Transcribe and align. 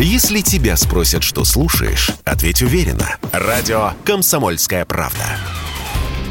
Если 0.00 0.42
тебя 0.42 0.76
спросят, 0.76 1.24
что 1.24 1.42
слушаешь, 1.44 2.12
ответь 2.24 2.62
уверенно. 2.62 3.16
Радио 3.32 3.94
«Комсомольская 4.04 4.84
правда». 4.84 5.24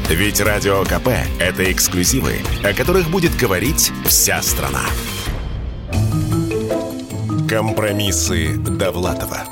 Ведь 0.08 0.40
Радио 0.40 0.84
КП– 0.84 1.08
это 1.38 1.70
эксклюзивы, 1.70 2.36
о 2.64 2.72
которых 2.72 3.10
будет 3.10 3.36
говорить 3.36 3.92
вся 4.06 4.40
страна. 4.40 4.80
Компромиссы 7.46 8.56
Довлатова. 8.56 9.42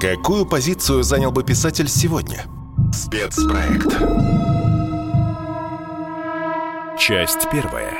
Какую 0.00 0.46
позицию 0.46 1.02
занял 1.02 1.30
бы 1.30 1.44
писатель 1.44 1.88
сегодня? 1.88 2.46
Спецпроект. 2.90 3.92
Часть 6.98 7.50
первая. 7.52 7.92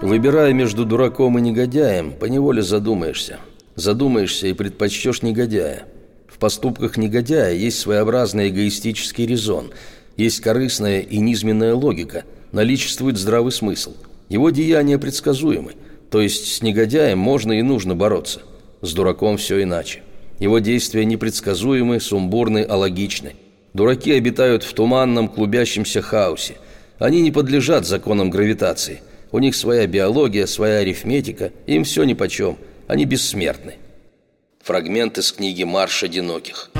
Выбирая 0.00 0.52
между 0.52 0.84
дураком 0.84 1.38
и 1.38 1.40
негодяем, 1.42 2.12
поневоле 2.12 2.62
задумаешься. 2.62 3.40
Задумаешься 3.76 4.46
и 4.46 4.52
предпочтешь 4.52 5.22
негодяя. 5.22 5.84
В 6.28 6.38
поступках 6.38 6.96
негодяя 6.96 7.52
есть 7.52 7.78
своеобразный 7.78 8.48
эгоистический 8.48 9.26
резон– 9.26 9.70
есть 10.20 10.40
корыстная 10.40 11.00
и 11.00 11.16
низменная 11.16 11.74
логика, 11.74 12.24
наличествует 12.52 13.16
здравый 13.16 13.52
смысл. 13.52 13.94
Его 14.28 14.50
деяния 14.50 14.98
предсказуемы, 14.98 15.72
то 16.10 16.20
есть 16.20 16.52
с 16.52 16.60
негодяем 16.60 17.18
можно 17.18 17.52
и 17.52 17.62
нужно 17.62 17.94
бороться. 17.94 18.42
С 18.82 18.92
дураком 18.92 19.38
все 19.38 19.62
иначе. 19.62 20.02
Его 20.38 20.58
действия 20.58 21.06
непредсказуемы, 21.06 22.00
сумбурны, 22.00 22.66
алогичны. 22.68 23.32
Дураки 23.72 24.12
обитают 24.12 24.62
в 24.62 24.74
туманном, 24.74 25.26
клубящемся 25.26 26.02
хаосе. 26.02 26.56
Они 26.98 27.22
не 27.22 27.30
подлежат 27.30 27.86
законам 27.86 28.28
гравитации. 28.28 29.00
У 29.32 29.38
них 29.38 29.54
своя 29.54 29.86
биология, 29.86 30.44
своя 30.44 30.80
арифметика, 30.80 31.50
им 31.66 31.84
все 31.84 32.04
нипочем. 32.04 32.58
Они 32.90 33.04
бессмертны. 33.04 33.76
Фрагмент 34.64 35.16
из 35.16 35.30
книги 35.30 35.62
«Марш 35.62 36.02
одиноких». 36.02 36.72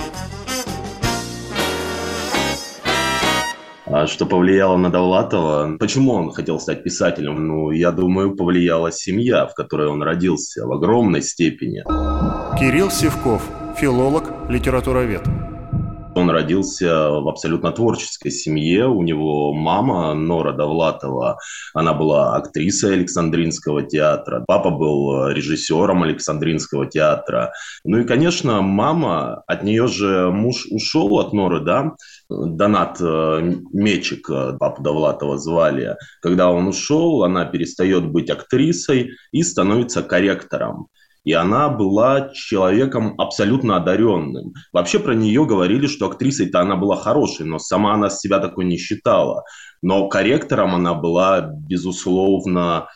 А 3.86 4.08
что 4.08 4.26
повлияло 4.26 4.76
на 4.76 4.90
Довлатова? 4.90 5.76
Почему 5.78 6.14
он 6.14 6.32
хотел 6.32 6.58
стать 6.58 6.82
писателем? 6.82 7.46
Ну, 7.46 7.70
я 7.70 7.92
думаю, 7.92 8.34
повлияла 8.34 8.90
семья, 8.90 9.46
в 9.46 9.54
которой 9.54 9.86
он 9.86 10.02
родился, 10.02 10.66
в 10.66 10.72
огромной 10.72 11.22
степени. 11.22 11.84
Кирилл 12.58 12.90
Севков, 12.90 13.48
филолог, 13.78 14.32
литературовед. 14.48 15.22
Он 16.14 16.30
родился 16.30 17.10
в 17.10 17.28
абсолютно 17.28 17.70
творческой 17.72 18.30
семье. 18.30 18.86
У 18.86 19.02
него 19.02 19.52
мама 19.52 20.14
Нора 20.14 20.52
Довлатова, 20.52 21.38
она 21.72 21.94
была 21.94 22.36
актрисой 22.36 22.94
Александринского 22.94 23.82
театра. 23.82 24.44
Папа 24.46 24.70
был 24.70 25.28
режиссером 25.28 26.02
Александринского 26.02 26.86
театра. 26.86 27.52
Ну 27.84 27.98
и, 27.98 28.04
конечно, 28.04 28.60
мама, 28.60 29.42
от 29.46 29.62
нее 29.62 29.86
же 29.86 30.30
муж 30.30 30.66
ушел 30.70 31.18
от 31.18 31.32
Норы, 31.32 31.60
да, 31.60 31.92
Донат 32.28 32.98
э, 33.00 33.52
Мечик, 33.72 34.30
э, 34.30 34.56
папу 34.58 34.82
Довлатова 34.82 35.38
звали. 35.38 35.96
Когда 36.22 36.50
он 36.50 36.68
ушел, 36.68 37.24
она 37.24 37.44
перестает 37.44 38.06
быть 38.06 38.30
актрисой 38.30 39.10
и 39.32 39.42
становится 39.42 40.02
корректором 40.02 40.88
и 41.24 41.32
она 41.32 41.68
была 41.68 42.30
человеком 42.32 43.14
абсолютно 43.18 43.76
одаренным. 43.76 44.54
Вообще 44.72 44.98
про 44.98 45.14
нее 45.14 45.44
говорили, 45.44 45.86
что 45.86 46.06
актрисой-то 46.06 46.60
она 46.60 46.76
была 46.76 46.96
хорошей, 46.96 47.46
но 47.46 47.58
сама 47.58 47.94
она 47.94 48.08
себя 48.08 48.38
такой 48.38 48.64
не 48.64 48.78
считала. 48.78 49.44
Но 49.82 50.08
корректором 50.08 50.74
она 50.74 50.94
была, 50.94 51.40
безусловно, 51.40 52.88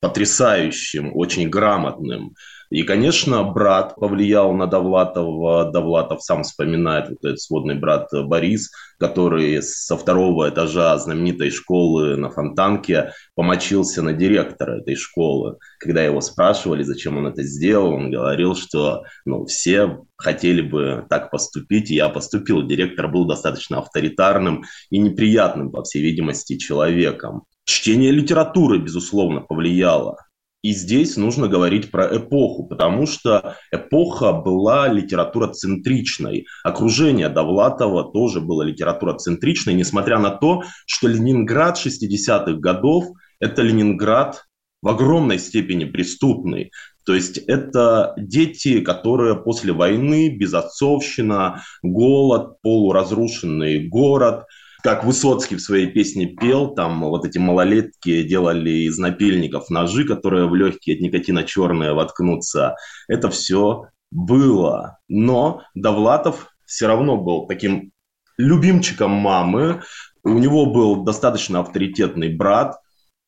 потрясающим, 0.00 1.10
очень 1.14 1.48
грамотным. 1.48 2.34
И, 2.72 2.84
конечно, 2.84 3.44
брат 3.44 3.96
повлиял 3.96 4.54
на 4.54 4.66
Довлатова. 4.66 5.70
Довлатов 5.70 6.22
сам 6.22 6.42
вспоминает 6.42 7.10
вот 7.10 7.18
этот 7.22 7.38
сводный 7.38 7.74
брат 7.74 8.08
Борис, 8.10 8.70
который 8.98 9.62
со 9.62 9.98
второго 9.98 10.48
этажа 10.48 10.96
знаменитой 10.96 11.50
школы 11.50 12.16
на 12.16 12.30
Фонтанке 12.30 13.12
помочился 13.34 14.00
на 14.00 14.14
директора 14.14 14.80
этой 14.80 14.96
школы. 14.96 15.58
Когда 15.78 16.02
его 16.02 16.22
спрашивали, 16.22 16.82
зачем 16.82 17.18
он 17.18 17.26
это 17.26 17.42
сделал, 17.42 17.92
он 17.92 18.10
говорил, 18.10 18.54
что 18.54 19.04
ну, 19.26 19.44
все 19.44 19.98
хотели 20.16 20.62
бы 20.62 21.04
так 21.10 21.30
поступить, 21.30 21.90
и 21.90 21.96
я 21.96 22.08
поступил. 22.08 22.66
Директор 22.66 23.06
был 23.06 23.26
достаточно 23.26 23.80
авторитарным 23.80 24.64
и 24.88 24.96
неприятным, 24.96 25.70
по 25.72 25.82
всей 25.82 26.00
видимости, 26.00 26.56
человеком. 26.56 27.42
Чтение 27.64 28.12
литературы, 28.12 28.78
безусловно, 28.78 29.42
повлияло 29.42 30.16
и 30.62 30.72
здесь 30.72 31.16
нужно 31.16 31.48
говорить 31.48 31.90
про 31.90 32.16
эпоху, 32.16 32.66
потому 32.66 33.06
что 33.06 33.56
эпоха 33.72 34.32
была 34.32 34.88
литературоцентричной. 34.88 36.46
Окружение 36.62 37.28
Довлатова 37.28 38.12
тоже 38.12 38.40
было 38.40 38.62
литературоцентричной, 38.62 39.74
несмотря 39.74 40.18
на 40.18 40.30
то, 40.30 40.62
что 40.86 41.08
Ленинград 41.08 41.78
60-х 41.84 42.52
годов– 42.54 43.06
это 43.40 43.62
Ленинград 43.62 44.44
в 44.82 44.88
огромной 44.88 45.38
степени 45.38 45.84
преступный. 45.84 46.70
То 47.04 47.14
есть 47.14 47.38
это 47.38 48.14
дети, 48.16 48.80
которые 48.80 49.34
после 49.34 49.72
войны, 49.72 50.28
безотцовщина, 50.28 51.62
голод, 51.82 52.60
полуразрушенный 52.62 53.88
город– 53.88 54.44
как 54.82 55.04
Высоцкий 55.04 55.56
в 55.56 55.60
своей 55.60 55.86
песне 55.86 56.26
пел, 56.26 56.74
там 56.74 57.00
вот 57.02 57.24
эти 57.24 57.38
малолетки 57.38 58.22
делали 58.22 58.70
из 58.88 58.98
напильников 58.98 59.70
ножи, 59.70 60.04
которые 60.04 60.48
в 60.48 60.54
легкие 60.54 60.96
от 60.96 61.02
никотина 61.02 61.44
черные 61.44 61.92
воткнутся. 61.92 62.76
Это 63.08 63.30
все 63.30 63.86
было. 64.10 64.98
Но 65.08 65.62
Довлатов 65.74 66.48
все 66.66 66.86
равно 66.86 67.16
был 67.16 67.46
таким 67.46 67.92
любимчиком 68.38 69.10
мамы. 69.10 69.82
У 70.24 70.38
него 70.38 70.66
был 70.66 71.04
достаточно 71.04 71.60
авторитетный 71.60 72.34
брат, 72.34 72.76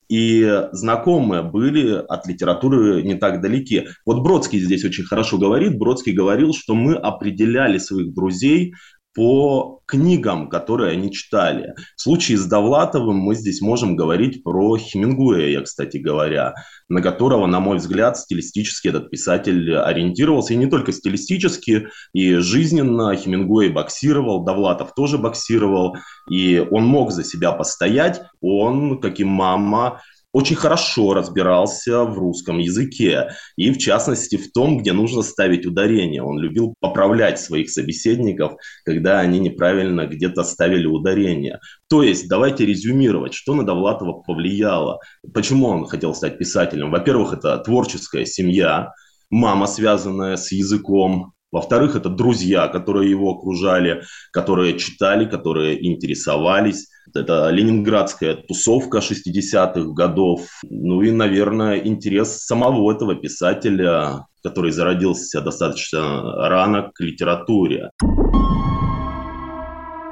и 0.08 0.68
знакомые 0.72 1.42
были 1.42 1.94
от 1.94 2.26
литературы 2.26 3.02
не 3.02 3.14
так 3.14 3.40
далеки. 3.40 3.88
Вот 4.04 4.22
Бродский 4.22 4.60
здесь 4.60 4.84
очень 4.84 5.04
хорошо 5.04 5.38
говорит. 5.38 5.78
Бродский 5.78 6.12
говорил, 6.12 6.52
что 6.52 6.74
мы 6.74 6.94
определяли 6.94 7.78
своих 7.78 8.12
друзей 8.12 8.74
по 9.14 9.80
книгам, 9.86 10.48
которые 10.48 10.92
они 10.92 11.12
читали. 11.12 11.74
В 11.96 12.02
случае 12.02 12.38
с 12.38 12.46
Довлатовым 12.46 13.16
мы 13.16 13.34
здесь 13.34 13.60
можем 13.60 13.96
говорить 13.96 14.42
про 14.42 14.76
Хемингуэя, 14.76 15.60
кстати 15.62 15.98
говоря, 15.98 16.54
на 16.88 17.00
которого, 17.00 17.46
на 17.46 17.60
мой 17.60 17.78
взгляд, 17.78 18.18
стилистически 18.18 18.88
этот 18.88 19.10
писатель 19.10 19.76
ориентировался, 19.76 20.54
и 20.54 20.56
не 20.56 20.66
только 20.66 20.92
стилистически, 20.92 21.88
и 22.12 22.34
жизненно. 22.36 23.14
Хемингуэй 23.14 23.70
боксировал, 23.70 24.44
Довлатов 24.44 24.94
тоже 24.94 25.18
боксировал, 25.18 25.96
и 26.28 26.66
он 26.70 26.84
мог 26.84 27.12
за 27.12 27.24
себя 27.24 27.52
постоять, 27.52 28.22
он, 28.40 29.00
как 29.00 29.20
и 29.20 29.24
мама, 29.24 30.00
очень 30.34 30.56
хорошо 30.56 31.14
разбирался 31.14 32.02
в 32.02 32.18
русском 32.18 32.58
языке, 32.58 33.30
и 33.56 33.70
в 33.70 33.78
частности 33.78 34.36
в 34.36 34.50
том, 34.50 34.78
где 34.78 34.92
нужно 34.92 35.22
ставить 35.22 35.64
ударение. 35.64 36.24
Он 36.24 36.40
любил 36.40 36.74
поправлять 36.80 37.38
своих 37.38 37.70
собеседников, 37.70 38.54
когда 38.84 39.20
они 39.20 39.38
неправильно 39.38 40.06
где-то 40.06 40.42
ставили 40.42 40.86
ударение. 40.86 41.60
То 41.88 42.02
есть, 42.02 42.28
давайте 42.28 42.66
резюмировать, 42.66 43.32
что 43.32 43.54
на 43.54 43.64
Довлатова 43.64 44.22
повлияло. 44.22 44.98
Почему 45.32 45.68
он 45.68 45.86
хотел 45.86 46.16
стать 46.16 46.36
писателем? 46.36 46.90
Во-первых, 46.90 47.34
это 47.34 47.56
творческая 47.58 48.26
семья, 48.26 48.90
мама, 49.30 49.68
связанная 49.68 50.36
с 50.36 50.50
языком, 50.50 51.33
во-вторых, 51.54 51.94
это 51.94 52.08
друзья, 52.08 52.66
которые 52.66 53.08
его 53.08 53.30
окружали, 53.30 54.02
которые 54.32 54.76
читали, 54.76 55.24
которые 55.24 55.86
интересовались. 55.86 56.88
Это 57.14 57.48
ленинградская 57.50 58.34
тусовка 58.34 58.98
60-х 58.98 59.92
годов. 59.92 60.40
Ну 60.68 61.02
и, 61.02 61.12
наверное, 61.12 61.78
интерес 61.78 62.38
самого 62.38 62.90
этого 62.92 63.14
писателя, 63.14 64.26
который 64.42 64.72
зародился 64.72 65.40
достаточно 65.42 66.48
рано 66.48 66.90
к 66.92 67.00
литературе. 67.00 67.90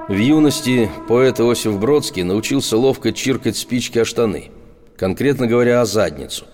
В 0.08 0.16
юности 0.16 0.88
поэт 1.08 1.40
Иосиф 1.40 1.76
Бродский 1.80 2.22
научился 2.22 2.76
ловко 2.76 3.10
чиркать 3.10 3.56
спички 3.56 3.98
о 3.98 4.04
штаны. 4.04 4.52
Конкретно 4.96 5.48
говоря, 5.48 5.80
о 5.80 5.86
задницу. 5.86 6.44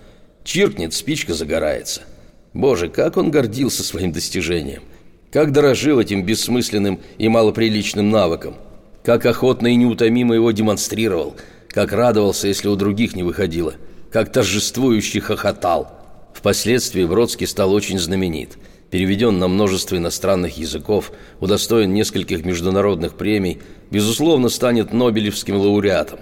Чиркнет, 0.44 0.94
спичка 0.94 1.34
загорается– 1.34 2.04
Боже, 2.58 2.88
как 2.88 3.16
он 3.16 3.30
гордился 3.30 3.84
своим 3.84 4.10
достижением! 4.10 4.82
Как 5.30 5.52
дорожил 5.52 6.00
этим 6.00 6.24
бессмысленным 6.24 6.98
и 7.16 7.28
малоприличным 7.28 8.10
навыком! 8.10 8.56
Как 9.04 9.26
охотно 9.26 9.68
и 9.68 9.76
неутомимо 9.76 10.34
его 10.34 10.50
демонстрировал! 10.50 11.36
Как 11.68 11.92
радовался, 11.92 12.48
если 12.48 12.66
у 12.66 12.74
других 12.74 13.14
не 13.14 13.22
выходило! 13.22 13.74
Как 14.10 14.32
торжествующий 14.32 15.20
хохотал! 15.20 15.92
Впоследствии 16.34 17.04
Бродский 17.04 17.46
стал 17.46 17.72
очень 17.72 18.00
знаменит– 18.00 18.58
переведен 18.90 19.38
на 19.38 19.46
множество 19.46 19.96
иностранных 19.96 20.58
языков, 20.58 21.12
удостоен 21.38 21.94
нескольких 21.94 22.44
международных 22.44 23.14
премий, 23.14 23.60
безусловно, 23.92 24.48
станет 24.48 24.92
Нобелевским 24.92 25.54
лауреатом. 25.54 26.18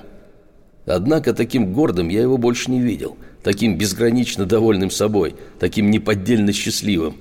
Однако 0.84 1.32
таким 1.32 1.72
гордым 1.72 2.10
я 2.10 2.20
его 2.20 2.36
больше 2.36 2.70
не 2.70 2.82
видел– 2.82 3.16
таким 3.46 3.78
безгранично 3.78 4.44
довольным 4.44 4.90
собой, 4.90 5.37
таким 5.60 5.88
неподдельно 5.93 6.52
счастливым. 6.52 7.19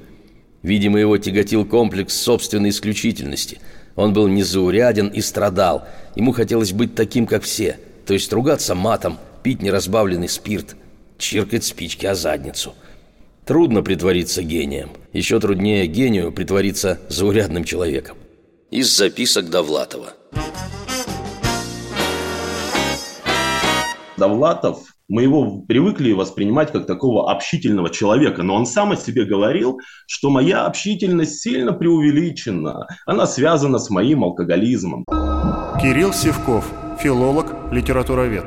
Видимо, 0.63 0.99
его 0.99 1.19
тяготил 1.19 1.65
комплекс 1.65 2.15
собственной 2.15 2.71
исключительности. 2.71 3.59
Он 3.95 4.11
был 4.11 4.27
незауряден 4.27 5.09
и 5.09 5.21
страдал. 5.21 5.87
Ему 6.15 6.31
хотелось 6.31 6.71
быть 6.71 6.95
таким, 6.95 7.27
как 7.27 7.43
все, 7.43 7.77
то 8.07 8.15
есть 8.15 8.33
ругаться 8.33 8.73
матом, 8.73 9.19
пить 9.43 9.61
неразбавленный 9.61 10.27
спирт, 10.27 10.75
чиркать 11.19 11.63
спички 11.63 12.07
о 12.07 12.15
задницу. 12.15 12.73
Трудно 13.45 13.83
притвориться 13.83 14.41
гением. 14.41 14.89
Еще 15.13 15.39
труднее 15.39 15.85
гению 15.85 16.31
притвориться 16.31 16.99
заурядным 17.07 17.65
человеком. 17.65 18.17
Из 18.71 18.89
записок 18.97 19.51
Довлатова. 19.51 20.13
Довлатов, 24.17 24.94
мы 25.07 25.23
его 25.23 25.61
привыкли 25.61 26.11
воспринимать 26.13 26.71
как 26.71 26.87
такого 26.87 27.31
общительного 27.31 27.89
человека, 27.89 28.43
но 28.43 28.55
он 28.55 28.65
сам 28.65 28.91
о 28.91 28.95
себе 28.95 29.25
говорил, 29.25 29.79
что 30.07 30.29
моя 30.29 30.65
общительность 30.65 31.41
сильно 31.41 31.73
преувеличена, 31.73 32.87
она 33.05 33.27
связана 33.27 33.77
с 33.77 33.89
моим 33.89 34.23
алкоголизмом. 34.23 35.05
Кирилл 35.79 36.11
Севков, 36.13 36.71
филолог, 36.99 37.53
литературовед. 37.71 38.45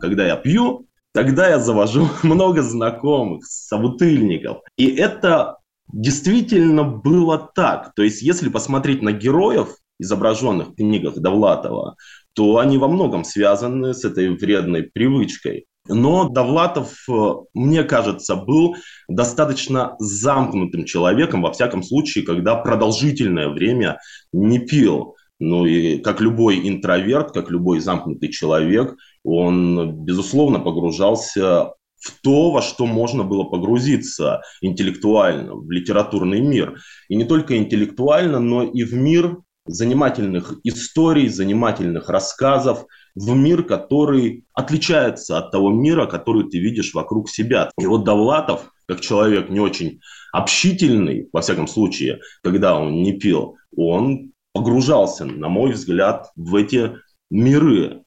Когда 0.00 0.26
я 0.26 0.36
пью, 0.36 0.86
тогда 1.12 1.48
я 1.48 1.60
завожу 1.60 2.08
много 2.22 2.62
знакомых, 2.62 3.44
собутыльников. 3.46 4.58
И 4.76 4.86
это 4.86 5.58
действительно 5.92 6.82
было 6.84 7.50
так. 7.54 7.92
То 7.94 8.02
есть, 8.02 8.22
если 8.22 8.48
посмотреть 8.48 9.02
на 9.02 9.12
героев, 9.12 9.76
изображенных 10.00 10.68
в 10.68 10.74
книгах 10.76 11.18
Довлатова, 11.18 11.96
то 12.34 12.58
они 12.58 12.78
во 12.78 12.88
многом 12.88 13.24
связаны 13.24 13.94
с 13.94 14.04
этой 14.04 14.28
вредной 14.30 14.84
привычкой. 14.84 15.66
Но 15.88 16.28
Довлатов, 16.28 16.96
э, 17.08 17.32
мне 17.54 17.84
кажется, 17.84 18.36
был 18.36 18.76
достаточно 19.08 19.96
замкнутым 19.98 20.84
человеком, 20.84 21.42
во 21.42 21.52
всяком 21.52 21.82
случае, 21.82 22.24
когда 22.24 22.56
продолжительное 22.56 23.48
время 23.48 23.98
не 24.32 24.58
пил. 24.58 25.16
Ну 25.38 25.64
и 25.64 25.98
как 25.98 26.20
любой 26.20 26.68
интроверт, 26.68 27.32
как 27.32 27.50
любой 27.50 27.80
замкнутый 27.80 28.28
человек, 28.28 28.94
он, 29.24 30.04
безусловно, 30.04 30.60
погружался 30.60 31.72
в 32.00 32.20
то, 32.22 32.50
во 32.50 32.62
что 32.62 32.86
можно 32.86 33.24
было 33.24 33.44
погрузиться 33.44 34.42
интеллектуально, 34.60 35.54
в 35.54 35.70
литературный 35.70 36.40
мир. 36.40 36.80
И 37.08 37.16
не 37.16 37.24
только 37.24 37.56
интеллектуально, 37.56 38.38
но 38.38 38.62
и 38.62 38.84
в 38.84 38.94
мир 38.94 39.38
занимательных 39.72 40.54
историй, 40.64 41.28
занимательных 41.28 42.08
рассказов, 42.08 42.86
в 43.14 43.34
мир, 43.34 43.62
который 43.64 44.44
отличается 44.54 45.38
от 45.38 45.50
того 45.50 45.70
мира, 45.70 46.06
который 46.06 46.48
ты 46.48 46.58
видишь 46.58 46.94
вокруг 46.94 47.28
себя. 47.28 47.70
И 47.78 47.86
вот 47.86 48.04
Довлатов, 48.04 48.72
как 48.86 49.00
человек 49.00 49.48
не 49.48 49.60
очень 49.60 50.00
общительный, 50.32 51.28
во 51.32 51.40
всяком 51.40 51.66
случае, 51.66 52.20
когда 52.42 52.78
он 52.78 53.02
не 53.02 53.12
пил, 53.12 53.56
он 53.76 54.32
погружался, 54.52 55.24
на 55.24 55.48
мой 55.48 55.72
взгляд, 55.72 56.30
в 56.36 56.54
эти 56.56 56.92
миры. 57.30 58.02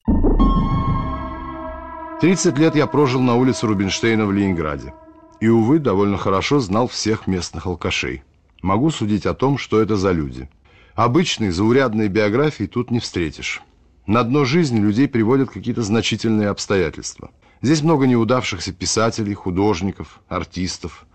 30 2.22 2.58
лет 2.58 2.76
я 2.76 2.88
прожил 2.88 3.22
на 3.22 3.36
улице 3.36 3.68
Рубинштейна 3.68 4.26
в 4.26 4.32
Ленинграде. 4.32 4.94
И, 5.42 5.48
увы, 5.50 5.80
довольно 5.80 6.18
хорошо 6.18 6.60
знал 6.60 6.88
всех 6.88 7.28
местных 7.28 7.66
алкашей. 7.66 8.24
Могу 8.62 8.92
судить 8.92 9.26
о 9.26 9.34
том, 9.34 9.58
что 9.58 9.82
это 9.82 9.98
за 9.98 10.12
люди– 10.12 10.50
Обычной 10.96 11.50
заурядной 11.50 12.08
биографии 12.08 12.66
тут 12.66 12.92
не 12.92 13.00
встретишь. 13.00 13.64
На 14.06 14.24
дно 14.24 14.46
жизни 14.46 14.80
людей 14.80 15.08
приводят 15.08 15.50
какие-то 15.50 15.82
значительные 15.82 16.50
обстоятельства. 16.50 17.32
Здесь 17.64 17.82
много 17.82 18.06
неудавшихся 18.06 18.74
писателей, 18.74 19.34
художников, 19.34 20.22
артистов, 20.28 21.08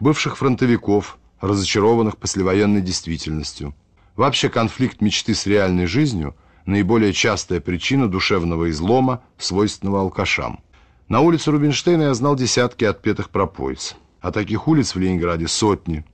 бывших 0.00 0.38
фронтовиков, 0.38 1.18
разочарованных 1.40 2.16
послевоенной 2.16 2.80
действительностью. 2.80 3.74
Вообще 4.14 4.48
конфликт 4.48 5.02
мечты 5.02 5.34
с 5.34 5.44
реальной 5.46 5.84
жизнью– 5.84 6.34
наиболее 6.64 7.12
частая 7.12 7.60
причина 7.60 8.08
душевного 8.08 8.70
излома, 8.70 9.22
свойственного 9.36 10.00
алкашам. 10.00 10.60
На 11.08 11.20
улице 11.20 11.50
Рубинштейна 11.50 12.04
я 12.04 12.14
знал 12.14 12.36
десятки 12.36 12.84
отпетых 12.84 13.28
пропоиц. 13.28 13.96
А 14.22 14.32
таких 14.32 14.66
улиц 14.66 14.94
в 14.94 14.98
Ленинграде 14.98 15.46
сотни. 15.46 16.06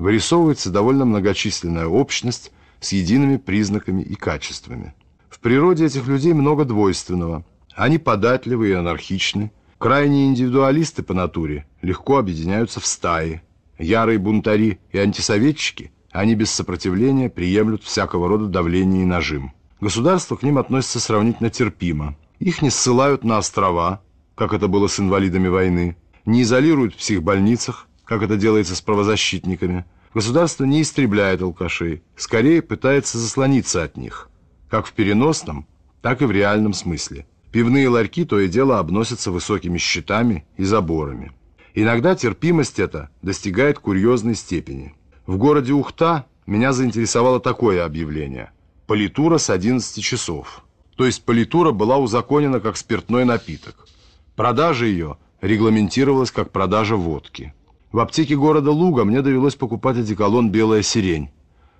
Вырисовывается 0.00 0.70
довольно 0.70 1.04
многочисленная 1.04 1.86
общность– 1.86 2.50
с 2.84 2.92
едиными 2.92 3.38
признаками 3.38 4.02
и 4.02 4.14
качествами. 4.14 4.94
В 5.30 5.40
природе 5.40 5.86
этих 5.86 6.06
людей 6.06 6.32
много 6.34 6.64
двойственного. 6.64 7.44
Они 7.74 7.98
податливы 7.98 8.68
и 8.68 8.72
анархичны. 8.72 9.50
Крайние 9.78 10.26
индивидуалисты 10.26 11.02
по 11.02 11.14
натуре 11.14 11.66
легко 11.82 12.18
объединяются 12.18 12.80
в 12.80 12.86
стаи. 12.86 13.42
Ярые 13.78 14.18
бунтари 14.18 14.80
и 14.92 14.98
антисоветчики, 14.98 15.92
они 16.12 16.34
без 16.34 16.50
сопротивления 16.50 17.28
приемлют 17.28 17.82
всякого 17.82 18.28
рода 18.28 18.46
давление 18.46 19.02
и 19.02 19.06
нажим. 19.06 19.52
Государство 19.80 20.36
к 20.36 20.42
ним 20.42 20.58
относится 20.58 21.00
сравнительно 21.00 21.50
терпимо. 21.50 22.16
Их 22.38 22.62
не 22.62 22.70
ссылают 22.70 23.24
на 23.24 23.38
острова, 23.38 24.02
как 24.34 24.52
это 24.52 24.68
было 24.68 24.86
с 24.86 25.00
инвалидами 25.00 25.48
войны, 25.48 25.96
не 26.26 26.42
изолируют 26.42 26.94
в 26.94 26.98
психбольницах, 26.98 27.88
как 28.04 28.22
это 28.22 28.36
делается 28.36 28.76
с 28.76 28.80
правозащитниками, 28.80 29.84
Государство 30.14 30.64
не 30.64 30.80
истребляет 30.80 31.42
алкашей, 31.42 32.02
скорее 32.16 32.62
пытается 32.62 33.18
заслониться 33.18 33.82
от 33.82 33.96
них, 33.96 34.30
как 34.70 34.86
в 34.86 34.92
переносном, 34.92 35.66
так 36.02 36.22
и 36.22 36.24
в 36.24 36.30
реальном 36.30 36.72
смысле. 36.72 37.26
Пивные 37.50 37.88
ларьки 37.88 38.24
то 38.24 38.38
и 38.38 38.48
дело 38.48 38.78
обносятся 38.78 39.32
высокими 39.32 39.76
щитами 39.76 40.46
и 40.56 40.62
заборами. 40.62 41.32
Иногда 41.74 42.14
терпимость 42.14 42.78
эта 42.78 43.10
достигает 43.22 43.80
курьезной 43.80 44.36
степени. 44.36 44.94
В 45.26 45.36
городе 45.36 45.72
Ухта 45.72 46.26
меня 46.46 46.72
заинтересовало 46.72 47.40
такое 47.40 47.84
объявление. 47.84 48.52
Политура 48.86 49.38
с 49.38 49.50
11 49.50 50.02
часов. 50.02 50.64
То 50.96 51.06
есть 51.06 51.24
политура 51.24 51.72
была 51.72 51.96
узаконена 51.98 52.60
как 52.60 52.76
спиртной 52.76 53.24
напиток. 53.24 53.88
Продажа 54.36 54.84
ее 54.86 55.16
регламентировалась 55.40 56.30
как 56.30 56.52
продажа 56.52 56.94
водки. 56.94 57.52
В 57.94 58.00
аптеке 58.00 58.34
города 58.34 58.72
Луга 58.72 59.04
мне 59.04 59.22
довелось 59.22 59.54
покупать 59.54 59.96
одеколон 59.96 60.50
«Белая 60.50 60.82
сирень». 60.82 61.30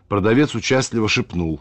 Продавец 0.07 0.55
участливо 0.55 1.09
шепнул. 1.09 1.61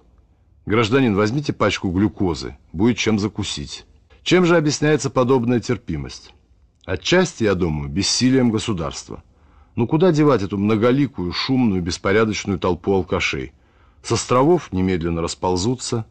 «Гражданин, 0.68 1.16
возьмите 1.16 1.54
пачку 1.54 1.90
глюкозы, 1.90 2.56
будет 2.72 3.00
чем 3.00 3.18
закусить». 3.18 3.88
Чем 4.22 4.46
же 4.46 4.56
объясняется 4.56 5.10
подобная 5.10 5.60
терпимость? 5.60 6.36
Отчасти, 6.86 7.46
я 7.46 7.56
думаю, 7.56 7.90
бессилием 7.90 8.52
государства. 8.52 9.24
Ну 9.74 9.88
куда 9.88 10.12
девать 10.12 10.44
эту 10.44 10.60
многоликую, 10.60 11.32
шумную, 11.34 11.82
беспорядочную 11.82 12.60
толпу 12.60 12.94
алкашей? 12.94 13.54
С 14.04 14.12
островов 14.12 14.72
немедленно 14.72 15.24
расползутся, 15.24 16.06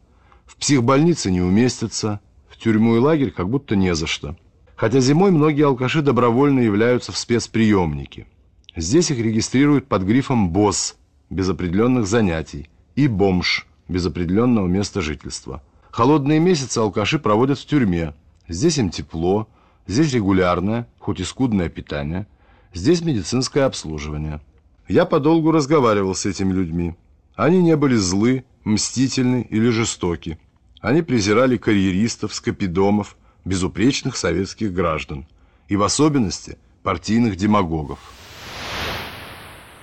в 0.45 0.57
психбольнице 0.57 1.31
не 1.31 1.39
уместятся, 1.39 2.19
в 2.49 2.57
тюрьму 2.57 2.97
и 2.97 2.99
лагерь 2.99 3.31
как 3.31 3.47
будто 3.47 3.77
не 3.77 3.95
за 3.95 4.05
что. 4.05 4.35
Хотя 4.75 4.99
зимой 4.99 5.31
многие 5.31 5.65
алкаши 5.65 6.01
добровольно 6.01 6.59
являются 6.59 7.13
в 7.13 7.17
спецприемники. 7.17 8.27
Здесь 8.75 9.11
их 9.11 9.19
регистрируют 9.19 9.87
под 9.87 10.03
грифом 10.03 10.49
«босс» 10.49 10.95
без 11.29 11.47
определенных 11.49 12.07
занятий 12.07 12.69
и 12.95 13.07
«бомж» 13.07 13.67
без 13.87 14.05
определенного 14.05 14.67
места 14.67 15.01
жительства. 15.01 15.61
Холодные 15.91 16.39
месяцы 16.39 16.79
алкаши 16.79 17.19
проводят 17.19 17.59
в 17.59 17.65
тюрьме. 17.67 18.15
Здесь 18.47 18.79
им 18.79 18.89
тепло, 18.89 19.47
здесь 19.85 20.11
регулярное, 20.13 20.87
хоть 20.97 21.19
и 21.19 21.23
скудное 21.23 21.69
питание, 21.69 22.25
здесь 22.73 23.01
медицинское 23.01 23.65
обслуживание. 23.65 24.41
Я 24.87 25.05
подолгу 25.05 25.51
разговаривал 25.51 26.15
с 26.15 26.25
этими 26.25 26.51
людьми. 26.51 26.95
Они 27.35 27.61
не 27.61 27.75
были 27.75 27.95
злы, 27.95 28.43
мстительны 28.63 29.45
или 29.49 29.69
жестоки. 29.69 30.39
Они 30.81 31.03
презирали 31.03 31.57
карьеристов, 31.57 32.33
скопидомов, 32.33 33.17
безупречных 33.45 34.17
советских 34.17 34.73
граждан. 34.73 35.27
И 35.67 35.75
в 35.75 35.83
особенности 35.83 36.57
партийных 36.81 37.35
демагогов. 37.35 37.99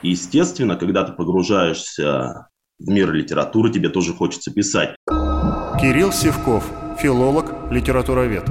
Естественно, 0.03 0.77
когда 0.77 1.05
ты 1.05 1.13
погружаешься 1.13 2.49
в 2.79 2.89
мир 2.89 3.13
литературы, 3.13 3.71
тебе 3.71 3.91
тоже 3.91 4.15
хочется 4.15 4.51
писать. 4.51 4.97
Кирилл 5.79 6.13
Севков, 6.13 6.71
филолог, 6.99 7.53
литературовед. 7.71 8.45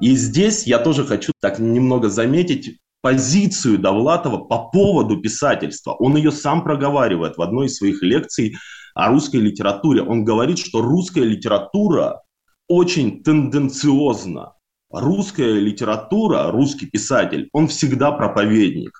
И 0.00 0.14
здесь 0.16 0.66
я 0.66 0.78
тоже 0.78 1.04
хочу 1.04 1.32
так 1.40 1.58
немного 1.58 2.08
заметить 2.08 2.78
позицию 3.02 3.78
Довлатова 3.78 4.38
по 4.38 4.70
поводу 4.70 5.20
писательства. 5.20 5.92
Он 5.92 6.16
ее 6.16 6.32
сам 6.32 6.64
проговаривает 6.64 7.36
в 7.36 7.42
одной 7.42 7.66
из 7.66 7.76
своих 7.76 8.02
лекций 8.02 8.56
о 8.94 9.08
русской 9.08 9.36
литературе. 9.36 10.02
Он 10.02 10.24
говорит, 10.24 10.58
что 10.58 10.80
русская 10.80 11.24
литература 11.24 12.22
очень 12.66 13.22
тенденциозна. 13.22 14.54
Русская 14.90 15.52
литература, 15.52 16.50
русский 16.50 16.86
писатель, 16.86 17.48
он 17.52 17.68
всегда 17.68 18.10
проповедник. 18.10 18.90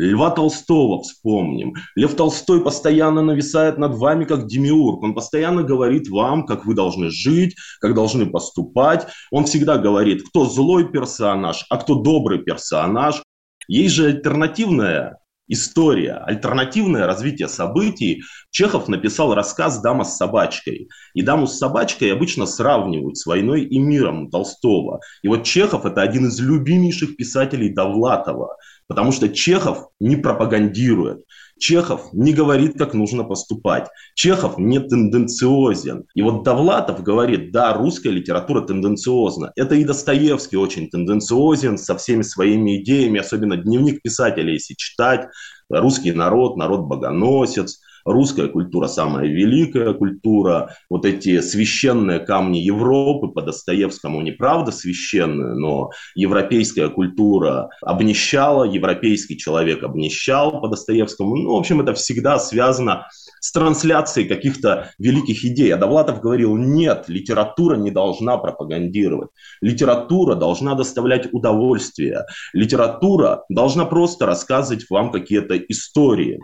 Льва 0.00 0.30
Толстого 0.30 1.02
вспомним. 1.02 1.74
Лев 1.94 2.14
Толстой 2.14 2.62
постоянно 2.62 3.20
нависает 3.20 3.76
над 3.76 3.96
вами 3.96 4.24
как 4.24 4.46
демиург. 4.46 5.02
Он 5.02 5.14
постоянно 5.14 5.62
говорит 5.62 6.08
вам, 6.08 6.46
как 6.46 6.64
вы 6.64 6.74
должны 6.74 7.10
жить, 7.10 7.54
как 7.80 7.94
должны 7.94 8.24
поступать. 8.24 9.06
Он 9.30 9.44
всегда 9.44 9.76
говорит, 9.76 10.26
кто 10.26 10.46
злой 10.46 10.90
персонаж, 10.90 11.66
а 11.68 11.76
кто 11.76 11.96
добрый 11.96 12.38
персонаж. 12.38 13.22
Есть 13.68 13.94
же 13.94 14.06
альтернативная 14.06 15.18
история, 15.50 16.22
альтернативное 16.24 17.06
развитие 17.06 17.48
событий. 17.48 18.22
Чехов 18.50 18.88
написал 18.88 19.34
рассказ 19.34 19.82
«Дама 19.82 20.04
с 20.04 20.16
собачкой». 20.16 20.88
И 21.12 21.22
«Даму 21.22 21.46
с 21.46 21.58
собачкой» 21.58 22.12
обычно 22.12 22.46
сравнивают 22.46 23.18
с 23.18 23.26
«Войной 23.26 23.64
и 23.64 23.78
миром» 23.78 24.30
Толстого. 24.30 25.00
И 25.22 25.28
вот 25.28 25.44
Чехов– 25.44 25.84
это 25.86 26.00
один 26.00 26.28
из 26.28 26.40
любимейших 26.40 27.16
писателей 27.16 27.74
Довлатова, 27.74 28.56
потому 28.90 29.12
что 29.12 29.28
Чехов 29.28 29.86
не 30.00 30.16
пропагандирует. 30.16 31.22
Чехов 31.60 32.12
не 32.12 32.32
говорит, 32.32 32.76
как 32.76 32.92
нужно 32.92 33.22
поступать. 33.22 33.86
Чехов 34.16 34.58
не 34.58 34.80
тенденциозен. 34.80 36.06
И 36.16 36.22
вот 36.22 36.42
Довлатов 36.42 37.04
говорит, 37.04 37.52
да, 37.52 37.72
русская 37.72 38.10
литература 38.10 38.62
тенденциозна. 38.62 39.52
Это 39.54 39.76
и 39.76 39.84
Достоевский 39.84 40.56
очень 40.56 40.90
тенденциозен 40.90 41.78
со 41.78 41.96
всеми 41.96 42.22
своими 42.22 42.82
идеями, 42.82 43.20
особенно 43.20 43.56
дневник 43.56 44.02
писателя, 44.02 44.52
если 44.52 44.74
читать. 44.74 45.28
Русский 45.68 46.10
народ, 46.10 46.56
народ-богоносец– 46.56 47.78
русская 48.12 48.48
культура 48.48 48.86
самая 48.86 49.26
великая 49.26 49.92
культура, 49.94 50.74
вот 50.88 51.04
эти 51.04 51.40
священные 51.40 52.20
камни 52.20 52.58
Европы 52.58 53.28
по 53.28 53.42
Достоевскому 53.42 54.20
неправда 54.20 54.72
священные, 54.72 55.54
но 55.54 55.90
европейская 56.14 56.88
культура 56.88 57.70
обнищала, 57.82 58.64
европейский 58.64 59.36
человек 59.36 59.82
обнищал 59.82 60.60
по 60.60 60.68
Достоевскому. 60.68 61.36
Ну, 61.36 61.54
в 61.54 61.58
общем, 61.58 61.80
это 61.80 61.94
всегда 61.94 62.38
связано 62.38 63.06
с 63.40 63.52
трансляцией 63.52 64.28
каких-то 64.28 64.90
великих 64.98 65.44
идей. 65.44 65.72
А 65.72 65.76
Довлатов 65.76 66.20
говорил, 66.20 66.56
нет, 66.56 67.04
литература 67.08 67.76
не 67.76 67.90
должна 67.90 68.36
пропагандировать. 68.36 69.30
Литература 69.60 70.34
должна 70.34 70.74
доставлять 70.74 71.28
удовольствие. 71.32 72.26
Литература 72.52 73.44
должна 73.48 73.84
просто 73.86 74.26
рассказывать 74.26 74.86
вам 74.90 75.10
какие-то 75.10 75.56
истории. 75.56 76.38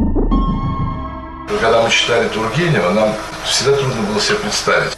Когда 1.61 1.81
мы 1.83 1.91
читали 1.91 2.29
Тургенева, 2.29 2.91
нам 2.91 3.15
всегда 3.45 3.77
трудно 3.77 4.03
было 4.03 4.21
себе 4.21 4.37
представить, 4.37 4.93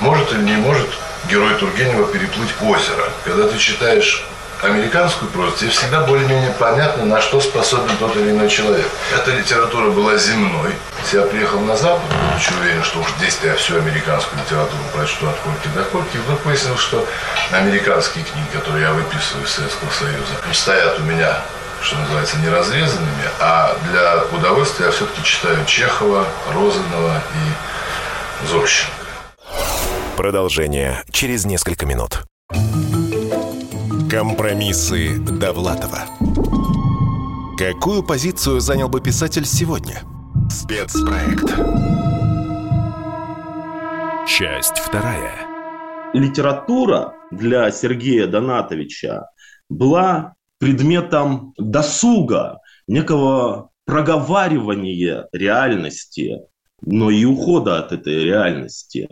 может 0.00 0.32
или 0.32 0.42
не 0.42 0.56
может 0.56 0.86
герой 1.28 1.54
Тургенева 1.54 2.06
переплыть 2.06 2.50
озеро. 2.62 3.10
Когда 3.24 3.48
ты 3.48 3.58
читаешь 3.58 4.24
американскую 4.62 5.30
прозу, 5.30 5.56
тебе 5.56 5.70
всегда 5.70 6.02
более-менее 6.02 6.52
понятно, 6.58 7.04
на 7.04 7.20
что 7.20 7.40
способен 7.40 7.96
тот 7.98 8.16
или 8.16 8.30
иной 8.30 8.48
человек. 8.48 8.86
Эта 9.14 9.32
литература 9.32 9.90
была 9.90 10.16
земной. 10.16 10.74
Я 11.12 11.22
приехал 11.22 11.60
на 11.60 11.76
Запад, 11.76 12.04
будучи 12.30 12.52
уверен, 12.60 12.82
что 12.82 13.00
уж 13.00 13.06
здесь 13.18 13.38
я 13.42 13.54
всю 13.54 13.76
американскую 13.76 14.40
литературу 14.42 14.82
прочту 14.94 15.28
от 15.28 15.36
Кольки 15.40 15.68
до 15.74 15.84
Кольки, 15.84 16.16
вдруг 16.18 16.44
выяснил, 16.44 16.76
что 16.76 17.06
американские 17.52 18.24
книги, 18.24 18.46
которые 18.52 18.84
я 18.84 18.92
выписываю 18.92 19.44
из 19.44 19.50
Советского 19.50 19.90
Союза, 19.90 20.34
стоят 20.52 20.98
у 20.98 21.02
меня 21.02 21.42
что 21.86 21.96
называется, 22.00 22.36
не 22.38 22.48
разрезанными, 22.48 23.28
а 23.40 23.76
для 23.88 24.24
удовольствия 24.36 24.86
я 24.86 24.90
все-таки 24.90 25.22
читаю 25.22 25.64
Чехова, 25.66 26.26
Розанова 26.52 27.22
и 27.32 28.46
Зощенко. 28.48 28.92
Продолжение 30.16 31.04
через 31.12 31.44
несколько 31.44 31.86
минут. 31.86 32.24
Компромиссы 34.10 35.16
Довлатова. 35.18 36.06
Какую 37.56 38.02
позицию 38.02 38.58
занял 38.58 38.88
бы 38.88 39.00
писатель 39.00 39.46
сегодня? 39.46 40.00
Спецпроект. 40.50 41.48
Часть 44.26 44.78
вторая. 44.78 45.34
Литература 46.14 47.14
для 47.30 47.70
Сергея 47.70 48.26
Донатовича 48.26 49.28
была 49.68 50.35
предметом 50.58 51.54
досуга, 51.58 52.60
некого 52.86 53.70
проговаривания 53.84 55.28
реальности, 55.32 56.40
но 56.82 57.10
и 57.10 57.24
ухода 57.24 57.78
от 57.78 57.92
этой 57.92 58.24
реальности. 58.24 59.08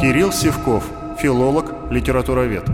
Кирилл 0.00 0.32
Севков, 0.32 0.90
филолог, 1.18 1.90
литературовед. 1.90 2.64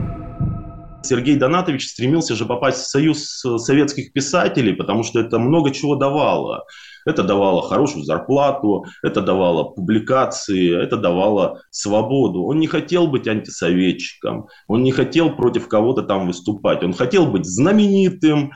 Сергей 1.02 1.36
Донатович 1.36 1.88
стремился 1.88 2.34
же 2.34 2.44
попасть 2.44 2.80
в 2.80 2.88
союз 2.88 3.42
советских 3.58 4.12
писателей, 4.12 4.74
потому 4.74 5.02
что 5.02 5.20
это 5.20 5.38
много 5.38 5.70
чего 5.70 5.96
давало. 5.96 6.64
Это 7.06 7.22
давало 7.22 7.62
хорошую 7.62 8.04
зарплату, 8.04 8.84
это 9.02 9.22
давало 9.22 9.64
публикации, 9.64 10.78
это 10.78 10.96
давало 10.96 11.62
свободу. 11.70 12.42
Он 12.42 12.60
не 12.60 12.66
хотел 12.66 13.06
быть 13.06 13.26
антисоветчиком, 13.26 14.48
он 14.68 14.82
не 14.82 14.92
хотел 14.92 15.34
против 15.34 15.68
кого-то 15.68 16.02
там 16.02 16.26
выступать. 16.26 16.82
Он 16.82 16.92
хотел 16.92 17.26
быть 17.26 17.46
знаменитым, 17.46 18.52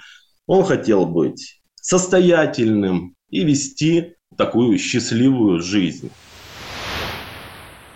он 0.47 0.65
хотел 0.65 1.07
быть 1.07 1.61
состоятельным 1.81 3.15
и 3.31 3.45
вести 3.45 4.15
такую 4.37 4.79
счастливую 4.79 5.61
жизнь. 5.61 6.11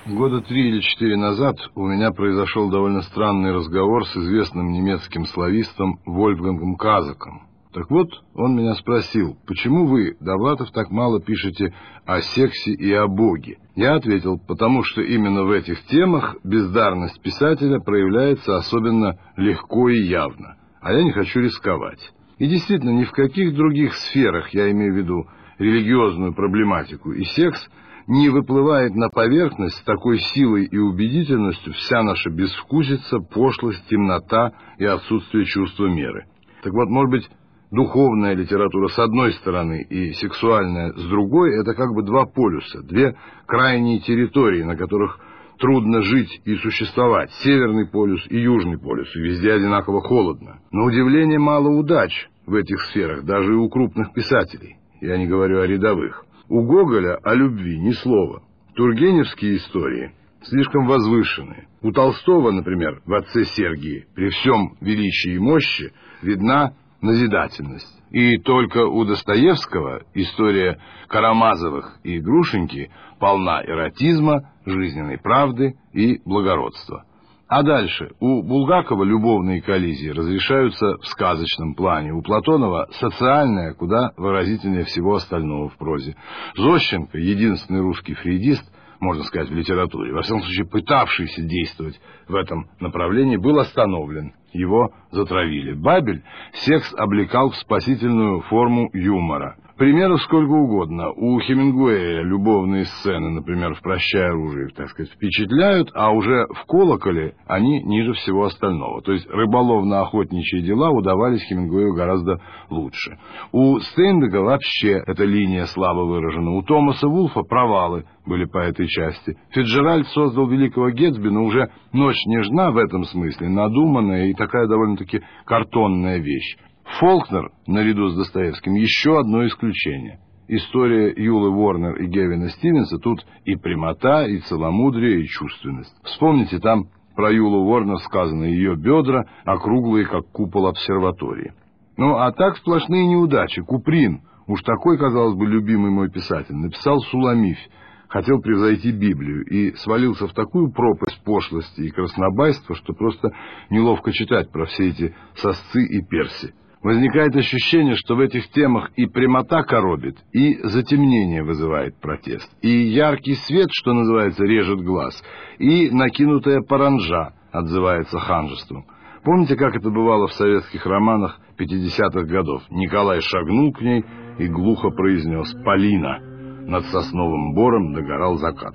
Года 0.08 0.40
три 0.40 0.70
или 0.70 0.80
четыре 0.80 1.18
назад 1.18 1.58
у 1.74 1.86
меня 1.86 2.12
произошел 2.12 2.70
довольно 2.70 3.02
странный 3.02 3.52
разговор 3.52 4.06
с 4.06 4.16
известным 4.16 4.72
немецким 4.72 5.26
славистом 5.26 6.00
Вольфгангом 6.06 6.76
Казаком. 6.76 7.42
Так 7.74 7.90
вот, 7.90 8.08
он 8.34 8.56
меня 8.56 8.74
спросил, 8.76 9.36
почему 9.46 9.84
вы, 9.84 10.16
Довлатов, 10.18 10.70
так 10.70 10.90
мало 10.90 11.20
пишете 11.20 11.74
о 12.06 12.22
сексе 12.22 12.72
и 12.72 12.90
о 12.94 13.06
Боге? 13.06 13.58
Я 13.76 13.96
ответил, 13.96 14.38
потому 14.38 14.82
что 14.82 15.02
именно 15.02 15.44
в 15.44 15.50
этих 15.50 15.84
темах 15.88 16.36
бездарность 16.42 17.20
писателя 17.20 17.78
проявляется 17.78 18.56
особенно 18.56 19.18
легко 19.36 19.90
и 19.90 20.00
явно, 20.00 20.56
а 20.80 20.94
я 20.94 21.02
не 21.02 21.12
хочу 21.12 21.40
рисковать. 21.40 22.00
И 22.38 22.46
действительно, 22.46 22.98
ни 22.98 23.04
в 23.04 23.12
каких 23.12 23.54
других 23.54 23.92
сферах, 23.92 24.54
я 24.54 24.70
имею 24.70 24.94
в 24.94 24.96
виду 24.96 25.26
религиозную 25.58 26.32
проблематику 26.32 27.12
и 27.12 27.24
секс, 27.24 27.68
не 28.08 28.30
выплывает 28.30 28.94
на 28.94 29.10
поверхность 29.10 29.76
с 29.76 29.82
такой 29.82 30.18
силой 30.18 30.64
и 30.64 30.78
убедительностью 30.78 31.74
вся 31.74 32.02
наша 32.02 32.30
безвкусица, 32.30 33.18
пошлость, 33.18 33.86
темнота 33.88 34.52
и 34.78 34.86
отсутствие 34.86 35.44
чувства 35.44 35.86
меры. 35.86 36.24
Так 36.62 36.72
вот, 36.72 36.88
может 36.88 37.10
быть, 37.10 37.30
духовная 37.70 38.34
литература 38.34 38.88
с 38.88 38.98
одной 38.98 39.32
стороны 39.34 39.82
и 39.82 40.12
сексуальная 40.14 40.94
с 40.94 41.06
другой, 41.06 41.60
это 41.60 41.74
как 41.74 41.92
бы 41.94 42.02
два 42.02 42.24
полюса, 42.24 42.82
две 42.82 43.14
крайние 43.46 44.00
территории, 44.00 44.62
на 44.62 44.74
которых 44.74 45.20
трудно 45.58 46.00
жить 46.00 46.40
и 46.46 46.54
существовать. 46.56 47.30
Северный 47.42 47.86
полюс 47.86 48.26
и 48.30 48.38
Южный 48.38 48.78
полюс, 48.78 49.14
и 49.16 49.20
везде 49.20 49.52
одинаково 49.52 50.00
холодно. 50.00 50.60
На 50.70 50.84
удивление 50.84 51.38
мало 51.38 51.68
удач 51.68 52.28
в 52.46 52.54
этих 52.54 52.80
сферах, 52.84 53.24
даже 53.24 53.52
и 53.52 53.56
у 53.56 53.68
крупных 53.68 54.14
писателей. 54.14 54.76
Я 55.02 55.18
не 55.18 55.26
говорю 55.26 55.60
о 55.60 55.66
рядовых. 55.66 56.24
У 56.48 56.62
Гоголя 56.62 57.16
о 57.22 57.34
любви 57.34 57.78
ни 57.78 57.92
слова. 57.92 58.42
Тургеневские 58.74 59.56
истории 59.56 60.12
слишком 60.42 60.86
возвышенные. 60.86 61.68
У 61.82 61.92
Толстого, 61.92 62.50
например, 62.52 63.02
в 63.04 63.12
«Отце 63.12 63.44
Сергии» 63.44 64.06
при 64.14 64.30
всем 64.30 64.76
величии 64.80 65.32
и 65.32 65.38
мощи 65.38 65.92
видна 66.22 66.74
назидательность. 67.02 68.02
И 68.10 68.38
только 68.38 68.86
у 68.86 69.04
Достоевского 69.04 70.04
история 70.14 70.78
Карамазовых 71.08 71.98
и 72.02 72.18
Грушеньки 72.18 72.90
полна 73.20 73.62
эротизма, 73.62 74.50
жизненной 74.64 75.18
правды 75.18 75.76
и 75.92 76.22
благородства. 76.24 77.04
А 77.48 77.62
дальше, 77.62 78.10
у 78.20 78.42
Булгакова 78.42 79.04
любовные 79.04 79.62
коллизии 79.62 80.10
разрешаются 80.10 80.98
в 80.98 81.06
сказочном 81.06 81.74
плане, 81.74 82.12
у 82.12 82.20
Платонова 82.20 82.88
социальная, 82.92 83.72
куда 83.72 84.12
выразительнее 84.18 84.84
всего 84.84 85.14
остального 85.14 85.70
в 85.70 85.78
прозе. 85.78 86.14
Зощенко, 86.56 87.16
единственный 87.16 87.80
русский 87.80 88.12
фрейдист, 88.12 88.62
можно 89.00 89.24
сказать, 89.24 89.48
в 89.48 89.54
литературе, 89.54 90.12
во 90.12 90.20
всяком 90.20 90.42
случае 90.42 90.66
пытавшийся 90.66 91.42
действовать 91.42 91.98
в 92.28 92.34
этом 92.34 92.68
направлении, 92.80 93.38
был 93.38 93.58
остановлен 93.58 94.34
его 94.52 94.92
затравили. 95.10 95.72
Бабель 95.72 96.22
секс 96.52 96.92
облекал 96.94 97.50
в 97.50 97.56
спасительную 97.56 98.40
форму 98.42 98.90
юмора. 98.92 99.56
Примеров 99.78 100.20
сколько 100.22 100.50
угодно. 100.50 101.12
У 101.12 101.38
Хемингуэя 101.38 102.22
любовные 102.22 102.84
сцены, 102.84 103.30
например, 103.30 103.74
в 103.74 103.80
«Прощай 103.80 104.24
оружие», 104.24 104.70
так 104.74 104.88
сказать, 104.88 105.12
впечатляют, 105.12 105.92
а 105.94 106.10
уже 106.10 106.46
в 106.48 106.66
«Колоколе» 106.66 107.36
они 107.46 107.80
ниже 107.84 108.12
всего 108.14 108.46
остального. 108.46 109.02
То 109.02 109.12
есть 109.12 109.30
рыболовно-охотничьи 109.30 110.62
дела 110.62 110.90
удавались 110.90 111.44
Хемингуэю 111.44 111.94
гораздо 111.94 112.40
лучше. 112.70 113.18
У 113.52 113.78
Стейнбека 113.78 114.40
вообще 114.40 115.00
эта 115.06 115.22
линия 115.22 115.66
слабо 115.66 116.00
выражена. 116.00 116.56
У 116.56 116.62
Томаса 116.62 117.06
Вулфа 117.06 117.42
провалы 117.42 118.04
были 118.26 118.46
по 118.46 118.58
этой 118.58 118.88
части. 118.88 119.38
Фиджеральд 119.50 120.08
создал 120.08 120.48
великого 120.48 120.90
Гетсби, 120.90 121.28
но 121.28 121.44
уже 121.44 121.70
«Ночь 121.92 122.26
нежна» 122.26 122.72
в 122.72 122.78
этом 122.78 123.04
смысле, 123.04 123.48
надуманная 123.48 124.26
и 124.26 124.34
такая 124.34 124.66
довольно-таки 124.66 125.22
картонная 125.44 126.18
вещь. 126.18 126.56
Фолкнер, 126.96 127.52
наряду 127.66 128.08
с 128.08 128.16
Достоевским, 128.16 128.74
еще 128.74 129.20
одно 129.20 129.46
исключение. 129.46 130.20
История 130.48 131.12
Юлы 131.14 131.50
Уорнер 131.50 131.96
и 131.96 132.06
Гевина 132.06 132.48
Стивенса 132.48 132.98
тут 132.98 133.24
и 133.44 133.54
прямота, 133.54 134.24
и 134.24 134.38
целомудрие, 134.38 135.20
и 135.20 135.28
чувственность. 135.28 135.94
Вспомните, 136.02 136.58
там 136.58 136.86
про 137.14 137.30
Юлу 137.30 137.68
Уорнер 137.68 137.98
сказано 137.98 138.44
ее 138.44 138.74
бедра 138.74 139.26
округлые, 139.44 140.06
как 140.06 140.26
купол 140.32 140.66
обсерватории. 140.66 141.52
Ну, 141.98 142.16
а 142.16 142.32
так 142.32 142.56
сплошные 142.56 143.06
неудачи. 143.06 143.60
Куприн, 143.60 144.22
уж 144.46 144.62
такой, 144.62 144.96
казалось 144.98 145.36
бы, 145.36 145.46
любимый 145.46 145.90
мой 145.90 146.10
писатель, 146.10 146.54
написал 146.54 146.98
«Суламифь», 147.00 147.68
хотел 148.08 148.40
превзойти 148.40 148.90
Библию 148.90 149.44
и 149.44 149.74
свалился 149.76 150.26
в 150.26 150.32
такую 150.32 150.72
пропасть 150.72 151.22
пошлости 151.24 151.82
и 151.82 151.90
краснобайства, 151.90 152.74
что 152.74 152.94
просто 152.94 153.30
неловко 153.68 154.10
читать 154.12 154.50
про 154.50 154.64
все 154.64 154.88
эти 154.88 155.14
сосцы 155.34 155.84
и 155.84 156.02
перси. 156.02 156.54
Возникает 156.82 157.34
ощущение, 157.34 157.96
что 157.96 158.14
в 158.14 158.20
этих 158.20 158.48
темах 158.50 158.90
и 158.94 159.06
прямота 159.06 159.62
коробит, 159.62 160.16
и 160.32 160.58
затемнение 160.62 161.42
вызывает 161.42 162.00
протест, 162.00 162.48
и 162.62 162.68
яркий 162.68 163.34
свет, 163.34 163.68
что 163.72 163.92
называется, 163.92 164.44
режет 164.44 164.80
глаз, 164.80 165.20
и 165.58 165.90
накинутая 165.90 166.60
паранжа 166.60 167.32
отзывается 167.50 168.18
ханжеством. 168.20 168.84
Помните, 169.24 169.56
как 169.56 169.74
это 169.74 169.90
бывало 169.90 170.28
в 170.28 170.32
советских 170.34 170.86
романах 170.86 171.40
50-х 171.58 172.22
годов? 172.22 172.62
Николай 172.70 173.20
шагнул 173.20 173.72
к 173.72 173.80
ней 173.80 174.04
и 174.38 174.46
глухо 174.46 174.90
произнес 174.90 175.52
«Полина». 175.64 176.20
Над 176.68 176.84
сосновым 176.86 177.54
бором 177.54 177.94
догорал 177.94 178.36
закат. 178.36 178.74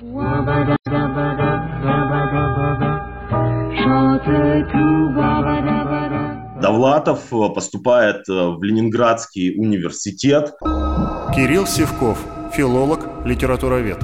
Довлатов 6.64 7.34
э, 7.34 7.50
поступает 7.54 8.30
э, 8.30 8.32
в 8.32 8.64
Ленинградский 8.64 9.54
университет. 9.60 10.54
Кирилл 11.36 11.68
Севков, 11.68 12.18
филолог, 12.54 13.06
литературовед. 13.26 13.98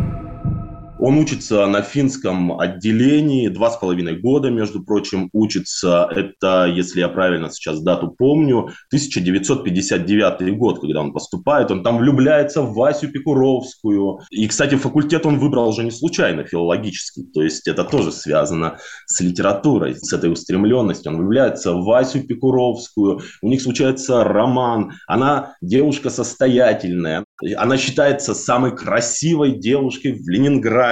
Он 1.00 1.18
учится 1.18 1.66
на 1.66 1.82
финском 1.82 2.60
отделении, 2.60 3.48
два 3.48 3.72
с 3.72 3.78
половиной 3.78 4.18
года, 4.18 4.50
между 4.50 4.84
прочим, 4.84 5.30
учится. 5.32 6.10
Это, 6.14 6.66
если 6.66 7.00
я 7.00 7.08
правильно 7.08 7.50
сейчас 7.50 7.80
дату 7.80 8.14
помню, 8.18 8.72
1959 8.90 10.58
год, 10.58 10.82
когда 10.82 11.00
он 11.00 11.14
поступает. 11.14 11.72
Он 11.72 11.84
там 11.84 12.00
влюбляется 12.00 12.62
в 12.62 12.74
Васю 12.74 13.08
Пикуровскую. 13.08 14.20
И, 14.30 14.46
кстати, 14.48 14.76
факультет 14.76 15.26
он 15.26 15.40
выбрал 15.40 15.70
уже 15.70 15.86
не 15.86 15.92
случайно, 15.92 16.44
филологический. 16.44 17.24
То 17.34 17.42
есть 17.44 17.68
это 17.70 17.86
тоже 17.86 18.12
связано 18.12 18.78
с 19.06 19.22
литературой, 19.22 19.96
с 19.96 20.12
этой 20.12 20.30
устремленностью. 20.30 21.14
Он 21.14 21.20
влюбляется 21.20 21.74
в 21.74 21.86
Васю 21.86 22.24
Пикуровскую. 22.28 23.22
У 23.42 23.48
них 23.48 23.62
случается 23.62 24.26
роман. 24.26 24.92
Она 25.08 25.56
девушка 25.62 26.10
состоятельная. 26.10 27.24
Она 27.56 27.78
считается 27.78 28.34
самой 28.34 28.76
красивой 28.76 29.54
девушкой 29.54 30.12
в 30.12 30.28
Ленинграде. 30.28 30.89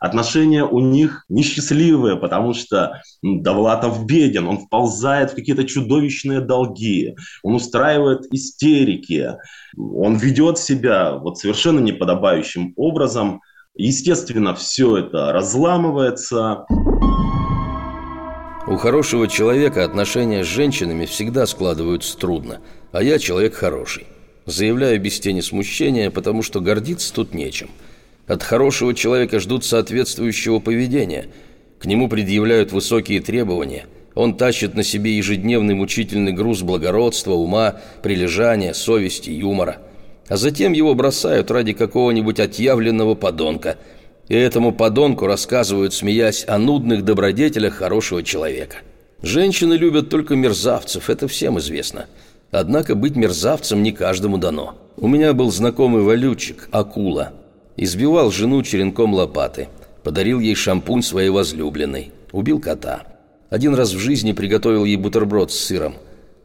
Отношения 0.00 0.64
у 0.64 0.78
них 0.78 1.24
несчастливые, 1.28 2.16
потому 2.16 2.54
что 2.54 3.02
Довлатов 3.22 4.06
беден, 4.06 4.46
он 4.46 4.58
вползает 4.58 5.32
в 5.32 5.34
какие-то 5.34 5.64
чудовищные 5.64 6.40
долги, 6.40 7.16
он 7.42 7.56
устраивает 7.56 8.32
истерики, 8.32 9.34
он 9.76 10.16
ведет 10.16 10.58
себя 10.58 11.16
вот 11.16 11.38
совершенно 11.38 11.80
неподобающим 11.80 12.74
образом. 12.76 13.40
Естественно, 13.74 14.54
все 14.54 14.98
это 14.98 15.32
разламывается. 15.32 16.64
У 18.68 18.76
хорошего 18.76 19.26
человека 19.26 19.84
отношения 19.84 20.44
с 20.44 20.46
женщинами 20.46 21.06
всегда 21.06 21.46
складываются 21.46 22.16
трудно, 22.18 22.60
а 22.92 23.02
я 23.02 23.18
человек 23.18 23.54
хороший. 23.54 24.06
Заявляю 24.46 25.00
без 25.00 25.18
тени 25.20 25.40
смущения, 25.40 26.10
потому 26.10 26.42
что 26.42 26.60
гордиться 26.60 27.12
тут 27.12 27.34
нечем. 27.34 27.68
От 28.28 28.42
хорошего 28.42 28.94
человека 28.94 29.40
ждут 29.40 29.64
соответствующего 29.64 30.58
поведения. 30.58 31.26
К 31.80 31.86
нему 31.86 32.08
предъявляют 32.08 32.72
высокие 32.72 33.20
требования. 33.20 33.86
Он 34.14 34.36
тащит 34.36 34.74
на 34.74 34.82
себе 34.82 35.16
ежедневный 35.16 35.74
мучительный 35.74 36.32
груз 36.32 36.60
благородства, 36.62 37.32
ума, 37.32 37.80
прилежания, 38.02 38.74
совести, 38.74 39.30
юмора. 39.30 39.78
А 40.28 40.36
затем 40.36 40.72
его 40.72 40.94
бросают 40.94 41.50
ради 41.50 41.72
какого-нибудь 41.72 42.38
отъявленного 42.38 43.14
подонка. 43.14 43.78
И 44.28 44.34
этому 44.34 44.72
подонку 44.72 45.26
рассказывают, 45.26 45.94
смеясь, 45.94 46.44
о 46.46 46.58
нудных 46.58 47.04
добродетелях 47.04 47.74
хорошего 47.74 48.22
человека. 48.22 48.78
Женщины 49.22 49.74
любят 49.74 50.10
только 50.10 50.36
мерзавцев, 50.36 51.08
это 51.08 51.28
всем 51.28 51.58
известно. 51.58 52.06
Однако 52.50 52.94
быть 52.94 53.16
мерзавцем 53.16 53.82
не 53.82 53.92
каждому 53.92 54.36
дано. 54.36 54.76
У 54.98 55.08
меня 55.08 55.32
был 55.32 55.50
знакомый 55.50 56.02
валютчик, 56.02 56.68
акула. 56.72 57.32
Избивал 57.80 58.32
жену 58.32 58.60
черенком 58.64 59.14
лопаты. 59.14 59.68
Подарил 60.02 60.40
ей 60.40 60.56
шампунь 60.56 61.00
своей 61.00 61.28
возлюбленной. 61.28 62.10
Убил 62.32 62.60
кота. 62.60 63.04
Один 63.50 63.76
раз 63.76 63.92
в 63.92 63.98
жизни 64.00 64.32
приготовил 64.32 64.84
ей 64.84 64.96
бутерброд 64.96 65.52
с 65.52 65.60
сыром. 65.60 65.94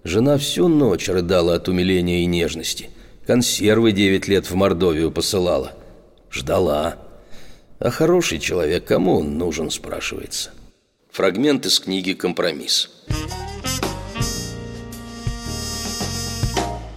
Жена 0.04 0.38
всю 0.38 0.68
ночь 0.68 1.10
рыдала 1.10 1.56
от 1.56 1.68
умиления 1.68 2.20
и 2.20 2.28
нежности. 2.28 2.92
Консервы 3.26 3.94
девять 3.94 4.28
лет 4.28 4.46
в 4.46 4.54
Мордовию 4.54 5.12
посылала. 5.12 5.74
Ждала. 6.30 6.98
А 7.80 7.90
хороший 7.90 8.38
человек, 8.38 8.86
кому 8.86 9.18
он 9.18 9.40
нужен, 9.40 9.72
спрашивается. 9.72 10.52
Фрагмент 11.10 11.66
из 11.66 11.80
книги 11.80 12.14
«Компромисс». 12.14 12.92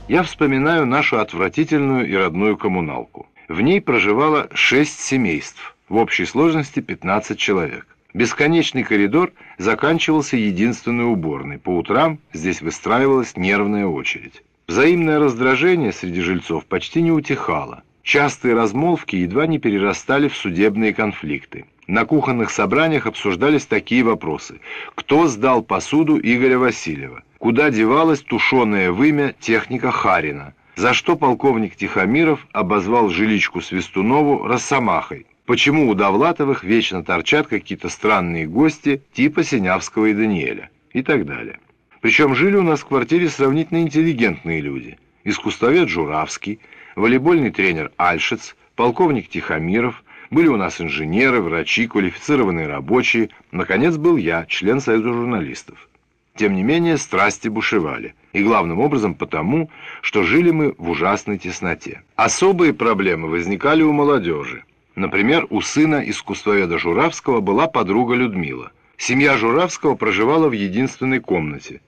Я 0.09 0.23
вспоминаю 0.23 0.85
нашу 0.85 1.21
отвратительную 1.21 2.07
и 2.09 2.15
родную 2.15 2.59
коммуналку. 2.59 3.27
В 3.49 3.61
ней 3.61 3.81
проживало 3.81 4.49
шесть 4.55 5.01
семейств, 5.01 5.77
в 5.89 5.97
общей 5.97 6.25
сложности 6.25 6.81
15 6.81 7.39
человек. 7.39 7.87
Бесконечный 8.13 8.83
коридор 8.83 9.33
заканчивался 9.59 10.37
единственной 10.37 11.05
уборной. 11.05 11.59
По 11.59 11.71
утрам 11.71 12.19
здесь 12.33 12.61
выстраивалась 12.61 13.37
нервная 13.37 13.87
очередь. 13.87 14.43
Взаимное 14.67 15.21
раздражение 15.21 15.93
среди 15.93 16.23
жильцов 16.23 16.65
почти 16.65 17.03
не 17.03 17.13
утихало. 17.13 17.85
Частые 18.03 18.55
размолвки 18.55 19.15
едва 19.17 19.47
не 19.47 19.59
перерастали 19.59 20.29
в 20.29 20.37
судебные 20.37 20.93
конфликты. 20.93 21.67
На 21.87 22.05
кухонных 22.05 22.51
собраниях 22.51 23.07
обсуждались 23.07 23.67
такие 23.67 24.03
вопросы. 24.03 24.61
Кто 24.97 25.29
сдал 25.29 25.63
посуду 25.63 26.19
Игоря 26.19 26.59
Васильева? 26.59 27.23
Куда 27.39 27.71
девалась 27.71 28.23
тушеное 28.23 28.91
вымя 28.91 29.35
техника 29.39 29.93
Харина? 29.93 30.55
За 30.77 30.93
что 30.93 31.17
полковник 31.17 31.75
Тихомиров 31.75 32.47
обозвал 32.53 33.09
жиличку 33.09 33.63
Свистунову 33.63 34.47
Росомахой? 34.47 35.27
Почему 35.47 35.89
у 35.89 35.95
Довлатовых 35.95 36.65
вечно 36.65 37.03
торчат 37.03 37.47
какие-то 37.47 37.89
странные 37.89 38.47
гости 38.47 39.01
типа 39.15 39.43
Синявского 39.43 40.07
и 40.07 40.13
Даниэля? 40.13 40.69
И 40.93 41.03
так 41.03 41.25
далее. 41.25 41.61
Причем 42.03 42.35
жили 42.35 42.57
у 42.57 42.63
нас 42.63 42.81
в 42.81 42.87
квартире 42.87 43.31
сравнительно 43.31 43.79
интеллигентные 43.79 44.61
люди. 44.61 44.99
Искусствовед 45.25 45.89
Журавский, 45.89 46.61
волейбольный 46.95 47.51
тренер 47.51 47.91
Альшиц, 47.97 48.55
полковник 48.75 49.31
Тихомиров, 49.31 50.05
были 50.31 50.49
у 50.49 50.59
нас 50.59 50.79
инженеры, 50.79 51.41
врачи, 51.41 51.87
квалифицированные 51.87 52.67
рабочие. 52.67 53.31
Наконец 53.51 53.97
был 53.97 54.19
я, 54.19 54.45
член 54.45 54.83
Союза 54.83 55.11
журналистов. 55.11 55.89
Тем 56.37 56.55
не 56.55 56.63
менее, 56.63 56.99
страсти 56.99 57.49
бушевали. 57.49 58.15
И 58.35 58.43
главным 58.43 58.81
образом 58.81 59.15
потому, 59.15 59.71
что 60.03 60.23
жили 60.23 60.51
мы 60.51 60.75
в 60.77 60.91
ужасной 60.91 61.39
тесноте. 61.39 62.03
Особые 62.15 62.75
проблемы 62.75 63.29
возникали 63.29 63.83
у 63.83 63.93
молодежи. 63.93 64.65
Например, 64.95 65.47
у 65.49 65.63
сына 65.63 66.03
искусствоведа 66.07 66.79
Журавского 66.79 67.41
была 67.41 67.67
подруга 67.67 68.15
Людмила. 68.15 68.71
Семья 68.99 69.37
Журавского 69.37 69.95
проживала 69.95 70.49
в 70.49 70.53
единственной 70.53 71.21
комнате. 71.21 71.81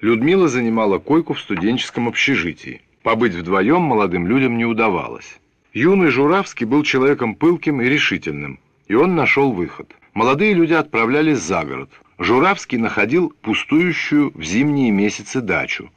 Людмила 0.00 0.46
занимала 0.46 0.98
койку 0.98 1.34
в 1.34 1.40
студенческом 1.40 2.06
общежитии. 2.06 2.82
Побыть 3.02 3.34
вдвоем 3.34 3.82
молодым 3.82 4.26
людям 4.26 4.56
не 4.56 4.64
удавалось. 4.64 5.38
Юный 5.72 6.10
Журавский 6.10 6.66
был 6.66 6.82
человеком 6.82 7.34
пылким 7.34 7.80
и 7.80 7.88
решительным, 7.88 8.60
и 8.88 8.94
он 8.94 9.14
нашел 9.14 9.52
выход. 9.52 9.92
Молодые 10.14 10.54
люди 10.54 10.72
отправлялись 10.72 11.38
за 11.38 11.64
город. 11.64 11.90
Журавский 12.18 12.78
находил 12.78 13.34
пустующую 13.42 14.32
в 14.34 14.42
зимние 14.42 14.90
месяцы 14.90 15.40
дачу, 15.40 15.90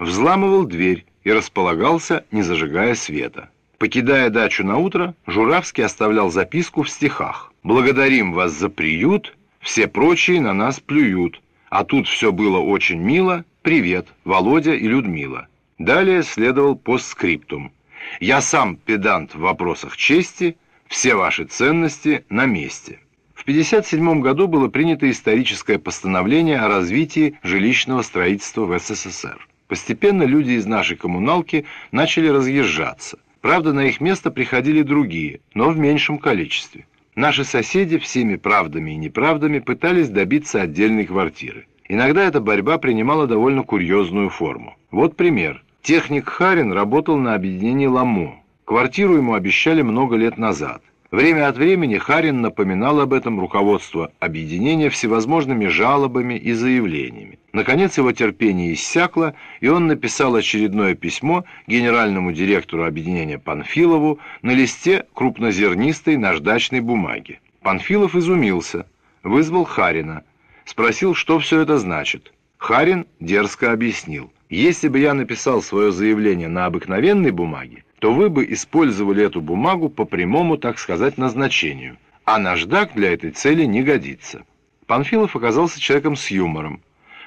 взламывал 0.00 0.64
дверь 0.64 1.06
и 1.22 1.32
располагался, 1.32 2.24
не 2.32 2.42
зажигая 2.42 2.94
света. 2.94 3.50
Покидая 3.78 4.30
дачу 4.30 4.64
на 4.64 4.78
утро, 4.78 5.14
Журавский 5.26 5.84
оставлял 5.84 6.30
записку 6.30 6.82
в 6.82 6.90
стихах. 6.90 7.52
«Благодарим 7.62 8.32
вас 8.32 8.52
за 8.52 8.68
приют, 8.68 9.36
все 9.60 9.86
прочие 9.86 10.40
на 10.40 10.52
нас 10.52 10.80
плюют, 10.80 11.40
а 11.68 11.84
тут 11.84 12.08
все 12.08 12.32
было 12.32 12.58
очень 12.58 12.98
мило, 12.98 13.44
привет, 13.62 14.08
Володя 14.24 14.74
и 14.74 14.88
Людмила». 14.88 15.46
Далее 15.78 16.22
следовал 16.22 16.76
постскриптум. 16.76 17.72
«Я 18.20 18.40
сам 18.40 18.76
педант 18.76 19.34
в 19.34 19.40
вопросах 19.40 19.96
чести, 19.96 20.56
все 20.88 21.14
ваши 21.14 21.44
ценности 21.44 22.24
на 22.28 22.46
месте». 22.46 23.00
В 23.42 23.50
1957 23.50 24.20
году 24.20 24.46
было 24.46 24.68
принято 24.68 25.10
историческое 25.10 25.76
постановление 25.76 26.60
о 26.60 26.68
развитии 26.68 27.40
жилищного 27.42 28.02
строительства 28.02 28.66
в 28.66 28.78
СССР. 28.78 29.48
Постепенно 29.66 30.22
люди 30.22 30.52
из 30.52 30.64
нашей 30.64 30.96
коммуналки 30.96 31.64
начали 31.90 32.28
разъезжаться. 32.28 33.18
Правда, 33.40 33.72
на 33.72 33.86
их 33.86 34.00
место 34.00 34.30
приходили 34.30 34.82
другие, 34.82 35.40
но 35.54 35.70
в 35.70 35.76
меньшем 35.76 36.18
количестве. 36.18 36.86
Наши 37.16 37.42
соседи 37.42 37.98
всеми 37.98 38.36
правдами 38.36 38.92
и 38.92 38.96
неправдами 38.96 39.58
пытались 39.58 40.08
добиться 40.08 40.62
отдельной 40.62 41.06
квартиры. 41.06 41.66
Иногда 41.88 42.22
эта 42.22 42.40
борьба 42.40 42.78
принимала 42.78 43.26
довольно 43.26 43.64
курьезную 43.64 44.30
форму. 44.30 44.76
Вот 44.92 45.16
пример. 45.16 45.64
Техник 45.82 46.28
Харин 46.28 46.72
работал 46.72 47.18
на 47.18 47.34
объединении 47.34 47.86
«Ламо». 47.86 48.36
Квартиру 48.64 49.16
ему 49.16 49.34
обещали 49.34 49.82
много 49.82 50.14
лет 50.14 50.38
назад. 50.38 50.80
Время 51.12 51.48
от 51.48 51.58
времени 51.58 51.98
Харин 51.98 52.40
напоминал 52.40 52.98
об 53.00 53.12
этом 53.12 53.38
руководство 53.38 54.10
объединения 54.18 54.88
всевозможными 54.88 55.66
жалобами 55.66 56.38
и 56.38 56.54
заявлениями. 56.54 57.38
Наконец 57.52 57.98
его 57.98 58.12
терпение 58.12 58.72
иссякло, 58.72 59.34
и 59.60 59.68
он 59.68 59.88
написал 59.88 60.34
очередное 60.34 60.94
письмо 60.94 61.44
генеральному 61.66 62.32
директору 62.32 62.86
объединения 62.86 63.38
Панфилову 63.38 64.20
на 64.40 64.52
листе 64.52 65.04
крупнозернистой 65.12 66.16
наждачной 66.16 66.80
бумаги. 66.80 67.40
Панфилов 67.60 68.16
изумился, 68.16 68.86
вызвал 69.22 69.64
Харина, 69.64 70.24
спросил, 70.64 71.14
что 71.14 71.38
все 71.38 71.60
это 71.60 71.76
значит. 71.76 72.32
Харин 72.56 73.04
дерзко 73.20 73.72
объяснил. 73.72 74.32
«Если 74.48 74.88
бы 74.88 74.98
я 74.98 75.12
написал 75.12 75.60
свое 75.60 75.92
заявление 75.92 76.48
на 76.48 76.64
обыкновенной 76.64 77.32
бумаге, 77.32 77.84
то 78.02 78.12
вы 78.12 78.30
бы 78.30 78.44
использовали 78.52 79.24
эту 79.24 79.40
бумагу 79.40 79.88
по 79.88 80.04
прямому, 80.04 80.58
так 80.58 80.80
сказать, 80.80 81.18
назначению, 81.18 81.98
а 82.24 82.40
наждак 82.40 82.94
для 82.94 83.12
этой 83.12 83.30
цели 83.30 83.64
не 83.64 83.84
годится. 83.84 84.44
Панфилов 84.88 85.36
оказался 85.36 85.80
человеком 85.80 86.16
с 86.16 86.28
юмором. 86.32 86.82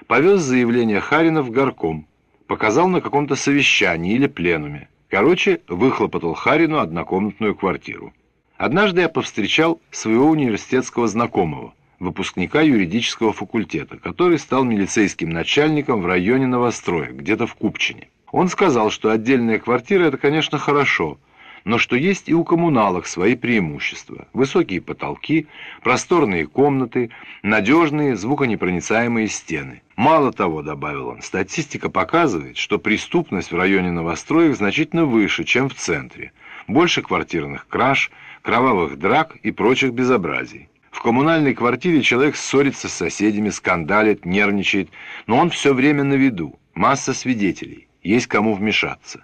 Повез 0.07 0.41
заявление 0.41 0.99
Харина 0.99 1.43
в 1.43 1.49
горком, 1.49 2.07
показал 2.47 2.89
на 2.89 2.99
каком-то 2.99 3.37
совещании 3.37 4.15
или 4.15 4.27
пленуме. 4.27 4.89
Короче, 5.07 5.61
выхлопотал 5.69 6.33
Харину 6.33 6.79
однокомнатную 6.79 7.55
квартиру. 7.55 8.13
Однажды 8.57 8.99
я 8.99 9.07
повстречал 9.07 9.79
своего 9.91 10.29
университетского 10.29 11.07
знакомого, 11.07 11.73
выпускника 11.99 12.59
юридического 12.59 13.31
факультета, 13.31 13.95
который 13.95 14.37
стал 14.37 14.65
милицейским 14.65 15.29
начальником 15.29 16.01
в 16.01 16.05
районе 16.05 16.47
Новостроя, 16.47 17.13
где-то 17.13 17.47
в 17.47 17.55
Купчине. 17.55 18.09
Он 18.35 18.49
сказал, 18.49 18.91
что 18.91 19.11
отдельная 19.11 19.59
квартира– 19.59 20.03
это, 20.07 20.17
конечно, 20.17 20.57
хорошо, 20.57 21.17
но 21.63 21.77
что 21.77 21.95
есть 21.95 22.27
и 22.27 22.33
у 22.33 22.43
коммуналок 22.43 23.07
свои 23.07 23.33
преимущества. 23.37 24.27
Высокие 24.33 24.81
потолки, 24.81 25.47
просторные 25.81 26.45
комнаты, 26.45 27.11
надежные 27.43 28.17
звуконепроницаемые 28.17 29.29
стены. 29.29 29.83
Мало 29.95 30.33
того, 30.33 30.63
добавил 30.63 31.07
он, 31.07 31.21
статистика 31.21 31.89
показывает, 31.89 32.57
что 32.57 32.77
преступность 32.77 33.53
в 33.53 33.55
районе 33.55 33.91
новостроек 33.91 34.57
значительно 34.57 35.05
выше, 35.05 35.45
чем 35.45 35.69
в 35.69 35.75
центре. 35.75 36.33
Больше 36.67 37.03
квартирных 37.03 37.69
краж, 37.69 38.11
кровавых 38.41 38.99
драк 38.99 39.37
и 39.43 39.51
прочих 39.51 39.93
безобразий. 39.93 40.67
В 40.91 41.01
коммунальной 41.01 41.53
квартире 41.53 42.01
человек 42.01 42.35
ссорится 42.35 42.89
с 42.89 42.93
соседями, 42.95 43.49
скандалит, 43.49 44.25
нервничает, 44.25 44.89
но 45.25 45.37
он 45.37 45.51
все 45.51 45.73
время 45.73 46.03
на 46.03 46.15
виду, 46.15 46.59
масса 46.73 47.13
свидетелей 47.13 47.87
есть 48.05 48.27
кому 48.27 48.53
вмешаться. 48.53 49.23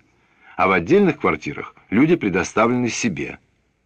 А 0.57 0.67
в 0.67 0.71
отдельных 0.71 1.19
квартирах 1.19 1.75
люди 1.89 2.15
предоставлены 2.15 2.89
себе, 2.89 3.37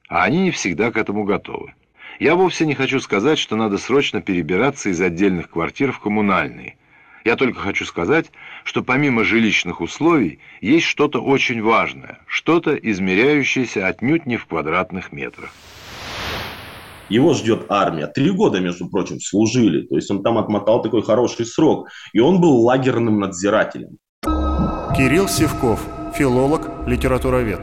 а 0.07 0.23
они 0.23 0.43
не 0.43 0.51
всегда 0.51 0.91
к 0.91 0.97
этому 0.97 1.25
готовы. 1.25 1.73
Я 2.19 2.35
вовсе 2.35 2.65
не 2.65 2.75
хочу 2.75 3.01
сказать, 3.01 3.37
что 3.37 3.57
надо 3.57 3.77
срочно 3.77 4.21
перебираться 4.21 4.89
из 4.89 5.01
отдельных 5.01 5.49
квартир 5.49 5.91
в 5.91 5.99
коммунальные. 5.99 6.77
Я 7.25 7.35
только 7.35 7.59
хочу 7.59 7.85
сказать, 7.85 8.31
что 8.63 8.83
помимо 8.83 9.25
жилищных 9.25 9.81
условий 9.81 10.39
есть 10.61 10.85
что-то 10.85 11.21
очень 11.21 11.61
важное, 11.61 12.19
что-то 12.25 12.75
измеряющееся 12.75 13.87
отнюдь 13.87 14.25
не 14.25 14.37
в 14.37 14.45
квадратных 14.45 15.11
метрах. 15.11 15.51
Его 17.09 17.33
ждет 17.33 17.65
армия. 17.69 18.07
Три 18.07 18.31
года, 18.31 18.59
между 18.59 18.87
прочим, 18.87 19.19
служили. 19.19 19.85
То 19.85 19.95
есть 19.95 20.09
он 20.09 20.23
там 20.23 20.37
отмотал 20.37 20.81
такой 20.81 21.03
хороший 21.03 21.45
срок. 21.45 21.89
И 22.13 22.19
он 22.19 22.41
был 22.41 22.61
лагерным 22.61 23.19
надзирателем. 23.19 23.97
Кирилл 24.97 25.27
Севков, 25.27 25.85
филолог, 26.15 26.87
литературовед. 26.87 27.59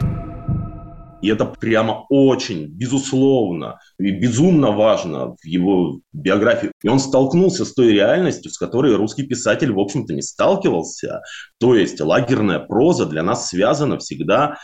И 1.23 1.29
это 1.29 1.45
прямо 1.45 2.05
очень, 2.09 2.67
безусловно, 2.67 3.79
и 3.97 4.11
безумно 4.11 4.71
важно 4.71 5.35
в 5.41 5.43
его 5.43 6.01
биографии. 6.11 6.71
И 6.83 6.87
он 6.87 6.99
столкнулся 6.99 7.65
с 7.65 7.73
той 7.73 7.91
реальностью, 7.91 8.51
с 8.51 8.57
которой 8.59 8.95
русский 8.95 9.23
писатель, 9.23 9.71
в 9.71 9.79
общем-то, 9.79 10.13
не 10.13 10.21
сталкивался. 10.21 11.23
То 11.59 11.73
есть 11.75 11.99
лагерная 11.99 12.59
проза 12.59 13.07
для 13.07 13.23
нас 13.23 13.47
связана 13.47 13.97
всегда 13.97 14.59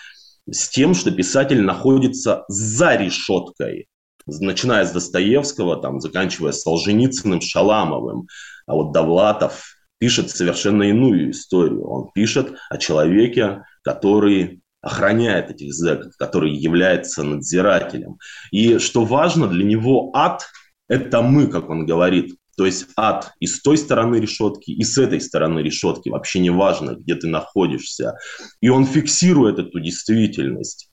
с 0.47 0.69
тем, 0.69 0.93
что 0.93 1.09
писатель 1.09 1.63
находится 1.63 2.43
за 2.49 2.97
решеткой, 2.97 3.87
начиная 4.27 4.85
с 4.85 4.91
Достоевского, 4.91 5.81
там, 5.81 5.99
заканчивая 6.01 6.51
Солженицыным, 6.51 7.41
Шаламовым, 7.41 8.27
а 8.67 8.75
вот 8.75 8.91
Довлатов, 8.91 9.78
пишет 9.99 10.31
совершенно 10.31 10.83
иную 10.83 11.31
историю. 11.31 11.87
Он 11.87 12.09
пишет 12.13 12.53
о 12.69 12.77
человеке, 12.77 13.63
который 13.83 14.61
охраняет 14.81 15.51
этих 15.51 15.73
зэков, 15.73 16.13
который 16.17 16.55
является 16.55 17.23
надзирателем. 17.23 18.17
И 18.51 18.79
что 18.79 19.03
важно, 19.03 19.47
для 19.47 19.65
него 19.65 20.11
ад– 20.15 20.47
это 20.87 21.21
мы, 21.21 21.47
как 21.47 21.69
он 21.69 21.85
говорит. 21.85 22.35
То 22.57 22.65
есть 22.65 22.87
ад 22.97 23.31
и 23.39 23.47
с 23.47 23.61
той 23.61 23.77
стороны 23.77 24.17
решетки, 24.17 24.71
и 24.71 24.83
с 24.83 24.97
этой 24.97 25.21
стороны 25.21 25.59
решетки. 25.59 26.09
Вообще 26.09 26.39
не 26.39 26.49
важно, 26.49 26.95
где 26.95 27.15
ты 27.15 27.27
находишься. 27.27 28.17
И 28.61 28.69
он 28.69 28.85
фиксирует 28.85 29.59
эту 29.59 29.79
действительность. 29.79 30.89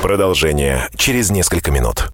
Продолжение 0.00 0.88
через 0.96 1.30
несколько 1.30 1.70
минут. 1.70 2.08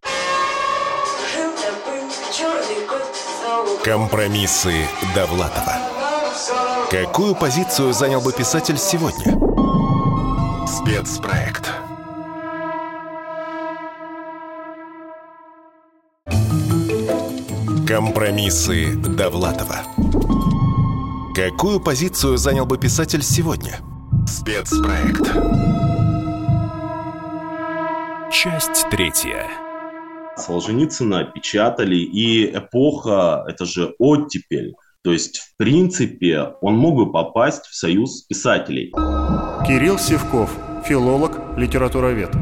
Компромиссы 3.85 4.75
Довлатова. 5.14 5.86
Какую 6.90 7.35
позицию 7.35 7.92
занял 7.92 8.20
бы 8.20 8.33
писатель 8.33 8.79
сегодня? 8.79 9.35
Спецпроект. 10.68 11.68
Компромиссы 17.88 18.94
Довлатова. 18.94 19.79
Какую 21.35 21.81
позицию 21.81 22.37
занял 22.37 22.66
бы 22.66 22.79
писатель 22.79 23.22
сегодня? 23.22 23.81
Спецпроект. 24.25 25.27
Часть 28.33 28.88
третья. 28.92 29.49
Солженицына 30.37 31.25
печатали, 31.25 31.96
и 31.96 32.57
эпоха, 32.57 33.44
это 33.49 33.64
же 33.64 33.96
оттепель, 33.99 34.77
то 35.07 35.12
есть, 35.12 35.38
в 35.38 35.57
принципе, 35.57 36.55
он 36.61 36.77
мог 36.77 36.97
бы 36.97 37.12
попасть 37.12 37.64
в 37.66 37.77
союз 37.77 38.23
писателей. 38.23 38.90
Кирилл 39.64 40.01
Севков, 40.01 40.51
филолог, 40.85 41.57
литературовед. 41.57 42.33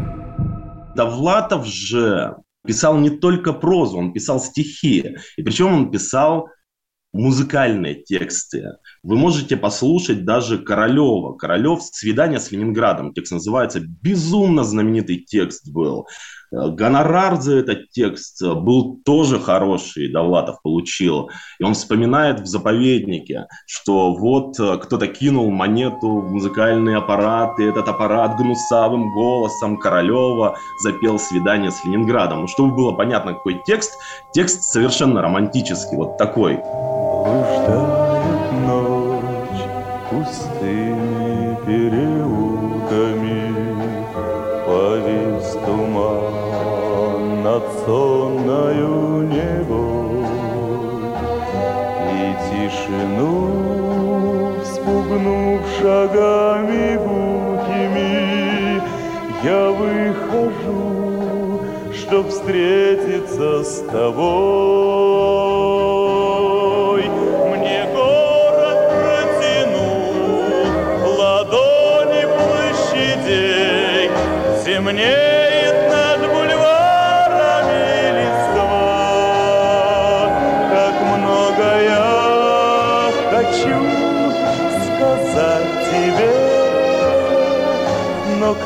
Довлатов 0.96 1.66
же 1.66 2.38
писал 2.66 2.96
не 2.96 3.10
только 3.10 3.52
прозу, 3.52 3.98
он 3.98 4.14
писал 4.14 4.40
стихи. 4.40 5.14
И 5.36 5.42
причем 5.42 5.74
он 5.74 5.90
писал 5.90 6.48
музыкальные 7.14 7.94
тексты. 7.94 8.76
Вы 9.02 9.16
можете 9.16 9.56
послушать 9.56 10.24
даже 10.24 10.58
Королева. 10.58 11.34
Королев 11.34 11.82
«Свидание 11.82 12.40
с 12.40 12.50
Ленинградом». 12.50 13.14
Текст 13.14 13.32
называется 13.32 13.80
«Безумно 13.80 14.64
знаменитый 14.64 15.18
текст 15.18 15.70
был». 15.70 16.06
Э, 16.54 16.70
Гонорар 16.70 17.40
за 17.40 17.56
этот 17.56 17.90
текст 17.90 18.42
э, 18.42 18.54
был 18.54 19.00
тоже 19.04 19.38
хороший, 19.38 20.12
Довлатов 20.12 20.62
получил. 20.62 21.30
И 21.58 21.64
он 21.64 21.74
вспоминает 21.74 22.40
в 22.40 22.46
заповеднике, 22.46 23.46
что 23.66 24.14
вот 24.14 24.58
э, 24.58 24.78
кто-то 24.78 25.06
кинул 25.06 25.50
монету 25.50 26.20
в 26.20 26.32
музыкальный 26.32 26.96
аппарат, 26.96 27.58
и 27.58 27.64
этот 27.64 27.88
аппарат 27.88 28.36
гнусавым 28.36 29.12
голосом 29.12 29.78
Королева 29.78 30.56
запел 30.82 31.18
«Свидание 31.18 31.70
с 31.70 31.84
Ленинградом». 31.84 32.42
Ну, 32.42 32.46
чтобы 32.48 32.74
было 32.74 32.92
понятно, 32.92 33.34
какой 33.34 33.60
текст, 33.66 33.98
текст 34.32 34.62
совершенно 34.62 35.22
романтический, 35.22 35.96
вот 35.96 36.18
такой 36.18 36.58
блуждает 37.24 38.52
ночь 38.66 39.64
пустыми 40.10 41.56
переулками, 41.66 43.42
Повис 44.66 45.48
туман 45.64 47.42
над 47.42 47.64
сонною 47.84 49.22
небо, 49.34 49.84
И 52.12 52.14
тишину 52.46 53.32
вспугнув 54.62 55.60
шагами 55.80 56.86
гулкими, 57.04 58.12
Я 59.42 59.64
выхожу, 59.70 61.60
чтоб 61.92 62.24
встретиться 62.28 63.64
с 63.64 63.80
тобой. 63.90 65.13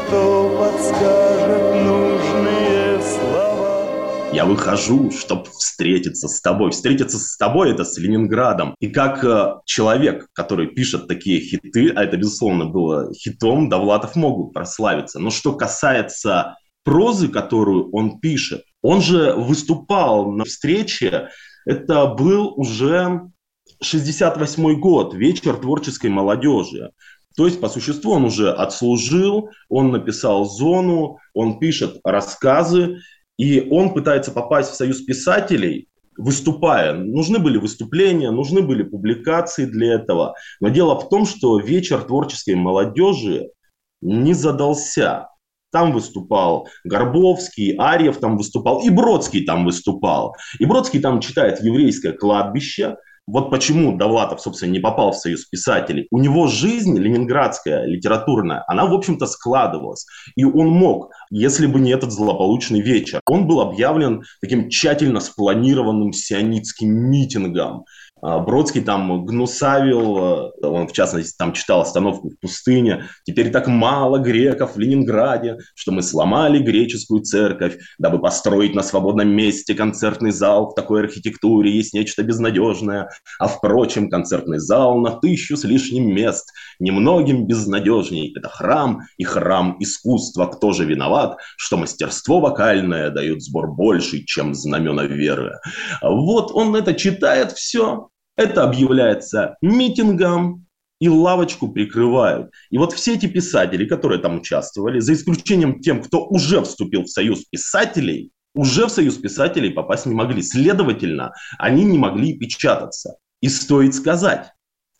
Кто 0.09 0.57
подскажет 0.59 1.85
нужные 1.85 3.01
слова? 3.03 4.33
Я 4.33 4.47
выхожу, 4.47 5.11
чтобы 5.11 5.45
встретиться 5.45 6.29
с 6.29 6.41
тобой. 6.41 6.71
Встретиться 6.71 7.19
с 7.19 7.37
тобой– 7.37 7.71
это 7.73 7.85
с 7.85 7.99
Ленинградом. 7.99 8.75
И 8.81 8.89
как 8.89 9.23
э, 9.23 9.57
человек, 9.67 10.29
который 10.33 10.69
пишет 10.69 11.09
такие 11.09 11.41
хиты, 11.41 11.91
а 11.91 12.05
это, 12.05 12.17
безусловно, 12.17 12.65
было 12.65 13.13
хитом, 13.13 13.69
Довлатов 13.69 14.17
могут 14.17 14.55
прославиться. 14.55 15.19
Но 15.19 15.31
что 15.31 15.53
касается 15.53 16.57
прозы, 16.85 17.29
которую 17.29 17.91
он 17.91 18.19
пишет, 18.19 18.63
он 18.81 19.03
же 19.03 19.35
выступал 19.35 20.33
на 20.33 20.45
встрече, 20.45 21.29
это 21.67 22.07
был 22.07 22.55
уже 22.57 23.29
68 23.83 24.81
год, 24.81 25.13
вечер 25.15 25.57
творческой 25.57 26.09
молодежи. 26.09 26.93
То 27.39 27.47
есть, 27.47 27.61
по 27.61 27.69
существу, 27.69 28.15
он 28.15 28.25
уже 28.25 28.53
отслужил, 28.53 29.51
он 29.69 29.93
написал 29.93 30.45
«Зону», 30.45 31.19
он 31.35 31.61
пишет 31.61 32.01
рассказы, 32.03 32.99
и 33.37 33.69
он 33.71 33.95
пытается 33.95 34.33
попасть 34.33 34.73
в 34.73 34.75
союз 34.75 35.03
писателей, 35.03 35.87
выступая. 36.17 36.95
Нужны 36.95 37.39
были 37.39 37.57
выступления, 37.57 38.33
нужны 38.33 38.61
были 38.61 38.83
публикации 38.83 39.67
для 39.67 39.95
этого. 39.95 40.35
Но 40.59 40.71
дело 40.71 40.99
в 40.99 41.09
том, 41.11 41.27
что 41.27 41.61
вечер 41.61 42.03
творческой 42.03 42.57
молодежи 42.57 43.51
не 44.01 44.35
задался. 44.35 45.29
Там 45.71 45.93
выступал 45.93 46.67
Горбовский, 46.83 47.77
Арьев 47.77 48.19
там 48.19 48.37
выступал, 48.37 48.81
и 48.83 48.91
Бродский 48.91 49.45
там 49.45 49.65
выступал. 49.65 50.35
И 50.59 50.65
Бродский 50.65 50.99
там 50.99 51.21
читает 51.21 51.63
«Еврейское 51.63 52.15
кладбище», 52.15 52.97
вот 53.29 53.51
почему 53.51 53.97
Довлатов, 53.97 54.41
собственно, 54.41 54.71
не 54.71 54.79
попал 54.79 55.13
в 55.13 55.17
Союз 55.19 55.45
писателей. 55.45 56.09
У 56.11 56.19
него 56.19 56.47
жизнь 56.47 56.99
ленинградская, 56.99 57.85
литературная, 57.85 58.65
она, 58.67 58.87
в 58.87 58.95
общем-то, 58.95 59.27
складывалась. 59.27 60.07
И 60.35 60.45
он 60.45 60.69
мог, 60.69 61.11
если 61.31 61.67
бы 61.67 61.79
не 61.79 61.91
этот 61.91 62.11
злополучный 62.11 62.81
вечер, 62.81 63.21
он 63.27 63.47
был 63.47 63.61
объявлен 63.61 64.23
таким 64.41 64.71
тщательно 64.71 65.21
спланированным 65.21 66.15
сионитским 66.15 66.89
митингом. 66.89 67.85
А, 68.21 68.39
Бродский 68.41 68.81
там 68.81 69.25
гнусавил, 69.25 70.53
э, 70.63 70.67
он 70.67 70.89
в 70.89 70.93
частности 70.93 71.37
там 71.37 71.53
читал 71.53 71.81
«Остановку 71.81 72.31
в 72.31 72.39
пустыне». 72.41 73.05
Теперь 73.25 73.51
так 73.51 73.69
мало 73.69 74.19
греков 74.19 74.75
в 74.75 74.79
Ленинграде, 74.79 75.59
что 75.75 75.93
мы 75.93 76.03
сломали 76.03 76.59
греческую 76.59 77.23
церковь, 77.23 77.79
дабы 77.99 78.21
построить 78.21 78.75
на 78.75 78.83
свободном 78.83 79.29
месте 79.29 79.75
концертный 79.75 80.33
зал. 80.33 80.71
В 80.71 80.75
такой 80.75 81.03
архитектуре 81.03 81.71
есть 81.71 81.95
нечто 81.95 82.23
безнадежное. 82.23 83.09
А 83.39 83.49
впрочем, 83.49 84.11
концертный 84.11 84.59
зал 84.59 84.99
на 84.99 85.13
тысячу 85.13 85.57
с 85.57 85.65
лишним 85.65 86.13
мест 86.13 86.53
немногим 86.79 87.47
безнадежней. 87.47 88.33
Это 88.37 88.49
храм 88.49 89.03
и 89.17 89.25
храм 89.25 89.77
искусства. 89.79 90.47
Кто 90.47 90.73
же 90.73 90.85
виноват, 90.85 91.37
что 91.57 91.77
мастерство 91.77 92.41
вокальное 92.41 93.11
дают 93.11 93.43
сбор 93.43 93.69
больший, 93.73 94.25
чем 94.25 94.55
знамена 94.55 95.05
веры? 95.05 95.59
Вот 96.03 96.51
он 96.53 96.75
это 96.75 96.95
читает 96.95 97.53
все, 97.53 98.08
это 98.39 98.63
объявляется 98.63 99.57
митингом, 99.61 100.65
и 101.01 101.09
лавочку 101.09 101.69
прикрывают. 101.69 102.51
И 102.71 102.79
вот 102.79 102.93
все 102.93 103.15
эти 103.15 103.27
писатели, 103.27 103.85
которые 103.85 104.21
там 104.21 104.39
участвовали, 104.39 105.01
за 105.01 105.13
исключением 105.13 105.81
тем, 105.81 106.03
кто 106.03 106.27
уже 106.27 106.61
вступил 106.63 107.03
в 107.03 107.09
союз 107.09 107.45
писателей, 107.45 108.33
уже 108.55 108.87
в 108.87 108.91
союз 108.91 109.17
писателей 109.17 109.71
попасть 109.71 110.07
не 110.07 110.15
могли. 110.15 110.43
Следовательно, 110.43 111.33
они 111.59 111.85
не 111.85 111.99
могли 111.99 112.37
печататься. 112.37 113.17
И 113.41 113.49
стоит 113.49 113.95
сказать, 113.95 114.53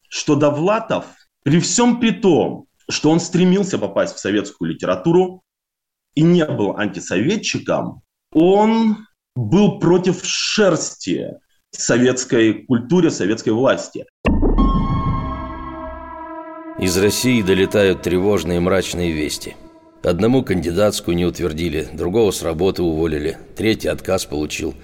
что 0.09 0.37
Довлатов, 0.37 1.07
при 1.43 1.59
всем 1.59 1.99
при 1.99 2.11
том, 2.11 2.67
что 2.89 3.11
он 3.11 3.19
стремился 3.19 3.79
попасть 3.79 4.15
в 4.15 4.21
советскую 4.21 4.71
литературу 4.73 5.43
и 6.15 6.23
не 6.23 6.45
был 6.45 6.77
антисоветчиком, 6.77 8.03
он 8.33 9.07
был 9.35 9.81
против 9.81 10.25
шерсти 10.25 11.39
советской 11.71 12.65
культуре, 12.65 13.11
советской 13.11 13.51
власти. 13.51 14.05
Из 16.81 16.97
России 16.97 17.43
долетают 17.43 18.03
тревожные 18.03 18.61
мрачные 18.61 19.13
вести. 19.13 19.57
Одному 20.03 20.45
кандидатскую 20.45 21.17
не 21.17 21.27
утвердили, 21.27 21.89
другого 21.93 22.31
с 22.31 22.43
работы 22.43 22.83
уволили, 22.83 23.37
третий 23.57 23.89
отказ 23.89 24.27
получил. 24.27 24.75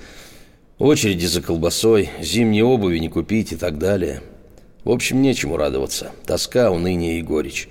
Очереди 0.79 1.27
за 1.27 1.41
колбасой, 1.41 2.11
зимней 2.21 2.63
обуви 2.63 2.99
не 2.99 3.09
купить 3.09 3.53
и 3.53 3.57
так 3.57 3.79
далее. 3.79 4.23
В 4.83 4.91
общем, 4.91 5.23
нечему 5.23 5.57
радоваться. 5.57 6.11
Тоска, 6.27 6.71
уныние 6.71 7.21
и 7.21 7.23
горечь. 7.23 7.69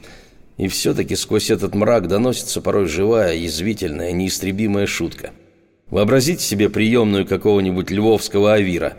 И 0.58 0.70
все-таки 0.70 1.16
сквозь 1.16 1.52
этот 1.52 1.76
мрак 1.76 2.08
доносится 2.08 2.62
порой 2.62 2.88
живая, 2.88 3.36
язвительная, 3.36 4.14
неистребимая 4.14 4.88
шутка– 4.88 5.32
Вообразите 5.90 6.44
себе 6.44 6.70
приемную 6.70 7.26
какого-нибудь 7.26 7.92
львовского 7.92 8.54
авира. 8.54 8.98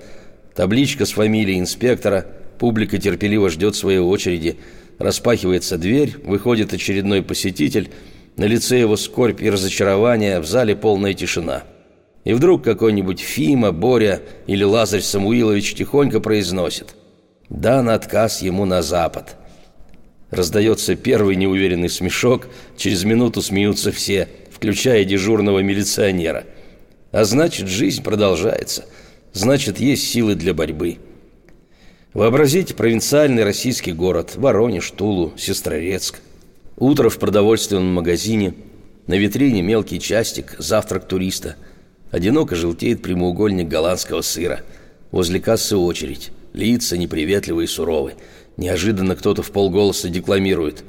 Табличка 0.54 1.06
с 1.06 1.12
фамилией 1.12 1.58
инспектора, 1.58 2.26
публика 2.58 2.98
терпеливо 2.98 3.50
ждет 3.50 3.74
своей 3.74 3.98
очереди, 3.98 4.58
распахивается 4.98 5.76
дверь, 5.76 6.14
выходит 6.22 6.72
очередной 6.72 7.22
посетитель, 7.22 7.90
на 8.36 8.44
лице 8.44 8.78
его 8.78 8.96
скорбь 8.96 9.42
и 9.42 9.50
разочарование, 9.50 10.40
в 10.40 10.46
зале 10.46 10.76
полная 10.76 11.14
тишина. 11.14 11.64
И 12.24 12.32
вдруг 12.32 12.62
какой-нибудь 12.62 13.20
Фима, 13.20 13.72
Боря 13.72 14.22
или 14.46 14.64
Лазарь 14.64 15.02
Самуилович 15.02 15.74
тихонько 15.74 16.20
произносит 16.20 16.94
«Дан 17.48 17.88
отказ 17.88 18.42
ему 18.42 18.64
на 18.64 18.82
запад». 18.82 19.36
Раздается 20.30 20.96
первый 20.96 21.36
неуверенный 21.36 21.90
смешок, 21.90 22.48
через 22.76 23.04
минуту 23.04 23.40
смеются 23.42 23.92
все, 23.92 24.28
включая 24.50 25.04
дежурного 25.04 25.60
милиционера– 25.60 26.44
а 27.14 27.24
значит, 27.24 27.68
жизнь 27.68 28.02
продолжается. 28.02 28.86
Значит, 29.32 29.78
есть 29.78 30.02
силы 30.02 30.34
для 30.34 30.52
борьбы. 30.52 30.98
Вообразите 32.12 32.74
провинциальный 32.74 33.44
российский 33.44 33.92
город. 33.92 34.32
Воронеж, 34.34 34.90
Тулу, 34.90 35.32
Сестрорецк. 35.36 36.18
Утро 36.76 37.10
в 37.10 37.20
продовольственном 37.20 37.94
магазине. 37.94 38.54
На 39.06 39.14
витрине 39.14 39.62
мелкий 39.62 40.00
частик, 40.00 40.56
завтрак 40.58 41.06
туриста. 41.06 41.54
Одиноко 42.10 42.56
желтеет 42.56 43.00
прямоугольник 43.00 43.68
голландского 43.68 44.22
сыра. 44.22 44.62
Возле 45.12 45.38
кассы 45.38 45.76
очередь. 45.76 46.32
Лица 46.52 46.96
неприветливые 46.96 47.66
и 47.66 47.68
суровые. 47.68 48.16
Неожиданно 48.56 49.14
кто-то 49.14 49.42
в 49.44 49.52
полголоса 49.52 50.08
декламирует. 50.08 50.82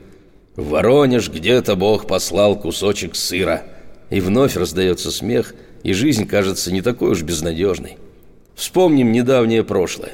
«В 0.56 0.70
Воронеж 0.70 1.30
где-то 1.30 1.76
Бог 1.76 2.08
послал 2.08 2.60
кусочек 2.60 3.16
сыра». 3.16 3.62
И 4.10 4.20
вновь 4.22 4.56
раздается 4.56 5.12
смех– 5.12 5.54
и 5.86 5.94
жизнь 5.94 6.26
кажется 6.26 6.74
не 6.74 6.82
такой 6.82 7.12
уж 7.12 7.22
безнадежной. 7.22 7.98
Вспомним 8.56 9.12
недавнее 9.12 9.64
прошлое. 9.64 10.14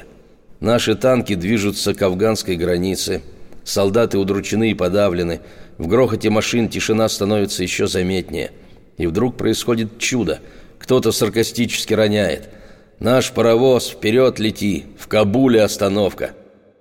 Наши 0.60 0.94
танки 0.94 1.34
движутся 1.34 1.94
к 1.94 2.02
афганской 2.02 2.56
границе, 2.56 3.22
солдаты 3.64 4.18
удручены 4.18 4.70
и 4.70 4.74
подавлены, 4.74 5.40
в 5.78 5.86
грохоте 5.86 6.28
машин 6.28 6.68
тишина 6.68 7.08
становится 7.08 7.62
еще 7.62 7.86
заметнее. 7.86 8.50
И 8.98 9.06
вдруг 9.06 9.38
происходит 9.38 9.98
чудо. 9.98 10.40
Кто-то 10.78 11.10
саркастически 11.10 11.94
роняет. 11.94 12.50
«Наш 12.98 13.32
паровоз, 13.32 13.88
вперед 13.88 14.38
лети! 14.38 14.84
В 14.98 15.08
Кабуле 15.08 15.62
остановка!» 15.62 16.32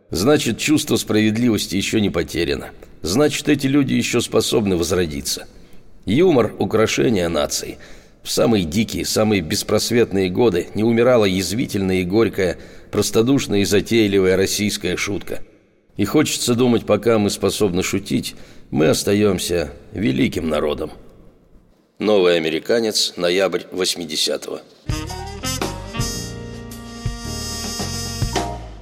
Значит, 0.09 0.57
чувство 0.57 0.97
справедливости 0.97 1.77
еще 1.77 2.01
не 2.01 2.09
потеряно. 2.09 2.71
Значит, 3.01 3.47
эти 3.47 3.67
люди 3.67 3.93
еще 3.93 4.19
способны 4.19 4.75
возродиться. 4.75 5.47
Юмор– 6.05 6.53
украшение 6.59 7.29
нации– 7.29 7.77
в 8.23 8.29
самые 8.29 8.65
дикие, 8.65 9.05
самые 9.05 9.41
беспросветные 9.41 10.29
годы 10.29 10.67
не 10.75 10.83
умирала 10.83 11.25
язвительная 11.25 11.97
и 11.97 12.03
горькая, 12.03 12.57
простодушная 12.91 13.59
и 13.59 13.65
затейливая 13.65 14.37
российская 14.37 14.95
шутка. 14.95 15.39
И 15.97 16.05
хочется 16.05 16.55
думать, 16.55 16.85
пока 16.85 17.17
мы 17.17 17.29
способны 17.29 17.83
шутить, 17.83 18.35
мы 18.69 18.87
остаемся 18.87 19.71
великим 19.91 20.49
народом. 20.49 20.91
Новый 21.99 22.37
американец, 22.37 23.13
ноябрь 23.17 23.61
80-го. 23.71 24.61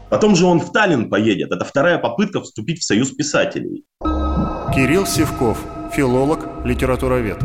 Потом 0.10 0.36
же 0.36 0.46
он 0.46 0.60
в 0.60 0.72
Таллин 0.72 1.10
поедет. 1.10 1.52
Это 1.52 1.66
вторая 1.66 1.98
попытка 1.98 2.42
вступить 2.42 2.80
в 2.80 2.84
Союз 2.84 3.12
писателей. 3.12 3.86
Кирилл 4.74 5.06
Севков, 5.06 5.64
филолог, 5.94 6.48
литературовед. 6.66 7.40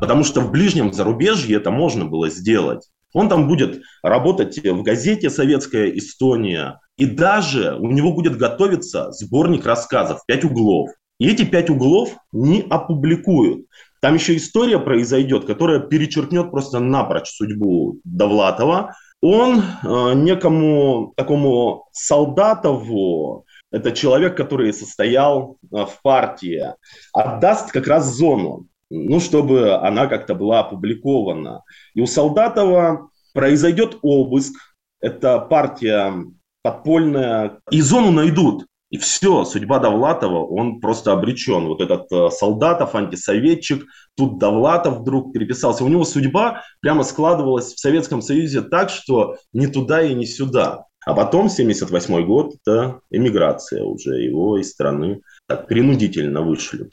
Потому 0.00 0.24
что 0.24 0.40
в 0.40 0.50
ближнем 0.50 0.92
зарубежье 0.92 1.56
это 1.56 1.70
можно 1.70 2.04
было 2.04 2.28
сделать. 2.28 2.88
Он 3.12 3.28
там 3.28 3.48
будет 3.48 3.82
работать 4.02 4.58
в 4.62 4.82
газете 4.82 5.30
«Советская 5.30 5.88
Эстония», 5.90 6.80
и 6.98 7.06
даже 7.06 7.76
у 7.76 7.90
него 7.90 8.12
будет 8.12 8.36
готовиться 8.36 9.10
сборник 9.12 9.64
рассказов 9.64 10.20
«Пять 10.26 10.44
углов». 10.44 10.90
И 11.18 11.28
эти 11.28 11.44
пять 11.44 11.70
углов 11.70 12.14
не 12.32 12.62
опубликуют. 12.68 13.66
Там 14.02 14.14
еще 14.14 14.36
история 14.36 14.78
произойдет, 14.78 15.46
которая 15.46 15.80
перечеркнет 15.80 16.50
просто 16.50 16.78
напрочь 16.78 17.28
судьбу 17.28 18.00
Довлатова. 18.04 18.94
Он 19.22 19.60
э, 19.60 20.12
некому 20.14 21.14
такому 21.16 21.86
Солдатову 21.92 23.46
это 23.72 23.92
человек, 23.92 24.36
который 24.36 24.72
состоял 24.72 25.58
э, 25.62 25.84
в 25.84 26.00
партии, 26.02 26.74
отдаст 27.12 27.72
как 27.72 27.86
раз 27.86 28.06
зону, 28.06 28.66
ну, 28.90 29.20
чтобы 29.20 29.74
она 29.74 30.06
как-то 30.06 30.34
была 30.34 30.60
опубликована. 30.60 31.62
И 31.94 32.00
у 32.00 32.06
Солдатова 32.06 33.10
произойдет 33.32 33.98
обыск, 34.02 34.54
это 35.00 35.38
партия 35.40 36.14
подпольная, 36.62 37.60
и 37.70 37.80
зону 37.80 38.10
найдут. 38.10 38.66
И 38.90 38.98
все, 38.98 39.44
судьба 39.44 39.80
Довлатова, 39.80 40.44
он 40.44 40.80
просто 40.80 41.12
обречен. 41.12 41.66
Вот 41.66 41.80
этот 41.80 42.10
э, 42.12 42.30
Солдатов, 42.30 42.94
антисоветчик, 42.94 43.84
тут 44.16 44.38
Довлатов 44.38 44.98
вдруг 44.98 45.32
переписался. 45.32 45.84
У 45.84 45.88
него 45.88 46.04
судьба 46.04 46.62
прямо 46.80 47.02
складывалась 47.02 47.74
в 47.74 47.80
Советском 47.80 48.22
Союзе 48.22 48.62
так, 48.62 48.90
что 48.90 49.36
ни 49.52 49.66
туда 49.66 50.02
и 50.02 50.14
ни 50.14 50.24
сюда. 50.24 50.84
А 51.04 51.14
потом, 51.14 51.48
78 51.48 52.26
год, 52.26 52.54
это 52.64 53.00
эмиграция 53.10 53.82
уже, 53.82 54.22
его 54.22 54.58
из 54.58 54.70
страны 54.70 55.20
так 55.46 55.66
принудительно 55.66 56.42
вышлют. 56.42 56.92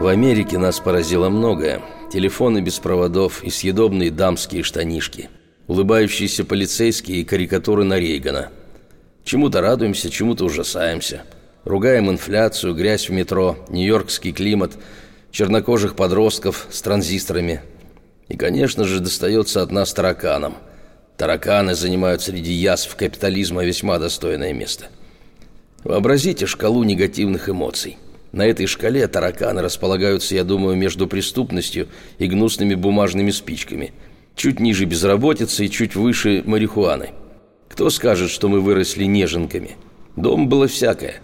В 0.00 0.06
Америке 0.08 0.58
нас 0.58 0.80
поразило 0.80 1.28
многое. 1.28 1.80
Телефоны 2.12 2.60
без 2.60 2.80
проводов 2.80 3.44
и 3.44 3.50
съедобные 3.50 4.10
дамские 4.10 4.64
штанишки. 4.64 5.30
Улыбающиеся 5.68 6.44
полицейские 6.44 7.20
и 7.20 7.24
карикатуры 7.24 7.84
на 7.84 8.00
Рейгана– 8.00 8.48
Чему-то 9.24 9.60
радуемся, 9.60 10.10
чему-то 10.10 10.44
ужасаемся. 10.44 11.22
Ругаем 11.64 12.10
инфляцию, 12.10 12.74
грязь 12.74 13.08
в 13.08 13.12
метро, 13.12 13.58
нью-йоркский 13.68 14.32
климат, 14.32 14.72
чернокожих 15.30 15.94
подростков 15.94 16.66
с 16.70 16.82
транзисторами. 16.82 17.60
И, 18.28 18.36
конечно 18.36 18.84
же, 18.84 19.00
достается 19.00 19.62
от 19.62 19.70
нас 19.70 19.92
тараканам. 19.92 20.56
Тараканы 21.16 21.74
занимают 21.74 22.22
среди 22.22 22.52
язв 22.52 22.96
капитализма 22.96 23.64
весьма 23.64 23.98
достойное 23.98 24.52
место. 24.52 24.86
Вообразите 25.84 26.46
шкалу 26.46 26.82
негативных 26.82 27.48
эмоций. 27.48 27.98
На 28.32 28.46
этой 28.46 28.66
шкале 28.66 29.08
тараканы 29.08 29.60
располагаются, 29.60 30.34
я 30.34 30.44
думаю, 30.44 30.76
между 30.76 31.06
преступностью 31.06 31.88
и 32.18 32.26
гнусными 32.26 32.74
бумажными 32.74 33.30
спичками. 33.30 33.92
Чуть 34.36 34.60
ниже 34.60 34.84
безработицы 34.84 35.66
и 35.66 35.70
чуть 35.70 35.96
выше 35.96 36.42
марихуаны. 36.46 37.10
Кто 37.68 37.90
скажет, 37.90 38.30
что 38.30 38.48
мы 38.48 38.60
выросли 38.60 39.04
неженками? 39.04 39.76
Дом 40.16 40.48
было 40.48 40.68
всякое. 40.68 41.16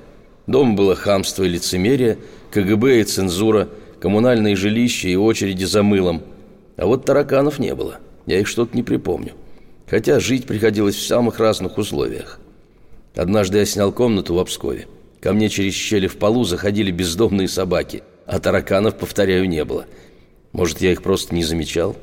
Дом 0.47 0.77
было 0.77 0.95
хамство 0.95 1.45
и 1.45 1.49
лицемерие, 1.49 2.19
КГБ 2.51 3.01
и 3.01 3.05
цензура, 3.05 3.69
коммунальные 4.01 4.57
жилища 4.57 5.09
и 5.09 5.17
очереди 5.17 5.65
за 5.65 5.83
мылом. 5.83 6.23
А 6.77 6.87
вот 6.87 7.05
тараканов 7.05 7.59
не 7.59 7.75
было. 7.75 7.99
Я 8.27 8.41
их 8.41 8.49
что-то 8.49 8.77
не 8.77 8.83
припомню. 8.83 9.33
Хотя 9.89 10.19
жить 10.19 10.47
приходилось 10.47 10.97
в 10.97 11.07
самых 11.07 11.39
разных 11.39 11.79
условиях. 11.79 12.41
Однажды 13.15 13.59
я 13.59 13.67
снял 13.67 13.93
комнату 13.93 14.35
в 14.35 14.39
Обскове. 14.39 14.87
Ко 15.27 15.33
мне 15.33 15.49
через 15.49 15.75
щели 15.75 16.07
в 16.07 16.19
полу 16.19 16.45
заходили 16.45 16.93
бездомные 16.93 17.49
собаки, 17.49 18.05
а 18.27 18.39
тараканов, 18.39 18.97
повторяю, 18.97 19.49
не 19.49 19.65
было. 19.65 19.87
Может, 20.53 20.81
я 20.81 20.93
их 20.93 21.03
просто 21.03 21.35
не 21.35 21.43
замечал? 21.43 21.97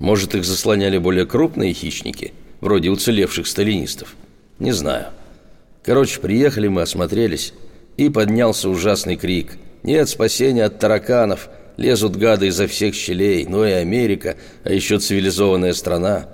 Может, 0.00 0.34
их 0.34 0.44
заслоняли 0.44 0.98
более 0.98 1.24
крупные 1.24 1.72
хищники– 1.72 2.32
вроде 2.60 2.90
уцелевших 2.90 3.46
сталинистов. 3.46 4.16
Не 4.58 4.72
знаю. 4.72 5.10
Короче, 5.84 6.18
приехали 6.18 6.66
мы, 6.66 6.82
осмотрелись, 6.82 7.54
и 7.96 8.08
поднялся 8.08 8.68
ужасный 8.68 9.14
крик. 9.14 9.52
Нет 9.84 10.08
спасения 10.08 10.64
от 10.64 10.80
тараканов, 10.80 11.50
лезут 11.76 12.16
гады 12.16 12.48
изо 12.48 12.66
всех 12.66 12.96
щелей, 12.96 13.46
ну 13.46 13.64
и 13.64 13.70
Америка, 13.70 14.36
а 14.64 14.72
еще 14.72 14.98
цивилизованная 14.98 15.74
страна. 15.74 16.28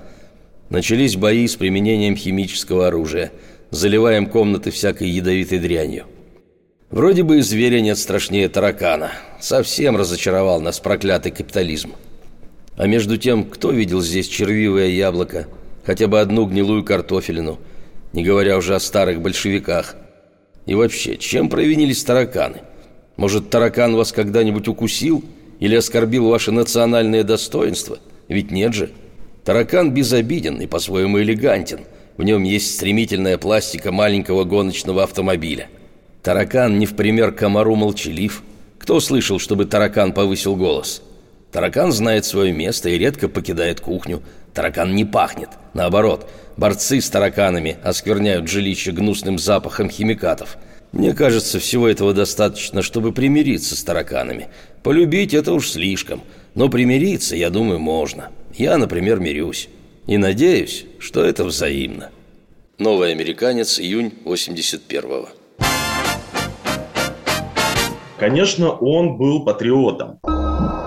Начались 0.71 1.17
бои 1.17 1.47
с 1.47 1.57
применением 1.57 2.17
химического 2.17 2.87
оружия. 2.87 3.31
Заливаем 3.71 4.25
комнаты 4.25 4.71
всякой 4.71 5.11
ядовитой 5.11 5.59
дрянью. 5.59 6.07
Вроде 6.91 7.23
бы 7.23 7.39
и 7.39 7.43
зверя 7.43 7.81
нет 7.81 7.99
страшнее 7.99 8.49
таракана. 8.49 9.13
Совсем 9.41 9.97
разочаровал 9.97 10.61
нас 10.61 10.81
проклятый 10.81 11.33
капитализм. 11.33 11.93
А 12.77 12.87
между 12.87 13.17
тем, 13.17 13.45
кто 13.45 13.71
видел 13.71 14.01
здесь 14.01 14.29
червивое 14.29 14.89
яблоко– 14.89 15.47
хотя 15.85 16.07
бы 16.07 16.21
одну 16.21 16.47
гнилую 16.47 16.85
картофелину, 16.85 17.59
не 18.13 18.23
говоря 18.23 18.57
уже 18.57 18.75
о 18.75 18.81
старых 18.81 19.21
большевиках. 19.21 19.97
И 20.67 20.75
вообще, 20.75 21.17
чем 21.17 21.49
провинились 21.49 22.05
тараканы? 22.05 22.59
Может, 23.17 23.51
таракан 23.51 23.97
вас 23.97 24.13
когда-нибудь 24.13 24.69
укусил 24.69 25.25
или 25.59 25.75
оскорбил 25.75 26.29
ваше 26.29 26.53
национальное 26.53 27.25
достоинство? 27.25 27.99
Ведь 28.29 28.51
нет 28.51 28.75
же. 28.75 28.91
Таракан 29.45 29.93
безобиден 29.93 30.61
и 30.61 30.67
по-своему 30.67 31.21
элегантен. 31.21 31.81
В 32.17 32.23
нем 32.23 32.43
есть 32.43 32.75
стремительная 32.75 33.39
пластика 33.39 33.91
маленького 33.91 34.45
гоночного 34.45 35.03
автомобиля. 35.03 35.69
Таракан 36.23 36.79
не 36.79 36.87
в 36.87 36.97
пример 36.97 37.33
комару 37.33 37.77
молчалив. 37.77 38.43
Кто 38.79 39.01
слышал, 39.01 39.39
чтобы 39.39 39.65
таракан 39.65 40.13
повысил 40.13 40.57
голос? 40.57 41.03
Таракан 41.51 41.93
знает 41.93 42.25
свое 42.25 42.53
место 42.53 42.91
и 42.91 42.99
редко 42.99 43.29
покидает 43.29 43.81
кухню. 43.81 44.23
Таракан 44.53 44.95
не 44.95 45.05
пахнет. 45.05 45.49
Наоборот, 45.75 46.29
борцы 46.57 47.01
с 47.01 47.09
тараканами 47.09 47.79
оскверняют 47.83 48.49
жилище 48.49 48.93
гнусным 48.93 49.39
запахом 49.39 49.89
химикатов. 49.89 50.59
Мне 50.93 51.15
кажется, 51.15 51.59
всего 51.59 51.89
этого 51.89 52.13
достаточно, 52.13 52.83
чтобы 52.83 53.13
примириться 53.13 53.77
с 53.77 53.83
тараканами. 53.83 54.49
Полюбить 54.83 55.35
это 55.35 55.53
уж 55.53 55.71
слишком, 55.71 56.23
но 56.55 56.69
примириться, 56.69 57.37
я 57.37 57.51
думаю, 57.51 57.79
можно. 57.79 58.31
Я, 58.55 58.77
например, 58.77 59.21
мирюсь. 59.21 59.69
И 60.07 60.19
надеюсь, 60.19 60.87
что 60.99 61.25
это 61.25 61.45
взаимно. 61.45 62.11
Новый 62.79 63.13
американец, 63.13 63.79
июнь 63.79 64.13
81-го. 64.25 65.29
Конечно, 68.21 68.71
он 68.71 69.17
был 69.17 69.47
патриотом. 69.47 70.21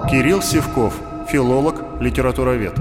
Кирилл 0.08 0.44
Севков, 0.44 1.02
филолог, 1.28 1.82
литературовед. 2.00 2.76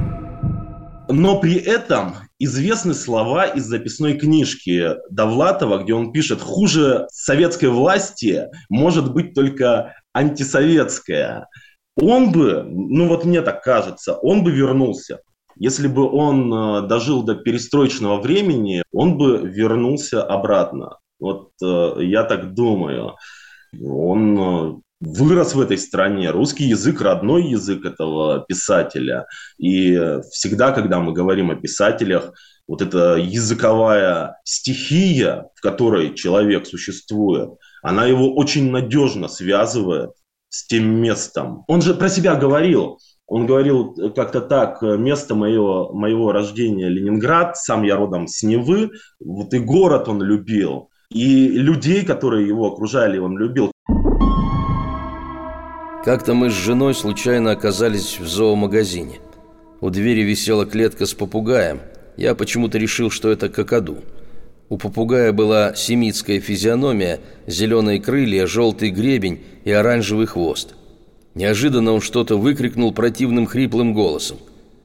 Но 1.09 1.41
при 1.41 1.55
этом 1.55 2.17
известны 2.39 2.93
слова 2.93 3.47
из 3.47 3.65
записной 3.65 4.19
книжки 4.19 4.91
Довлатова, 5.11 5.83
где 5.83 5.95
он 5.95 6.13
пишет, 6.13 6.43
хуже 6.43 7.07
советской 7.11 7.71
власти 7.71 8.49
может 8.69 9.15
быть 9.15 9.33
только 9.33 9.95
антисоветская. 10.13 11.49
Он 11.97 12.31
бы, 12.31 12.63
ну 12.69 13.09
вот 13.09 13.25
мне 13.25 13.41
так 13.41 13.63
кажется, 13.63 14.17
он 14.17 14.45
бы 14.45 14.51
вернулся. 14.51 15.21
Если 15.57 15.89
бы 15.89 16.07
он 16.07 16.53
э, 16.53 16.89
дожил 16.89 17.23
до 17.23 17.37
перестроечного 17.37 18.21
времени, 18.21 18.83
он 18.93 19.17
бы 19.17 19.39
вернулся 19.39 20.23
обратно. 20.23 20.99
Вот 21.19 21.53
э, 21.63 21.95
я 22.01 22.25
так 22.25 22.53
думаю. 22.53 23.15
Он 23.81 24.39
э, 24.39 24.81
вырос 25.01 25.55
в 25.55 25.61
этой 25.61 25.79
стране. 25.79 26.31
Русский 26.31 26.65
язык– 26.65 27.01
родной 27.03 27.45
язык 27.45 27.85
этого 27.85 28.45
писателя. 28.47 29.27
И 29.59 29.99
всегда, 30.31 30.73
когда 30.73 31.01
мы 31.01 31.13
говорим 31.13 31.51
о 31.51 31.57
писателях, 31.57 32.33
вот 32.69 32.83
эта 32.83 33.17
языковая 33.17 34.37
стихия, 34.45 35.47
в 35.55 35.61
которой 35.61 36.15
человек 36.15 36.67
существует, 36.67 37.51
она 37.83 38.07
его 38.07 38.35
очень 38.35 38.71
надежно 38.71 39.29
связывает 39.29 40.11
с 40.49 40.67
тем 40.67 40.85
местом. 40.85 41.65
Он 41.67 41.83
же 41.83 41.95
про 41.95 42.09
себя 42.09 42.35
говорил. 42.37 42.99
Он 43.27 43.47
говорил 43.47 43.95
как-то 44.15 44.41
так, 44.41 44.83
место 44.83 45.35
моего, 45.35 45.93
моего 45.95 46.33
рождения 46.33 46.89
Ленинград, 46.89 47.57
сам 47.57 47.83
я 47.83 47.97
родом 47.97 48.29
с 48.29 48.43
Невы, 48.43 48.91
вот 49.21 49.55
и 49.55 49.59
город 49.59 50.09
он 50.09 50.23
любил, 50.23 50.91
и 51.13 51.49
людей, 51.49 52.05
которые 52.05 52.47
его 52.47 52.67
окружали, 52.67 53.19
он 53.19 53.39
любил. 53.39 53.71
Как-то 56.05 56.35
мы 56.35 56.51
с 56.51 56.55
женой 56.55 56.95
случайно 56.95 57.53
оказались 57.53 58.19
в 58.19 58.27
зоомагазине. 58.27 59.21
У 59.81 59.91
двери 59.91 60.23
висела 60.23 60.67
клетка 60.67 61.07
с 61.07 61.15
попугаем. 61.15 61.81
Я 62.17 62.35
почему-то 62.35 62.79
решил, 62.79 63.11
что 63.11 63.31
это 63.31 63.49
какаду. 63.49 63.99
У 64.69 64.79
попугая 64.79 65.33
была 65.33 65.75
семитская 65.75 66.41
физиономия, 66.41 67.21
зеленые 67.47 68.01
крылья, 68.01 68.47
желтый 68.47 68.91
гребень 68.91 69.43
и 69.65 69.71
оранжевый 69.71 70.27
хвост. 70.27 70.75
Неожиданно 71.35 71.93
он 71.93 72.01
что-то 72.01 72.37
выкрикнул 72.37 72.93
противным 72.93 73.47
хриплым 73.47 73.95
голосом. 73.95 74.39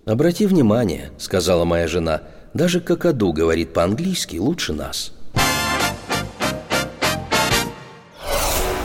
«Обрати 0.05 0.45
внимание»,— 0.45 1.09
сказала 1.17 1.65
моя 1.65 1.87
жена,— 1.87 2.21
«даже 2.53 2.79
какаду 2.79 3.33
говорит 3.33 3.73
по-английски 3.73 4.37
лучше 4.37 4.73
нас». 4.73 5.16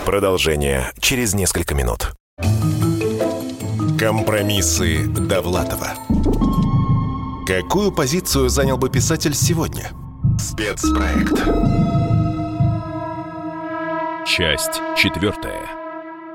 Продолжение 0.04 0.90
через 0.98 1.32
несколько 1.32 1.76
минут. 1.76 2.12
Компромиссы 3.96 5.06
Довлатова. 5.06 5.92
Какую 7.46 7.92
позицию 7.92 8.48
занял 8.48 8.76
бы 8.76 8.90
писатель 8.90 9.32
сегодня? 9.32 9.90
Спецпроект. 10.40 11.38
Часть 14.26 14.80
четвертая. 14.96 15.62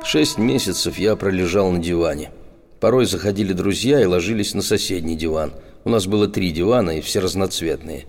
Шесть 0.02 0.38
месяцев 0.38 0.98
я 0.98 1.18
пролежал 1.18 1.70
на 1.70 1.80
диване. 1.80 2.32
Порой 2.80 3.06
заходили 3.06 3.52
друзья 3.52 4.00
и 4.00 4.06
ложились 4.06 4.54
на 4.54 4.62
соседний 4.62 5.18
диван. 5.18 5.52
У 5.84 5.90
нас 5.90 6.08
было 6.08 6.30
три 6.30 6.52
дивана, 6.52 6.92
и 6.92 7.02
все 7.02 7.20
разноцветные. 7.20 8.06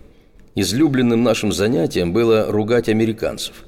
Излюбленным 0.55 1.25
нашим 1.25 1.51
занятием 1.51 2.13
было 2.13 2.47
ругать 2.49 2.89
американцев. 2.89 3.65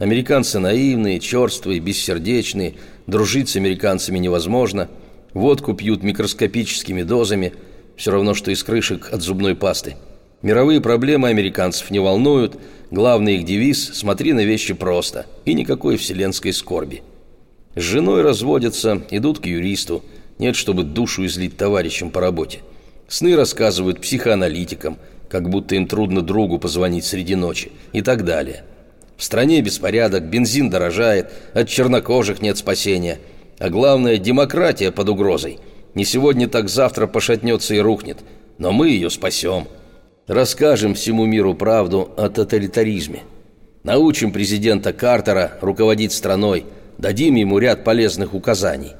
Американцы 0.00 0.58
наивные, 0.58 1.20
черствые, 1.20 1.78
бессердечные, 1.78 2.76
дружить 3.06 3.50
с 3.50 3.56
американцами 3.56 4.18
невозможно, 4.18 4.88
водку 5.34 5.74
пьют 5.74 6.02
микроскопическими 6.02 7.02
дозами, 7.02 7.52
все 7.96 8.10
равно, 8.10 8.32
что 8.32 8.50
из 8.50 8.64
крышек 8.64 9.10
от 9.12 9.20
зубной 9.20 9.54
пасты. 9.54 9.96
Мировые 10.40 10.80
проблемы 10.80 11.28
американцев 11.28 11.90
не 11.90 11.98
волнуют, 11.98 12.58
главный 12.90 13.36
их 13.36 13.44
девиз 13.44 13.90
«смотри 13.92 14.32
на 14.32 14.42
вещи 14.42 14.72
просто» 14.72 15.26
и 15.44 15.52
никакой 15.52 15.98
вселенской 15.98 16.54
скорби. 16.54 17.02
С 17.74 17.82
женой 17.82 18.22
разводятся, 18.22 19.02
идут 19.10 19.40
к 19.40 19.44
юристу, 19.44 20.02
нет, 20.38 20.56
чтобы 20.56 20.84
душу 20.84 21.26
излить 21.26 21.58
товарищам 21.58 22.10
по 22.10 22.22
работе. 22.22 22.60
Сны 23.06 23.36
рассказывают 23.36 24.00
психоаналитикам, 24.00 24.96
как 25.28 25.50
будто 25.50 25.74
им 25.74 25.86
трудно 25.86 26.22
другу 26.22 26.58
позвонить 26.58 27.04
среди 27.04 27.34
ночи 27.34 27.70
и 27.92 28.00
так 28.00 28.24
далее. 28.24 28.64
В 29.20 29.22
стране 29.22 29.60
беспорядок, 29.60 30.24
бензин 30.24 30.70
дорожает, 30.70 31.30
от 31.52 31.68
чернокожих 31.68 32.40
нет 32.40 32.56
спасения. 32.56 33.18
А 33.58 33.68
главное, 33.68 34.16
демократия 34.16 34.90
под 34.90 35.10
угрозой. 35.10 35.58
Не 35.94 36.06
сегодня, 36.06 36.48
так 36.48 36.70
завтра 36.70 37.06
пошатнется 37.06 37.74
и 37.74 37.80
рухнет. 37.80 38.16
Но 38.56 38.72
мы 38.72 38.88
ее 38.88 39.10
спасем. 39.10 39.68
Расскажем 40.26 40.94
всему 40.94 41.26
миру 41.26 41.52
правду 41.52 42.10
о 42.16 42.30
тоталитаризме. 42.30 43.20
Научим 43.82 44.32
президента 44.32 44.94
Картера 44.94 45.52
руководить 45.60 46.14
страной, 46.14 46.64
дадим 46.96 47.34
ему 47.34 47.58
ряд 47.58 47.84
полезных 47.84 48.32
указаний. 48.32 48.92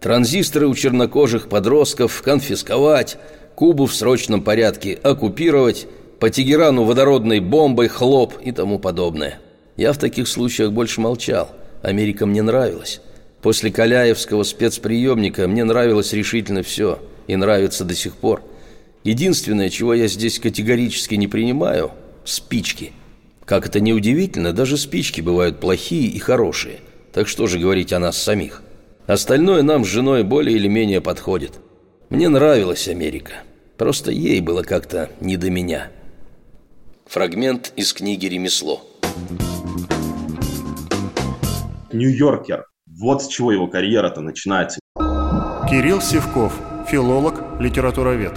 Транзисторы 0.00 0.68
у 0.68 0.74
чернокожих 0.74 1.50
подростков 1.50 2.22
конфисковать, 2.22 3.18
Кубу 3.54 3.84
в 3.84 3.94
срочном 3.94 4.40
порядке 4.40 4.98
оккупировать, 5.02 5.86
по 6.18 6.30
Тегерану 6.30 6.84
водородной 6.84 7.40
бомбой 7.40 7.88
хлоп 7.88 8.32
и 8.42 8.52
тому 8.52 8.78
подобное. 8.78 9.38
Я 9.76 9.92
в 9.92 9.98
таких 9.98 10.28
случаях 10.28 10.72
больше 10.72 11.00
молчал. 11.00 11.50
Америка 11.82 12.26
мне 12.26 12.42
нравилась. 12.42 13.00
После 13.42 13.70
Каляевского 13.70 14.42
спецприемника 14.42 15.46
мне 15.46 15.64
нравилось 15.64 16.12
решительно 16.12 16.62
все. 16.62 16.98
И 17.26 17.36
нравится 17.36 17.84
до 17.84 17.94
сих 17.94 18.16
пор. 18.16 18.42
Единственное, 19.04 19.70
чего 19.70 19.94
я 19.94 20.08
здесь 20.08 20.38
категорически 20.38 21.14
не 21.14 21.28
принимаю– 21.28 21.92
спички. 22.24 22.92
Как 23.44 23.66
это 23.66 23.80
неудивительно, 23.80 24.52
даже 24.52 24.76
спички 24.76 25.20
бывают 25.20 25.60
плохие 25.60 26.08
и 26.08 26.18
хорошие. 26.18 26.80
Так 27.12 27.28
что 27.28 27.46
же 27.46 27.58
говорить 27.58 27.92
о 27.92 28.00
нас 28.00 28.18
самих? 28.18 28.62
Остальное 29.06 29.62
нам 29.62 29.84
с 29.84 29.88
женой 29.88 30.24
более 30.24 30.56
или 30.56 30.66
менее 30.66 31.00
подходит. 31.00 31.52
Мне 32.08 32.28
нравилась 32.28 32.88
Америка. 32.88 33.34
Просто 33.76 34.10
ей 34.10 34.40
было 34.40 34.62
как-то 34.62 35.10
не 35.20 35.36
до 35.36 35.50
меня. 35.50 35.90
Фрагмент 37.06 37.72
из 37.76 37.92
книги 37.92 38.26
«Ремесло». 38.26 38.82
Нью-Йоркер. 41.96 42.66
Вот 42.86 43.22
с 43.22 43.28
чего 43.28 43.52
его 43.52 43.66
карьера-то 43.66 44.20
начинается. 44.20 44.78
Кирилл 45.68 46.00
Сивков, 46.00 46.52
филолог, 46.88 47.42
литературовед. 47.58 48.34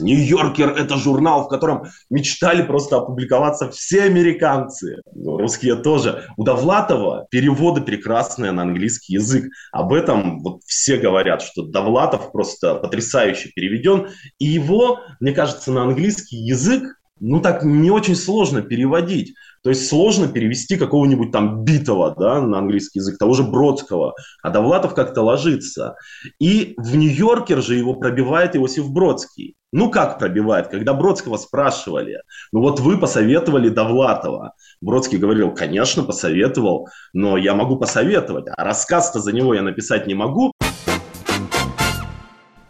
Нью-Йоркер– 0.00 0.70
это 0.78 0.96
журнал, 0.96 1.44
в 1.44 1.48
котором 1.48 1.86
мечтали 2.08 2.62
просто 2.62 2.98
опубликоваться 2.98 3.68
все 3.70 4.04
американцы. 4.04 5.02
Ну, 5.12 5.38
русские 5.38 5.74
тоже. 5.76 6.24
У 6.36 6.44
Довлатова 6.44 7.26
переводы 7.30 7.80
прекрасные 7.80 8.52
на 8.52 8.62
английский 8.62 9.14
язык. 9.14 9.50
Об 9.72 9.92
этом 9.92 10.40
вот 10.40 10.62
все 10.66 10.98
говорят, 10.98 11.42
что 11.42 11.64
Довлатов 11.64 12.30
просто 12.30 12.76
потрясающе 12.76 13.50
переведен. 13.54 14.08
И 14.38 14.46
его, 14.46 15.00
мне 15.18 15.32
кажется, 15.32 15.72
на 15.72 15.82
английский 15.82 16.36
язык 16.36 16.84
ну 17.20 17.40
так 17.40 17.64
не 17.64 17.90
очень 17.90 18.16
сложно 18.16 18.62
переводить. 18.62 19.34
То 19.62 19.70
есть 19.70 19.88
сложно 19.88 20.28
перевести 20.28 20.76
какого-нибудь 20.76 21.32
там 21.32 21.64
битого 21.64 22.14
да, 22.16 22.40
на 22.40 22.58
английский 22.58 23.00
язык, 23.00 23.18
того 23.18 23.34
же 23.34 23.42
Бродского, 23.42 24.14
а 24.42 24.50
Довлатов 24.50 24.94
как-то 24.94 25.22
ложится. 25.22 25.96
И 26.38 26.74
в 26.76 26.96
Нью-Йоркер 26.96 27.62
же 27.62 27.74
его 27.74 27.94
пробивает 27.94 28.54
Иосиф 28.54 28.90
Бродский. 28.90 29.56
Ну 29.72 29.90
как 29.90 30.18
пробивает? 30.18 30.68
Когда 30.68 30.94
Бродского 30.94 31.36
спрашивали, 31.36 32.22
ну 32.52 32.60
вот 32.60 32.80
вы 32.80 32.98
посоветовали 32.98 33.68
Довлатова. 33.68 34.54
Бродский 34.80 35.18
говорил, 35.18 35.52
конечно, 35.52 36.04
посоветовал, 36.04 36.88
но 37.12 37.36
я 37.36 37.54
могу 37.54 37.76
посоветовать, 37.76 38.46
а 38.56 38.64
рассказ-то 38.64 39.18
за 39.20 39.32
него 39.32 39.54
я 39.54 39.62
написать 39.62 40.06
не 40.06 40.14
могу. 40.14 40.52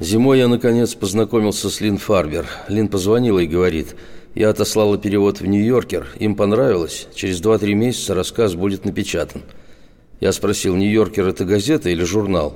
Зимой 0.00 0.38
я, 0.38 0.48
наконец, 0.48 0.94
познакомился 0.94 1.68
с 1.70 1.80
Лин 1.80 1.98
Фарбер. 1.98 2.46
Лин 2.68 2.88
позвонила 2.88 3.40
и 3.40 3.46
говорит– 3.46 3.94
я 4.34 4.50
отослала 4.50 4.98
перевод 4.98 5.40
в 5.40 5.46
Нью-Йоркер, 5.46 6.06
им 6.18 6.34
понравилось. 6.34 7.08
Через 7.14 7.40
2-3 7.40 7.74
месяца 7.74 8.14
рассказ 8.14 8.54
будет 8.54 8.84
напечатан. 8.84 9.42
Я 10.20 10.32
спросил, 10.32 10.76
Нью-Йоркер 10.76 11.26
это 11.26 11.44
газета 11.44 11.88
или 11.88 12.04
журнал? 12.04 12.54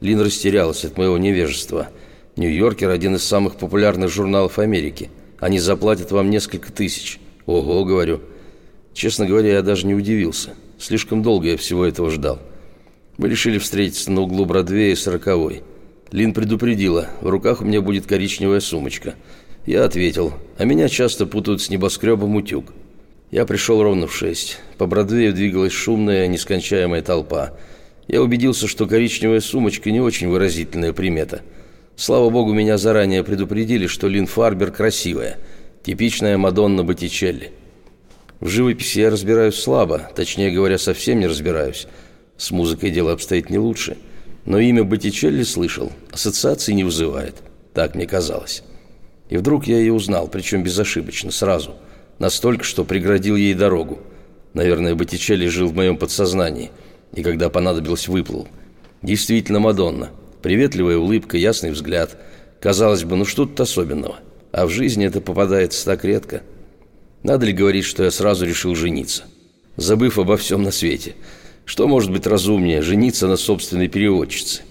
Лин 0.00 0.20
растерялась 0.20 0.84
от 0.84 0.96
моего 0.96 1.18
невежества. 1.18 1.88
Нью-Йоркер– 2.36 2.88
один 2.90 3.16
из 3.16 3.24
самых 3.24 3.56
популярных 3.56 4.10
журналов 4.10 4.58
Америки. 4.58 5.10
Они 5.40 5.58
заплатят 5.58 6.12
вам 6.12 6.30
несколько 6.30 6.72
тысяч. 6.72 7.18
Ого, 7.46 7.84
говорю. 7.84 8.20
Честно 8.94 9.26
говоря, 9.26 9.54
я 9.54 9.62
даже 9.62 9.86
не 9.86 9.94
удивился. 9.94 10.50
Слишком 10.78 11.22
долго 11.22 11.48
я 11.48 11.56
всего 11.56 11.84
этого 11.84 12.10
ждал. 12.10 12.38
Мы 13.16 13.28
решили 13.28 13.58
встретиться 13.58 14.12
на 14.12 14.20
углу 14.20 14.44
Бродвея 14.44 14.92
и 14.92 14.96
Сороковой. 14.96 15.62
Лин 16.12 16.32
предупредила, 16.32 17.08
в 17.20 17.28
руках 17.28 17.60
у 17.60 17.64
меня 17.64 17.82
будет 17.82 18.06
коричневая 18.06 18.60
сумочка– 18.60 19.14
я 19.68 19.84
ответил, 19.84 20.32
а 20.56 20.64
меня 20.64 20.88
часто 20.88 21.26
путают 21.26 21.60
с 21.60 21.68
небоскребом 21.68 22.36
утюг. 22.36 22.72
Я 23.30 23.44
пришел 23.44 23.82
ровно 23.82 24.06
в 24.06 24.14
шесть. 24.14 24.58
По 24.78 24.86
Бродвею 24.86 25.34
двигалась 25.34 25.74
шумная, 25.74 26.26
нескончаемая 26.26 27.02
толпа. 27.02 27.52
Я 28.06 28.22
убедился, 28.22 28.66
что 28.66 28.86
коричневая 28.86 29.40
сумочка 29.40 29.90
не 29.90 30.00
очень 30.00 30.28
выразительная 30.28 30.94
примета. 30.94 31.42
Слава 31.96 32.30
богу, 32.30 32.54
меня 32.54 32.78
заранее 32.78 33.22
предупредили, 33.22 33.88
что 33.88 34.08
Лин 34.08 34.26
Фарбер 34.26 34.70
красивая, 34.70 35.36
типичная 35.84 36.38
Мадонна 36.38 36.82
Боттичелли. 36.82 37.52
В 38.40 38.48
живописи 38.48 39.00
я 39.00 39.10
разбираюсь 39.10 39.56
слабо, 39.56 40.10
точнее 40.16 40.50
говоря, 40.50 40.78
совсем 40.78 41.20
не 41.20 41.26
разбираюсь. 41.26 41.86
С 42.38 42.50
музыкой 42.52 42.90
дело 42.90 43.12
обстоит 43.12 43.50
не 43.50 43.58
лучше. 43.58 43.98
Но 44.46 44.58
имя 44.58 44.82
Боттичелли 44.82 45.42
слышал, 45.42 45.92
ассоциации 46.10 46.72
не 46.72 46.84
вызывает. 46.84 47.34
Так 47.74 47.94
мне 47.94 48.06
казалось. 48.06 48.62
И 49.28 49.36
вдруг 49.36 49.66
я 49.66 49.78
ее 49.78 49.92
узнал, 49.92 50.28
причем 50.28 50.62
безошибочно, 50.62 51.30
сразу. 51.30 51.74
Настолько, 52.18 52.64
что 52.64 52.84
преградил 52.84 53.36
ей 53.36 53.54
дорогу. 53.54 54.00
Наверное, 54.54 54.94
Боттичелли 54.94 55.46
жил 55.48 55.68
в 55.68 55.74
моем 55.74 55.96
подсознании. 55.96 56.70
И 57.14 57.22
когда 57.22 57.50
понадобилось, 57.50 58.08
выплыл. 58.08 58.48
Действительно 59.02 59.60
Мадонна. 59.60 60.10
Приветливая 60.42 60.96
улыбка, 60.96 61.36
ясный 61.36 61.70
взгляд. 61.70 62.16
Казалось 62.60 63.04
бы, 63.04 63.16
ну 63.16 63.24
что 63.24 63.44
тут 63.44 63.60
особенного? 63.60 64.16
А 64.50 64.66
в 64.66 64.70
жизни 64.70 65.06
это 65.06 65.20
попадается 65.20 65.84
так 65.84 66.04
редко. 66.04 66.42
Надо 67.22 67.46
ли 67.46 67.52
говорить, 67.52 67.84
что 67.84 68.04
я 68.04 68.10
сразу 68.10 68.46
решил 68.46 68.74
жениться? 68.74 69.24
Забыв 69.76 70.18
обо 70.18 70.36
всем 70.36 70.62
на 70.62 70.70
свете. 70.70 71.14
Что 71.64 71.86
может 71.86 72.10
быть 72.10 72.26
разумнее, 72.26 72.80
жениться 72.80 73.28
на 73.28 73.36
собственной 73.36 73.88
переводчице? 73.88 74.62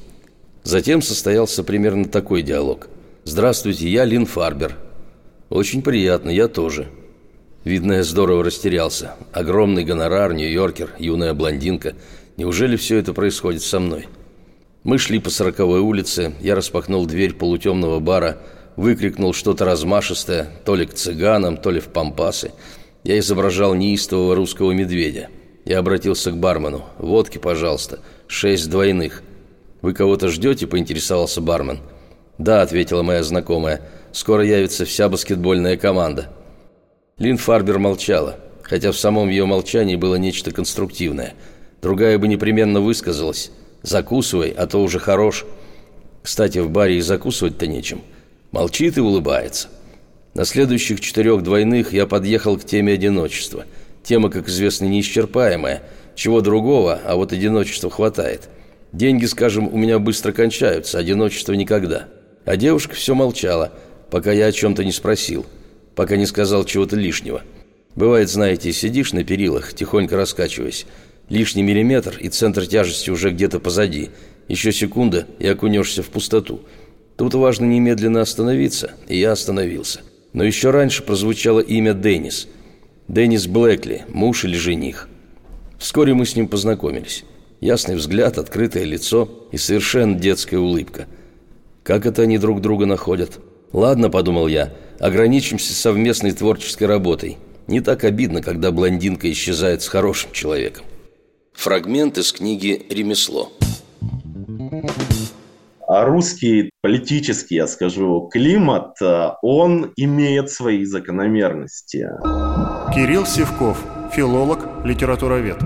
Затем 0.63 1.01
состоялся 1.01 1.63
примерно 1.63 2.05
такой 2.05 2.41
диалог– 2.41 2.89
«Здравствуйте, 3.29 3.89
я 3.89 4.05
Лин 4.05 4.25
Фарбер». 4.25 4.77
«Очень 5.49 5.81
приятно, 5.81 6.29
я 6.29 6.47
тоже». 6.47 6.87
Видно, 7.65 7.91
я 7.91 8.03
здорово 8.05 8.41
растерялся. 8.41 9.15
Огромный 9.33 9.83
гонорар, 9.83 10.33
Нью-Йоркер, 10.33 10.91
юная 10.97 11.33
блондинка. 11.33 11.95
Неужели 12.37 12.77
все 12.77 12.95
это 12.95 13.13
происходит 13.13 13.63
со 13.63 13.81
мной? 13.81 14.07
Мы 14.85 14.97
шли 14.97 15.19
по 15.19 15.29
сороковой 15.29 15.81
улице, 15.81 16.35
я 16.39 16.55
распахнул 16.55 17.05
дверь 17.05 17.33
полутемного 17.33 17.99
бара, 17.99 18.37
выкрикнул 18.77 19.33
что-то 19.33 19.65
размашистое, 19.65 20.47
то 20.63 20.75
ли 20.75 20.85
к 20.85 20.93
цыганам, 20.93 21.57
то 21.57 21.69
ли 21.69 21.81
в 21.81 21.87
пампасы. 21.89 22.53
Я 23.03 23.19
изображал 23.19 23.75
неистового 23.75 24.35
русского 24.35 24.71
медведя. 24.71 25.27
Я 25.65 25.79
обратился 25.79 26.31
к 26.31 26.37
бармену. 26.37 26.85
«Водки, 26.97 27.39
пожалуйста. 27.39 27.99
Шесть 28.27 28.69
двойных». 28.69 29.21
«Вы 29.81 29.93
кого-то 29.93 30.29
ждете?»– 30.29 30.65
поинтересовался 30.67 31.41
бармен.– 31.41 31.79
«Да»,— 32.37 32.61
ответила 32.63 33.03
моя 33.03 33.23
знакомая,— 33.23 33.81
«скоро 34.11 34.43
явится 34.43 34.85
вся 34.85 35.09
баскетбольная 35.09 35.77
команда». 35.77 36.27
Лин 37.17 37.37
Фарбер 37.37 37.79
молчала, 37.79 38.37
хотя 38.61 38.91
в 38.91 38.97
самом 38.97 39.29
ее 39.29 39.45
молчании 39.45 39.95
было 39.95 40.15
нечто 40.15 40.51
конструктивное. 40.51 41.33
Другая 41.81 42.17
бы 42.19 42.27
непременно 42.27 42.79
высказалась. 42.79 43.51
«Закусывай, 43.81 44.49
а 44.49 44.67
то 44.67 44.81
уже 44.81 44.99
хорош». 44.99 45.45
Кстати, 46.21 46.57
в 46.57 46.69
баре 46.69 46.97
и 46.97 47.01
закусывать-то 47.01 47.67
нечем. 47.67 48.01
Молчит 48.51 48.97
и 48.97 49.01
улыбается. 49.01 49.69
На 50.33 50.45
следующих 50.45 50.99
четырех 50.99 51.41
двойных 51.41 51.93
я 51.93 52.05
подъехал 52.05 52.57
к 52.57 52.65
теме 52.65 52.93
одиночества. 52.93 53.65
Тема, 54.03 54.29
как 54.29 54.49
известно, 54.49 54.85
неисчерпаемая. 54.85 55.83
Чего 56.15 56.41
другого, 56.41 56.99
а 57.05 57.15
вот 57.15 57.31
одиночества 57.31 57.89
хватает. 57.89 58.49
Деньги, 58.91 59.25
скажем, 59.25 59.73
у 59.73 59.77
меня 59.77 59.99
быстро 59.99 60.33
кончаются, 60.33 60.99
одиночество 60.99 61.53
никогда. 61.53 62.07
А 62.47 62.55
девушка 62.55 62.95
все 62.95 63.13
молчала, 63.13 63.73
пока 64.09 64.31
я 64.31 64.45
о 64.45 64.51
чем-то 64.53 64.85
не 64.85 64.93
спросил. 64.93 65.45
пока 65.95 66.15
не 66.15 66.25
сказал 66.27 66.63
чего-то 66.63 66.95
лишнего. 66.95 67.41
Бывает, 67.95 68.29
знаете, 68.29 68.71
сидишь 68.71 69.13
на 69.13 69.23
перилах, 69.23 69.73
тихонько 69.73 70.15
раскачиваясь. 70.15 70.85
Лишний 71.27 71.63
миллиметр, 71.63 72.15
и 72.19 72.29
центр 72.29 72.67
тяжести 72.67 73.09
уже 73.09 73.31
где-то 73.31 73.59
позади. 73.59 74.11
Еще 74.47 74.71
секунда, 74.71 75.27
и 75.39 75.47
окунешься 75.47 76.03
в 76.03 76.07
пустоту. 76.07 76.61
Тут 77.17 77.33
важно 77.33 77.65
немедленно 77.65 78.21
остановиться, 78.21 78.91
и 79.07 79.17
я 79.17 79.31
остановился. 79.31 80.01
Но 80.33 80.43
еще 80.43 80.69
раньше 80.69 81.03
прозвучало 81.03 81.59
имя 81.59 81.93
Деннис. 81.93 82.47
Деннис 83.07 83.47
Блэкли, 83.47 84.05
муж 84.07 84.45
или 84.45 84.55
жених. 84.55 85.09
Вскоре 85.79 86.13
мы 86.13 86.25
с 86.25 86.35
ним 86.35 86.47
познакомились. 86.47 87.25
Ясный 87.59 87.95
взгляд, 87.95 88.37
открытое 88.37 88.83
лицо 88.85 89.47
и 89.51 89.57
совершенно 89.57 90.15
детская 90.15 90.59
улыбка. 90.59 91.07
Как 91.87 92.05
это 92.05 92.23
они 92.23 92.37
друг 92.37 92.59
друга 92.59 92.85
находят? 92.85 93.39
Ладно, 93.71 94.09
подумал 94.09 94.49
я, 94.49 94.73
ограничимся 94.99 95.73
совместной 95.73 96.33
творческой 96.33 96.83
работой. 96.83 97.37
Не 97.67 97.79
так 97.79 98.03
обидно, 98.03 98.41
когда 98.41 98.73
блондинка 98.73 99.31
исчезает 99.31 99.81
с 99.81 99.87
хорошим 99.87 100.33
человеком. 100.33 100.83
Фрагмент 101.53 102.17
из 102.17 102.33
книги 102.33 102.85
«Ремесло». 102.89 103.53
А 105.87 106.03
русский 106.03 106.71
политический, 106.81 107.55
я 107.55 107.67
скажу, 107.67 108.27
климат, 108.33 109.01
э, 109.01 109.29
он 109.41 109.93
имеет 109.95 110.51
свои 110.51 110.83
закономерности. 110.83 112.09
Кирилл 112.93 113.25
Севков, 113.25 113.81
филолог, 114.11 114.67
литературовед. 114.83 115.59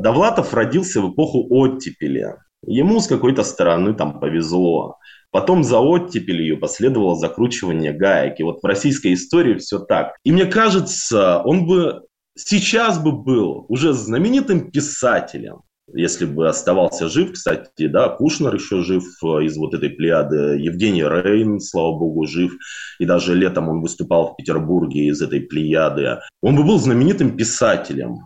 Довлатов 0.00 0.52
родился 0.52 1.00
в 1.00 1.12
эпоху 1.12 1.46
оттепели. 1.48 2.34
Ему 2.66 3.00
с 3.00 3.06
какой-то 3.06 3.42
стороны 3.42 3.94
там 3.94 4.20
повезло. 4.20 4.98
Потом 5.30 5.64
за 5.64 5.78
оттепелью 5.78 6.58
последовало 6.58 7.16
закручивание 7.16 7.92
гаек. 7.92 8.40
И 8.40 8.42
вот 8.42 8.60
в 8.62 8.66
российской 8.66 9.14
истории 9.14 9.54
все 9.54 9.78
так. 9.78 10.16
И 10.24 10.32
мне 10.32 10.46
кажется, 10.46 11.42
он 11.44 11.66
бы 11.66 12.02
сейчас 12.36 12.98
бы 12.98 13.12
был 13.12 13.66
уже 13.68 13.92
знаменитым 13.92 14.70
писателем 14.70 15.62
если 15.94 16.26
бы 16.26 16.48
оставался 16.48 17.08
жив, 17.08 17.32
кстати, 17.32 17.86
да, 17.86 18.08
Кушнер 18.08 18.54
еще 18.54 18.82
жив 18.82 19.04
э, 19.22 19.44
из 19.44 19.56
вот 19.56 19.74
этой 19.74 19.90
плеяды, 19.90 20.58
Евгений 20.58 21.04
Рейн, 21.04 21.60
слава 21.60 21.96
богу, 21.96 22.26
жив, 22.26 22.52
и 22.98 23.04
даже 23.04 23.34
летом 23.34 23.68
он 23.68 23.80
выступал 23.80 24.32
в 24.32 24.36
Петербурге 24.36 25.06
из 25.06 25.22
этой 25.22 25.40
плеяды. 25.40 26.18
Он 26.42 26.56
бы 26.56 26.64
был 26.64 26.78
знаменитым 26.78 27.36
писателем. 27.36 28.18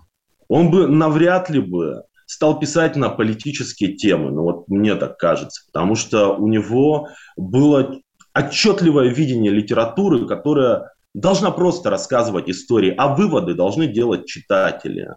Он 0.48 0.70
бы 0.70 0.86
навряд 0.86 1.50
ли 1.50 1.60
бы 1.60 2.02
стал 2.30 2.60
писать 2.60 2.94
на 2.94 3.08
политические 3.08 3.96
темы, 3.96 4.30
ну 4.30 4.42
вот 4.42 4.68
мне 4.68 4.94
так 4.94 5.18
кажется, 5.18 5.62
потому 5.66 5.96
что 5.96 6.36
у 6.36 6.46
него 6.46 7.08
было 7.36 7.98
отчетливое 8.32 9.08
видение 9.08 9.50
литературы, 9.50 10.28
которая 10.28 10.92
должна 11.12 11.50
просто 11.50 11.90
рассказывать 11.90 12.48
истории, 12.48 12.94
а 12.96 13.16
выводы 13.16 13.54
должны 13.54 13.88
делать 13.88 14.26
читатели. 14.26 15.08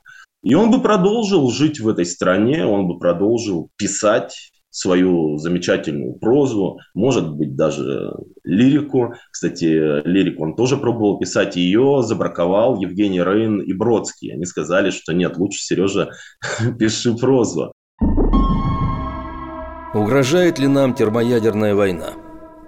И 0.42 0.56
он 0.56 0.72
бы 0.72 0.82
продолжил 0.82 1.52
жить 1.52 1.80
в 1.80 1.88
этой 1.88 2.08
стране, 2.08 2.66
он 2.66 2.88
бы 2.88 2.98
продолжил 2.98 3.70
писать 3.78 4.52
свою 4.74 5.38
замечательную 5.38 6.14
прозу, 6.14 6.80
может 6.94 7.32
быть, 7.32 7.56
даже 7.56 8.14
лирику. 8.44 9.14
Кстати, 9.32 10.06
лирику 10.06 10.44
он 10.44 10.56
тоже 10.56 10.78
пробовал 10.78 11.20
писать. 11.20 11.56
Ее 11.56 12.02
забраковал 12.04 12.80
Евгений 12.82 13.22
Рейн 13.22 13.62
и 13.62 13.72
Бродский. 13.74 14.34
Они 14.34 14.46
сказали, 14.46 14.90
что 14.90 15.14
нет, 15.14 15.38
лучше, 15.38 15.64
Сережа, 15.64 16.10
пиши 16.80 17.14
прозу. 17.16 17.72
Угрожает 19.94 20.60
ли 20.60 20.68
нам 20.68 20.94
термоядерная 20.96 21.76
война? 21.76 22.14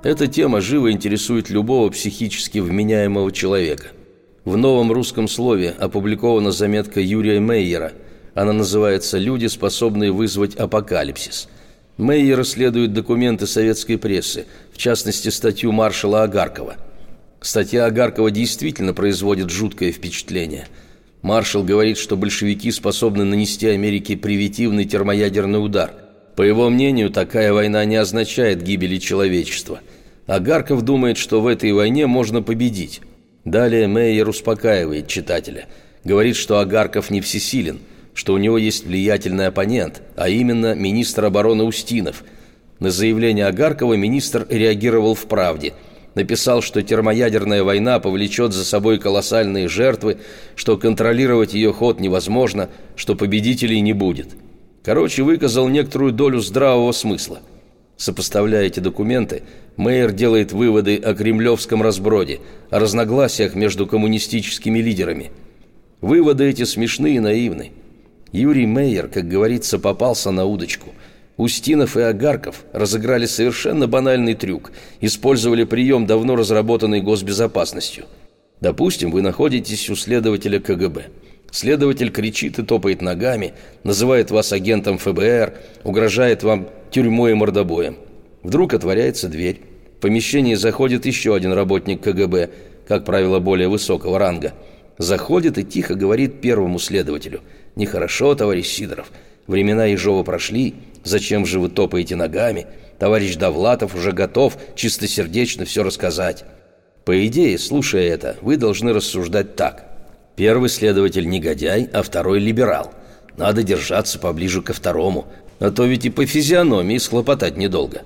Эта 0.04 0.28
тема 0.28 0.62
живо 0.62 0.92
интересует 0.92 1.50
любого 1.50 1.90
психически 1.90 2.60
вменяемого 2.60 3.32
человека– 3.32 3.88
в 4.46 4.58
новом 4.58 4.92
русском 4.92 5.28
слове 5.28 5.72
опубликована 5.72 6.52
заметка 6.52 7.02
Юрия 7.02 7.40
Мейера. 7.40 7.94
Она 8.36 8.54
называется 8.54 9.18
«Люди, 9.18 9.48
способные 9.48 10.12
вызвать 10.12 10.56
апокалипсис». 10.56 11.50
Мейер 11.98 12.42
исследует 12.42 12.92
документы 12.92 13.48
советской 13.48 13.98
прессы, 13.98 14.48
в 14.74 14.78
частности, 14.78 15.30
статью 15.30 15.72
маршала 15.72 16.24
Агаркова. 16.24 16.76
Статья 17.40 17.86
Агаркова 17.86 18.32
действительно 18.32 18.94
производит 18.94 19.50
жуткое 19.50 19.94
впечатление. 19.94 20.68
Маршал 21.22 21.64
говорит, 21.64 21.98
что 21.98 22.18
большевики 22.18 22.70
способны 22.72 23.24
нанести 23.24 23.68
Америке 23.68 24.18
привитивный 24.18 24.84
термоядерный 24.84 25.64
удар. 25.64 25.94
По 26.36 26.42
его 26.42 26.70
мнению, 26.70 27.12
такая 27.12 27.54
война 27.54 27.86
не 27.86 27.96
означает 27.96 28.62
гибели 28.62 28.98
человечества. 28.98 29.80
Агарков 30.28 30.82
думает, 30.82 31.18
что 31.18 31.40
в 31.40 31.48
этой 31.48 31.72
войне 31.72 32.08
можно 32.08 32.42
победить. 32.42 33.02
Далее 33.46 33.88
Мейер 33.88 34.28
успокаивает 34.28 35.08
читателя. 35.08 35.68
Говорит, 36.04 36.36
что 36.36 36.60
Агарков 36.60 37.10
не 37.10 37.22
всесилен, 37.22 37.80
что 38.16 38.34
у 38.34 38.40
него 38.40 38.58
есть 38.58 38.88
влиятельный 38.88 39.46
оппонент, 39.46 40.02
а 40.16 40.28
именно 40.28 40.74
министр 40.74 41.26
обороны 41.26 41.64
Устинов. 41.64 42.24
На 42.80 42.90
заявление 42.90 43.46
Агаркова 43.46 43.94
министр 43.94 44.48
реагировал 44.50 45.14
в 45.14 45.28
правде. 45.28 45.74
Написал, 46.16 46.64
что 46.64 46.82
термоядерная 46.82 47.64
война 47.64 48.00
повлечет 48.00 48.54
за 48.54 48.66
собой 48.66 48.98
колоссальные 48.98 49.68
жертвы, 49.68 50.18
что 50.56 50.78
контролировать 50.78 51.54
ее 51.54 51.72
ход 51.72 52.00
невозможно, 52.00 52.70
что 52.96 53.14
победителей 53.16 53.82
не 53.82 53.94
будет. 53.94 54.30
Короче, 54.84 55.22
выказал 55.22 55.68
некоторую 55.68 56.14
долю 56.14 56.40
здравого 56.40 56.92
смысла– 56.92 57.42
Сопоставляя 57.98 58.66
эти 58.66 58.80
документы, 58.80 59.44
Мейер 59.78 60.12
делает 60.12 60.52
выводы 60.52 60.98
о 60.98 61.14
кремлевском 61.14 61.82
разброде, 61.82 62.42
о 62.70 62.80
разногласиях 62.80 63.56
между 63.56 63.88
коммунистическими 63.88 64.80
лидерами. 64.80 65.32
Выводы 66.02 66.46
эти 66.46 66.64
смешны 66.64 67.16
и 67.16 67.20
наивны. 67.20 67.72
Юрий 68.36 68.66
Мейер, 68.66 69.08
как 69.08 69.28
говорится, 69.28 69.80
попался 69.80 70.32
на 70.32 70.46
удочку. 70.46 70.90
Устинов 71.38 71.98
и 71.98 72.02
Агарков 72.02 72.64
разыграли 72.74 73.26
совершенно 73.26 73.88
банальный 73.88 74.34
трюк, 74.34 74.72
использовали 75.02 75.64
прием, 75.64 76.06
давно 76.06 76.36
разработанный 76.36 77.02
госбезопасностью. 77.02 78.06
Допустим, 78.62 79.12
вы 79.12 79.22
находитесь 79.22 79.90
у 79.90 79.96
следователя 79.96 80.60
КГБ– 80.60 81.08
Следователь 81.56 82.12
кричит 82.12 82.60
и 82.60 82.64
топает 82.64 83.02
ногами, 83.02 83.54
называет 83.86 84.30
вас 84.30 84.52
агентом 84.52 84.98
ФБР, 84.98 85.54
угрожает 85.86 86.44
вам 86.44 86.68
тюрьмой 86.92 87.32
и 87.32 87.34
мордобоем. 87.34 87.96
Вдруг 88.44 88.74
отворяется 88.74 89.30
дверь. 89.30 89.62
В 89.98 90.02
помещение 90.02 90.58
заходит 90.58 91.06
еще 91.06 91.34
один 91.34 91.54
работник 91.54 92.02
КГБ, 92.02 92.50
как 92.86 93.06
правило, 93.06 93.40
более 93.40 93.70
высокого 93.70 94.20
ранга. 94.20 94.52
Заходит 94.98 95.58
и 95.58 95.64
тихо 95.64 95.96
говорит 95.96 96.42
первому 96.42 96.78
следователю. 96.78 97.40
«Нехорошо, 97.76 98.36
товарищ 98.36 98.68
Сидоров. 98.68 99.12
Времена 99.48 99.86
Ежова 99.86 100.24
прошли. 100.24 100.76
Зачем 101.04 101.46
же 101.46 101.60
вы 101.60 101.70
топаете 101.70 102.16
ногами? 102.16 102.68
Товарищ 103.00 103.36
Довлатов 103.36 103.96
уже 103.96 104.12
готов 104.12 104.58
чистосердечно 104.76 105.66
все 105.66 105.84
рассказать». 105.84 106.46
По 107.04 107.28
идее, 107.28 107.60
слушая 107.60 108.08
это, 108.08 108.36
вы 108.42 108.58
должны 108.58 108.92
рассуждать 108.92 109.56
так– 109.56 109.92
Первый 110.36 110.70
следователь 110.70 111.28
негодяй, 111.28 111.90
а 111.94 112.04
второй 112.04 112.40
либерал. 112.40 112.92
Надо 113.38 113.64
держаться 113.64 114.20
поближе 114.20 114.62
ко 114.62 114.74
второму, 114.74 115.28
а 115.60 115.72
то 115.72 115.86
ведь 115.86 116.06
и 116.06 116.10
по 116.10 116.26
физиономии 116.26 116.98
схлопотать 116.98 117.58
недолго. 117.58 118.02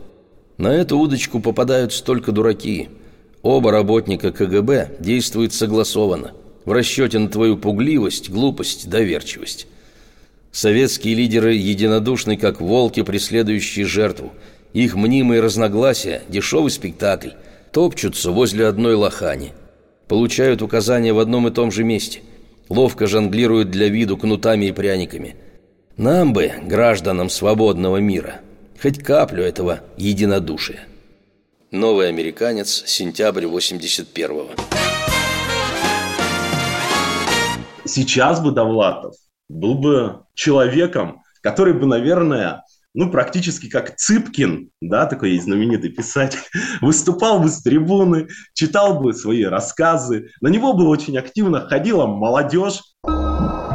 На 0.57 0.67
эту 0.67 0.97
удочку 0.99 1.39
попадают 1.39 1.91
столько 1.91 2.31
дураки. 2.31 2.89
Оба 3.41 3.71
работника 3.71 4.31
КГБ 4.31 4.97
действуют 4.99 5.53
согласованно, 5.53 6.33
в 6.65 6.71
расчете 6.71 7.19
на 7.19 7.29
твою 7.29 7.57
пугливость, 7.57 8.29
глупость, 8.29 8.89
доверчивость. 8.89 9.67
Советские 10.51 11.15
лидеры 11.15 11.53
единодушны, 11.53 12.37
как 12.37 12.61
волки, 12.61 13.03
преследующие 13.03 13.85
жертву. 13.85 14.33
Их 14.73 14.95
мнимые 14.95 15.41
разногласия– 15.41 16.23
дешевый 16.29 16.71
спектакль, 16.71 17.31
топчутся 17.71 18.31
возле 18.31 18.67
одной 18.67 18.95
лохани– 18.95 19.51
получают 20.09 20.61
указания 20.61 21.13
в 21.13 21.19
одном 21.19 21.47
и 21.47 21.51
том 21.51 21.71
же 21.71 21.85
месте, 21.85 22.21
ловко 22.67 23.07
жонглируют 23.07 23.69
для 23.69 23.87
виду 23.87 24.17
кнутами 24.17 24.65
и 24.65 24.71
пряниками. 24.73 25.37
Нам 25.95 26.33
бы, 26.33 26.51
гражданам 26.63 27.29
свободного 27.29 27.97
мира, 27.97 28.41
хоть 28.81 29.01
каплю 29.01 29.43
этого 29.43 29.81
единодушия. 29.95 30.85
Новый 31.71 32.09
американец, 32.09 32.83
сентябрь 32.87 33.45
81-го. 33.45 34.78
Сейчас 37.89 38.39
бы 38.39 38.51
Довлатов 38.51 39.15
был 39.49 39.73
бы 39.73 40.21
человеком, 40.35 41.23
который 41.41 41.73
бы, 41.73 41.87
наверное, 41.87 42.63
ну, 42.93 43.09
практически 43.09 43.67
как 43.67 43.95
Цыпкин, 43.95 44.69
да, 44.79 45.07
такой 45.07 45.31
есть 45.31 45.45
знаменитый 45.45 45.89
писатель, 45.89 46.39
выступал 46.81 47.39
бы 47.39 47.49
с 47.49 47.63
трибуны, 47.63 48.27
читал 48.53 48.99
бы 48.99 49.13
свои 49.13 49.43
рассказы. 49.43 50.29
На 50.39 50.49
него 50.49 50.73
бы 50.73 50.87
очень 50.87 51.17
активно 51.17 51.67
ходила 51.67 52.05
молодежь. 52.05 52.81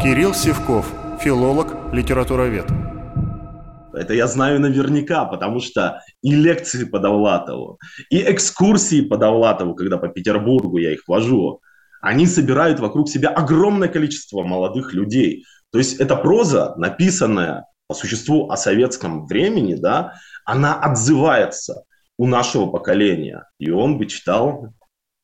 Кирилл 0.01 0.33
Севков, 0.33 0.87
филолог, 1.21 1.75
литературовед. 1.93 2.67
Это 3.95 4.15
я 4.15 4.29
знаю 4.29 4.61
наверняка, 4.61 5.25
потому 5.25 5.59
что 5.59 6.01
и 6.23 6.33
лекции 6.33 6.85
по 6.85 7.01
Довлатову, 7.01 7.79
и 8.11 8.19
экскурсии 8.19 9.01
по 9.01 9.17
Довлатову, 9.17 9.75
когда 9.75 9.99
по 9.99 10.07
Петербургу 10.07 10.79
я 10.79 10.93
их 10.93 11.03
вожу, 11.09 11.61
они 12.05 12.27
собирают 12.27 12.81
вокруг 12.81 13.09
себя 13.09 13.31
огромное 13.31 13.89
количество 13.89 14.43
молодых 14.43 14.93
людей. 14.93 15.45
То 15.73 15.79
есть 15.79 16.01
эта 16.01 16.17
проза, 16.17 16.75
написанная 16.77 17.67
по 17.89 17.95
существу 17.95 18.51
о 18.51 18.57
советском 18.57 19.27
времени, 19.27 19.75
да, 19.75 20.15
она 20.45 20.79
отзывается 20.79 21.85
у 22.19 22.27
нашего 22.27 22.67
поколения. 22.67 23.49
И 23.59 23.71
он 23.71 23.97
бы 23.97 24.07
читал 24.07 24.75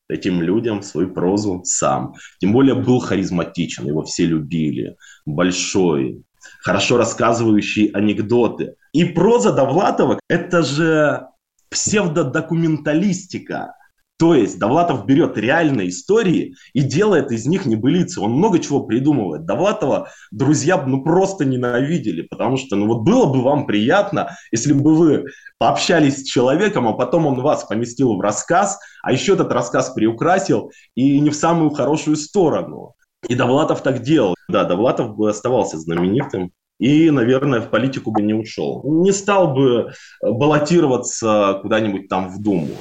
этим 0.08 0.40
людям 0.40 0.82
свою 0.82 1.12
прозу 1.12 1.60
сам. 1.64 2.14
Тем 2.40 2.52
более 2.52 2.74
был 2.74 2.98
харизматичен, 2.98 3.86
его 3.86 4.02
все 4.02 4.24
любили. 4.24 4.96
Большой, 5.26 6.22
хорошо 6.62 6.96
рассказывающий 6.96 7.88
анекдоты. 7.88 8.74
И 8.92 9.04
проза 9.04 9.52
Довлатова– 9.52 10.18
это 10.28 10.62
же 10.62 11.26
псевдодокументалистика. 11.68 13.74
То 14.20 14.34
есть 14.34 14.58
Довлатов 14.58 15.06
берет 15.06 15.38
реальные 15.38 15.88
истории 15.88 16.54
и 16.74 16.82
делает 16.82 17.32
из 17.32 17.46
них 17.46 17.64
небылицы. 17.64 18.20
Он 18.20 18.32
много 18.32 18.58
чего 18.58 18.80
придумывает. 18.82 19.46
Довлатова 19.46 20.10
друзья 20.30 20.76
ну 20.76 21.02
просто 21.02 21.46
ненавидели, 21.46 22.20
потому 22.20 22.58
что 22.58 22.76
ну 22.76 22.86
вот 22.86 23.00
было 23.00 23.24
бы 23.24 23.42
вам 23.42 23.66
приятно, 23.66 24.36
если 24.52 24.74
бы 24.74 24.94
вы 24.94 25.24
пообщались 25.56 26.18
с 26.20 26.24
человеком, 26.24 26.86
а 26.86 26.92
потом 26.92 27.24
он 27.24 27.40
вас 27.40 27.64
поместил 27.64 28.14
в 28.14 28.20
рассказ, 28.20 28.78
а 29.02 29.10
еще 29.10 29.32
этот 29.32 29.52
рассказ 29.52 29.88
приукрасил 29.94 30.70
и 30.94 31.18
не 31.18 31.30
в 31.30 31.34
самую 31.34 31.70
хорошую 31.70 32.16
сторону. 32.16 32.92
И 33.26 33.34
Довлатов 33.34 33.82
так 33.82 34.02
делал. 34.02 34.34
Да, 34.50 34.64
Довлатов 34.64 35.16
бы 35.16 35.30
оставался 35.30 35.78
знаменитым 35.78 36.52
и, 36.78 37.08
наверное, 37.08 37.62
в 37.62 37.70
политику 37.70 38.10
бы 38.10 38.20
не 38.20 38.34
ушел. 38.34 38.82
Не 38.84 39.12
стал 39.12 39.54
бы 39.54 39.92
баллотироваться 40.20 41.58
куда-нибудь 41.62 42.08
там 42.08 42.28
в 42.28 42.42
Думу. 42.42 42.76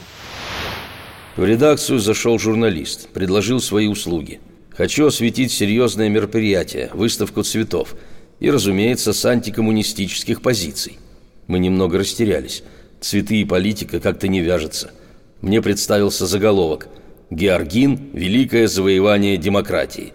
В 1.39 1.45
редакцию 1.45 1.99
зашел 1.99 2.37
журналист, 2.37 3.07
предложил 3.13 3.61
свои 3.61 3.87
услуги. 3.87 4.41
Хочу 4.71 5.05
осветить 5.05 5.53
серьезное 5.53 6.09
мероприятие, 6.09 6.89
выставку 6.93 7.43
цветов. 7.43 7.95
И, 8.41 8.51
разумеется, 8.51 9.13
с 9.13 9.23
антикоммунистических 9.23 10.41
позиций. 10.41 10.99
Мы 11.47 11.59
немного 11.59 11.97
растерялись. 11.97 12.61
Цветы 12.99 13.37
и 13.37 13.45
политика 13.45 14.01
как-то 14.01 14.27
не 14.27 14.41
вяжутся. 14.41 14.91
Мне 15.39 15.61
представился 15.61 16.25
заголовок 16.25 16.89
«Георгин. 17.29 18.09
Великое 18.11 18.67
завоевание 18.67 19.37
демократии». 19.37 20.11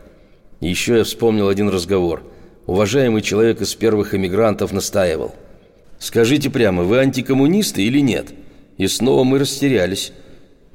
Еще 0.61 0.99
я 0.99 1.05
вспомнил 1.05 1.49
один 1.49 1.71
разговор. 1.71 2.23
Уважаемый 2.67 3.23
человек 3.23 3.63
из 3.63 3.75
первых 3.75 4.15
эмигрантов 4.15 4.73
настаивал. 4.73 5.35
«Скажите 5.99 6.51
прямо, 6.51 6.83
вы 6.83 6.99
антикоммунисты 6.99 7.83
или 7.83 8.01
нет?» 8.01 8.27
И 8.77 8.87
снова 8.89 9.25
мы 9.25 9.39
растерялись. 9.39 10.13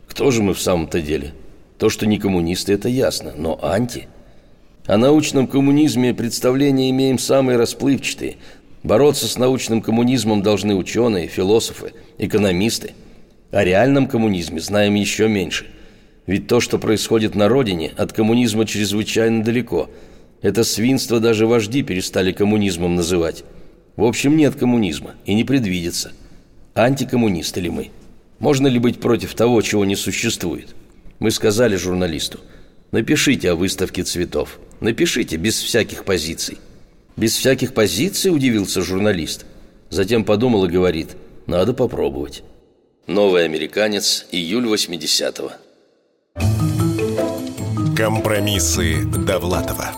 Кто 0.09 0.31
же 0.31 0.43
мы 0.43 0.53
в 0.53 0.59
самом-то 0.59 1.01
деле? 1.01 1.33
То, 1.77 1.89
что 1.89 2.05
не 2.05 2.19
коммунисты, 2.19 2.73
это 2.73 2.89
ясно, 2.89 3.33
но 3.37 3.57
анти? 3.61 4.07
О 4.85 4.97
научном 4.97 5.47
коммунизме 5.47 6.13
представления 6.13 6.89
имеем 6.89 7.19
самые 7.19 7.57
расплывчатые. 7.57 8.37
Бороться 8.83 9.27
с 9.27 9.37
научным 9.37 9.81
коммунизмом 9.81 10.41
должны 10.41 10.75
ученые, 10.75 11.27
философы, 11.27 11.93
экономисты. 12.17 12.93
О 13.51 13.63
реальном 13.63 14.07
коммунизме 14.07 14.59
знаем 14.59 14.95
еще 14.95 15.29
меньше. 15.29 15.67
Ведь 16.25 16.47
то, 16.47 16.59
что 16.59 16.79
происходит 16.79 17.35
на 17.35 17.47
родине, 17.47 17.91
от 17.95 18.11
коммунизма 18.11 18.65
чрезвычайно 18.65 19.43
далеко. 19.43 19.89
Это 20.41 20.63
свинство 20.63 21.19
даже 21.19 21.45
вожди 21.45 21.83
перестали 21.83 22.31
коммунизмом 22.31 22.95
называть. 22.95 23.43
В 23.95 24.03
общем, 24.03 24.35
нет 24.37 24.55
коммунизма 24.55 25.11
и 25.25 25.33
не 25.33 25.43
предвидится. 25.43 26.13
Антикоммунисты 26.73 27.61
ли 27.61 27.69
мы? 27.69 27.91
Можно 28.39 28.67
ли 28.67 28.79
быть 28.79 28.99
против 28.99 29.33
того, 29.35 29.61
чего 29.61 29.85
не 29.85 29.95
существует? 29.95 30.75
Мы 31.19 31.31
сказали 31.31 31.75
журналисту, 31.75 32.39
напишите 32.91 33.51
о 33.51 33.55
выставке 33.55 34.03
цветов. 34.03 34.59
Напишите, 34.79 35.35
без 35.35 35.61
всяких 35.61 36.05
позиций. 36.05 36.57
Без 37.17 37.35
всяких 37.35 37.73
позиций, 37.73 38.33
удивился 38.33 38.81
журналист. 38.81 39.45
Затем 39.89 40.23
подумал 40.23 40.65
и 40.65 40.69
говорит, 40.69 41.17
надо 41.47 41.73
попробовать. 41.73 42.43
Новый 43.07 43.43
американец, 43.43 44.25
июль 44.31 44.67
80-го. 44.67 45.51
Компромиссы 47.97 49.03
Довлатова. 49.03 49.91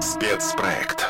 Спецпроект. 0.00 1.07